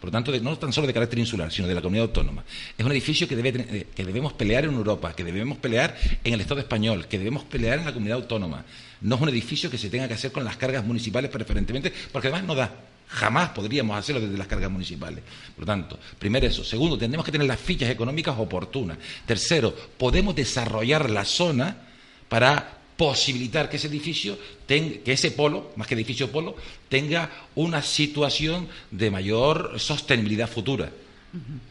[0.03, 2.43] Por lo tanto, no tan solo de carácter insular, sino de la comunidad autónoma.
[2.77, 6.35] Es un edificio que, debe, eh, que debemos pelear en Europa, que debemos pelear en
[6.35, 8.65] el Estado español, que debemos pelear en la comunidad autónoma.
[9.01, 12.27] No es un edificio que se tenga que hacer con las cargas municipales preferentemente, porque
[12.27, 12.75] además no da.
[13.07, 15.23] Jamás podríamos hacerlo desde las cargas municipales.
[15.55, 16.65] Por lo tanto, primero eso.
[16.65, 18.99] Segundo, tendremos que tener las fichas económicas oportunas.
[19.25, 21.77] Tercero, podemos desarrollar la zona
[22.29, 26.57] para posibilitar que ese edificio, que ese polo, más que edificio polo,
[26.89, 30.91] tenga una situación de mayor sostenibilidad futura.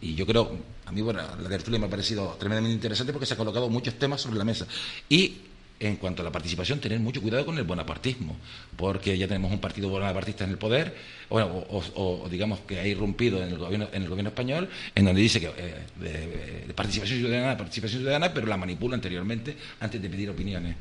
[0.01, 3.33] Y yo creo, a mí bueno, la tertulia me ha parecido tremendamente interesante porque se
[3.33, 4.65] han colocado muchos temas sobre la mesa.
[5.07, 5.35] Y
[5.79, 8.35] en cuanto a la participación, tener mucho cuidado con el bonapartismo,
[8.77, 10.95] porque ya tenemos un partido bonapartista en el poder,
[11.29, 15.05] o, o- o digamos que ha irrumpido en el gobierno, en el gobierno español, en
[15.05, 19.99] donde dice que eh, de- de participación ciudadana, participación ciudadana, pero la manipula anteriormente antes
[19.99, 20.75] de pedir opiniones.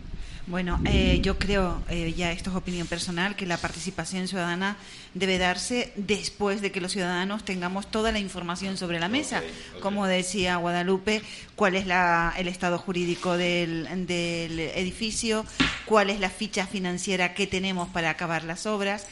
[0.51, 4.77] Bueno, eh, yo creo, eh, ya esto es opinión personal, que la participación ciudadana
[5.15, 9.43] debe darse después de que los ciudadanos tengamos toda la información sobre la mesa.
[9.81, 11.23] Como decía Guadalupe,
[11.55, 15.47] cuál es la- el estado jurídico del, del edificio,
[15.85, 19.07] cuál es la ficha financiera que tenemos para acabar las obras,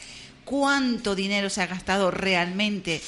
[0.44, 3.00] cuánto dinero se ha gastado realmente,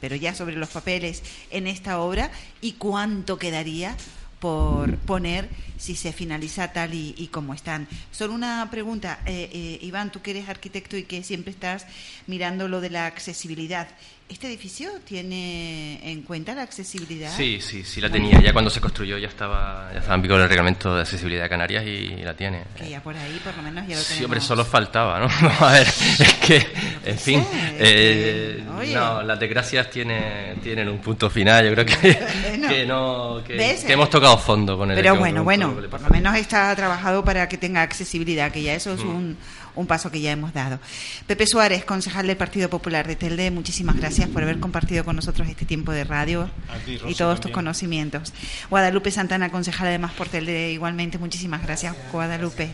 [0.00, 2.30] pero ya sobre los papeles, en esta obra
[2.62, 3.94] y cuánto quedaría
[4.40, 5.48] por poner
[5.78, 7.88] si se finaliza tal y, y como están.
[8.10, 11.86] Solo una pregunta, eh, eh, Iván, tú que eres arquitecto y que siempre estás
[12.26, 13.88] mirando lo de la accesibilidad.
[14.28, 17.30] ¿Este edificio tiene en cuenta la accesibilidad?
[17.36, 18.40] Sí, sí, sí la tenía.
[18.40, 21.48] Ya cuando se construyó ya estaba, ya estaba en vigor el reglamento de accesibilidad de
[21.48, 22.64] Canarias y la tiene.
[22.76, 24.44] Que ya por ahí, por lo menos, ya lo Sí, hombre, tenemos.
[24.44, 25.28] solo faltaba, ¿no?
[25.40, 26.66] Vamos a ver, es que,
[27.04, 27.46] en fin,
[27.78, 31.64] eh, no, las desgracias tienen, tienen un punto final.
[31.64, 32.18] Yo creo que,
[32.68, 36.74] que no, que, hemos tocado fondo con el Pero bueno, bueno, por lo menos está
[36.74, 39.08] trabajado para que tenga accesibilidad, que ya eso es Mm.
[39.08, 39.36] un,
[39.76, 40.80] un paso que ya hemos dado.
[41.26, 45.48] Pepe Suárez, concejal del Partido Popular de Telde, muchísimas gracias por haber compartido con nosotros
[45.48, 46.50] este tiempo de radio
[46.84, 47.54] ti, y todos tus también.
[47.54, 48.32] conocimientos.
[48.70, 52.70] Guadalupe Santana, concejala de Más por Telde, igualmente, muchísimas gracias, Guadalupe.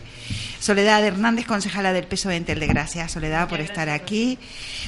[0.59, 4.39] Soledad Hernández, concejala del PSOE en Telde, gracias, Soledad, por estar aquí.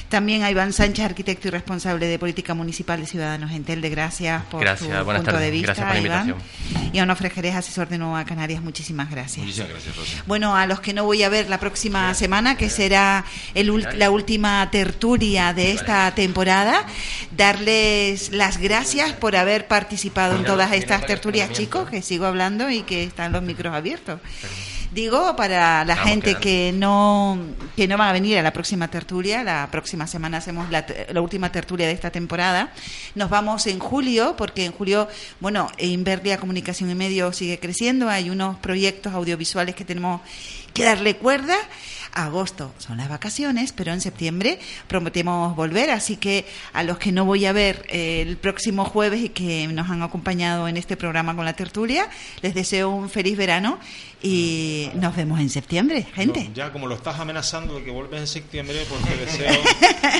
[0.08, 4.42] También a Iván Sánchez, arquitecto y responsable de Política Municipal de Ciudadanos en Telde, gracias
[4.44, 6.28] por Gracias, tu buenas punto tardes, de vista, gracias por la Iván.
[6.28, 6.90] invitación.
[6.94, 9.44] Y a Onofre Jerez, asesor de Nueva Canarias, muchísimas gracias.
[9.44, 10.24] Muchísimas gracias, Rosa.
[10.26, 13.24] Bueno, a los que no voy a ver la próxima semana, que será
[13.54, 16.86] el la última tertulia de esta temporada,
[17.36, 22.82] darles las gracias por haber participado en todas estas tertulias, chicos, que sigo hablando y
[22.82, 24.20] que están los micros abiertos.
[24.96, 26.40] Digo, para la gente quedando.
[26.40, 27.38] que no
[27.76, 31.20] que no van a venir a la próxima tertulia, la próxima semana hacemos la, la
[31.20, 32.72] última tertulia de esta temporada.
[33.14, 35.06] Nos vamos en julio, porque en julio,
[35.38, 40.22] bueno, Inverlia Comunicación y Medios sigue creciendo, hay unos proyectos audiovisuales que tenemos
[40.72, 41.56] que darle cuerda.
[42.16, 47.24] Agosto son las vacaciones, pero en septiembre prometemos volver, así que a los que no
[47.24, 51.36] voy a ver eh, el próximo jueves y que nos han acompañado en este programa
[51.36, 52.08] con la tertulia,
[52.40, 53.78] les deseo un feliz verano
[54.22, 56.44] y nos vemos en septiembre, gente.
[56.44, 59.62] No, ya como lo estás amenazando de que vuelves en septiembre, pues te deseo,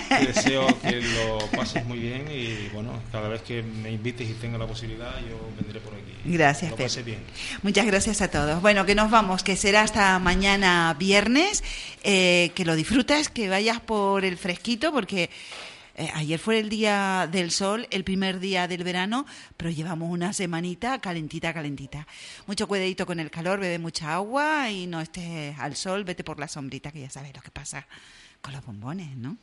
[0.08, 4.34] te deseo que lo pases muy bien y bueno, cada vez que me invites y
[4.34, 6.02] tenga la posibilidad, yo vendré por aquí.
[6.26, 7.20] Gracias, Lo pasé bien.
[7.62, 8.60] Muchas gracias a todos.
[8.60, 11.62] Bueno, que nos vamos, que será hasta mañana viernes.
[12.02, 15.30] Eh, que lo disfrutes, que vayas por el fresquito, porque
[15.98, 19.24] Eh, ayer fue el día del sol, el primer día del verano,
[19.56, 22.06] pero llevamos una semanita calentita, calentita.
[22.46, 26.38] Mucho cuidadito con el calor, bebe mucha agua y no estés al sol, vete por
[26.38, 27.86] la sombrita, que ya sabes lo que pasa
[28.46, 29.36] con los bombones, ¿no?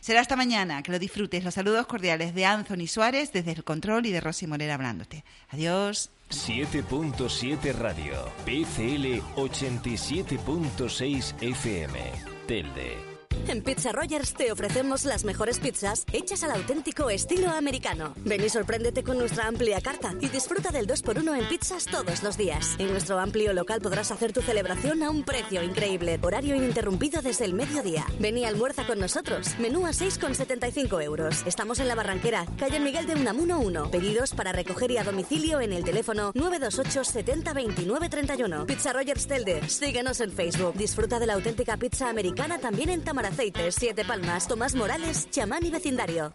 [0.00, 1.44] Será hasta mañana, que lo disfrutes.
[1.44, 5.24] Los saludos cordiales de Anthony Suárez desde el control y de Rosy Morera hablándote.
[5.50, 6.08] Adiós.
[6.30, 12.00] 7.7 Radio, PCL 87.6 FM,
[12.48, 13.15] Telde.
[13.48, 18.14] En Pizza Rogers te ofrecemos las mejores pizzas hechas al auténtico estilo americano.
[18.24, 22.36] Ven y sorpréndete con nuestra amplia carta y disfruta del 2x1 en pizzas todos los
[22.36, 22.74] días.
[22.78, 26.18] En nuestro amplio local podrás hacer tu celebración a un precio increíble.
[26.22, 28.06] Horario ininterrumpido desde el mediodía.
[28.18, 29.58] Ven y almuerza con nosotros.
[29.58, 31.42] Menú a 6,75 euros.
[31.46, 33.90] Estamos en la Barranquera, calle Miguel de Unamuno 1.
[33.90, 38.66] Pedidos para recoger y a domicilio en el teléfono 928 70 29 31.
[38.66, 39.68] Pizza Rogers Telde.
[39.68, 40.74] Síguenos en Facebook.
[40.74, 45.62] Disfruta de la auténtica pizza americana también en Tamar Aceites, Siete Palmas, Tomás Morales, chamán
[45.70, 46.32] vecindario.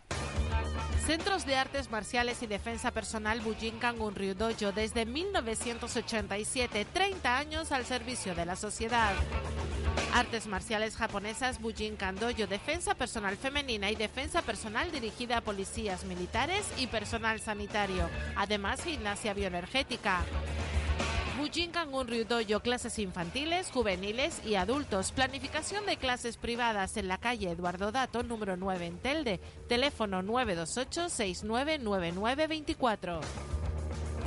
[1.06, 8.36] Centros de Artes Marciales y Defensa Personal Bujinkan Dojo desde 1987, 30 años al servicio
[8.36, 9.14] de la sociedad.
[10.14, 16.66] Artes marciales japonesas Bujinkan Dojo, defensa personal femenina y defensa personal dirigida a policías militares
[16.78, 18.10] y personal sanitario.
[18.36, 20.24] Además, gimnasia bioenergética.
[22.08, 25.12] Ryudoyo, clases infantiles, juveniles y adultos.
[25.12, 29.40] Planificación de clases privadas en la calle Eduardo Dato, número 9 en Telde.
[29.68, 33.22] Teléfono 928 699924.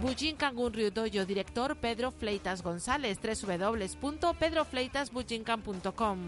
[0.03, 6.19] Bujinkan un Ryudoyo, director Pedro Fleitas González, www.pedrofleitasbujinkan.com.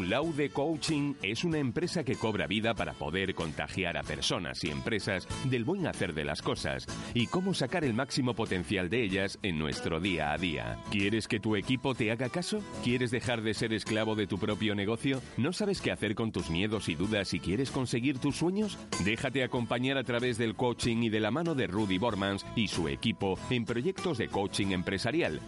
[0.00, 5.28] Laude Coaching es una empresa que cobra vida para poder contagiar a personas y empresas
[5.44, 9.58] del buen hacer de las cosas y cómo sacar el máximo potencial de ellas en
[9.58, 10.78] nuestro día a día.
[10.90, 12.60] ¿Quieres que tu equipo te haga caso?
[12.82, 15.20] ¿Quieres dejar de ser esclavo de tu propio negocio?
[15.36, 18.78] ¿No sabes qué hacer con tus miedos y dudas y quieres conseguir tus sueños?
[19.04, 22.88] Déjate acompañar a través del coaching y de la mano de Rudy Bormans y su
[22.88, 25.40] equipo en proyectos de coaching empresarial.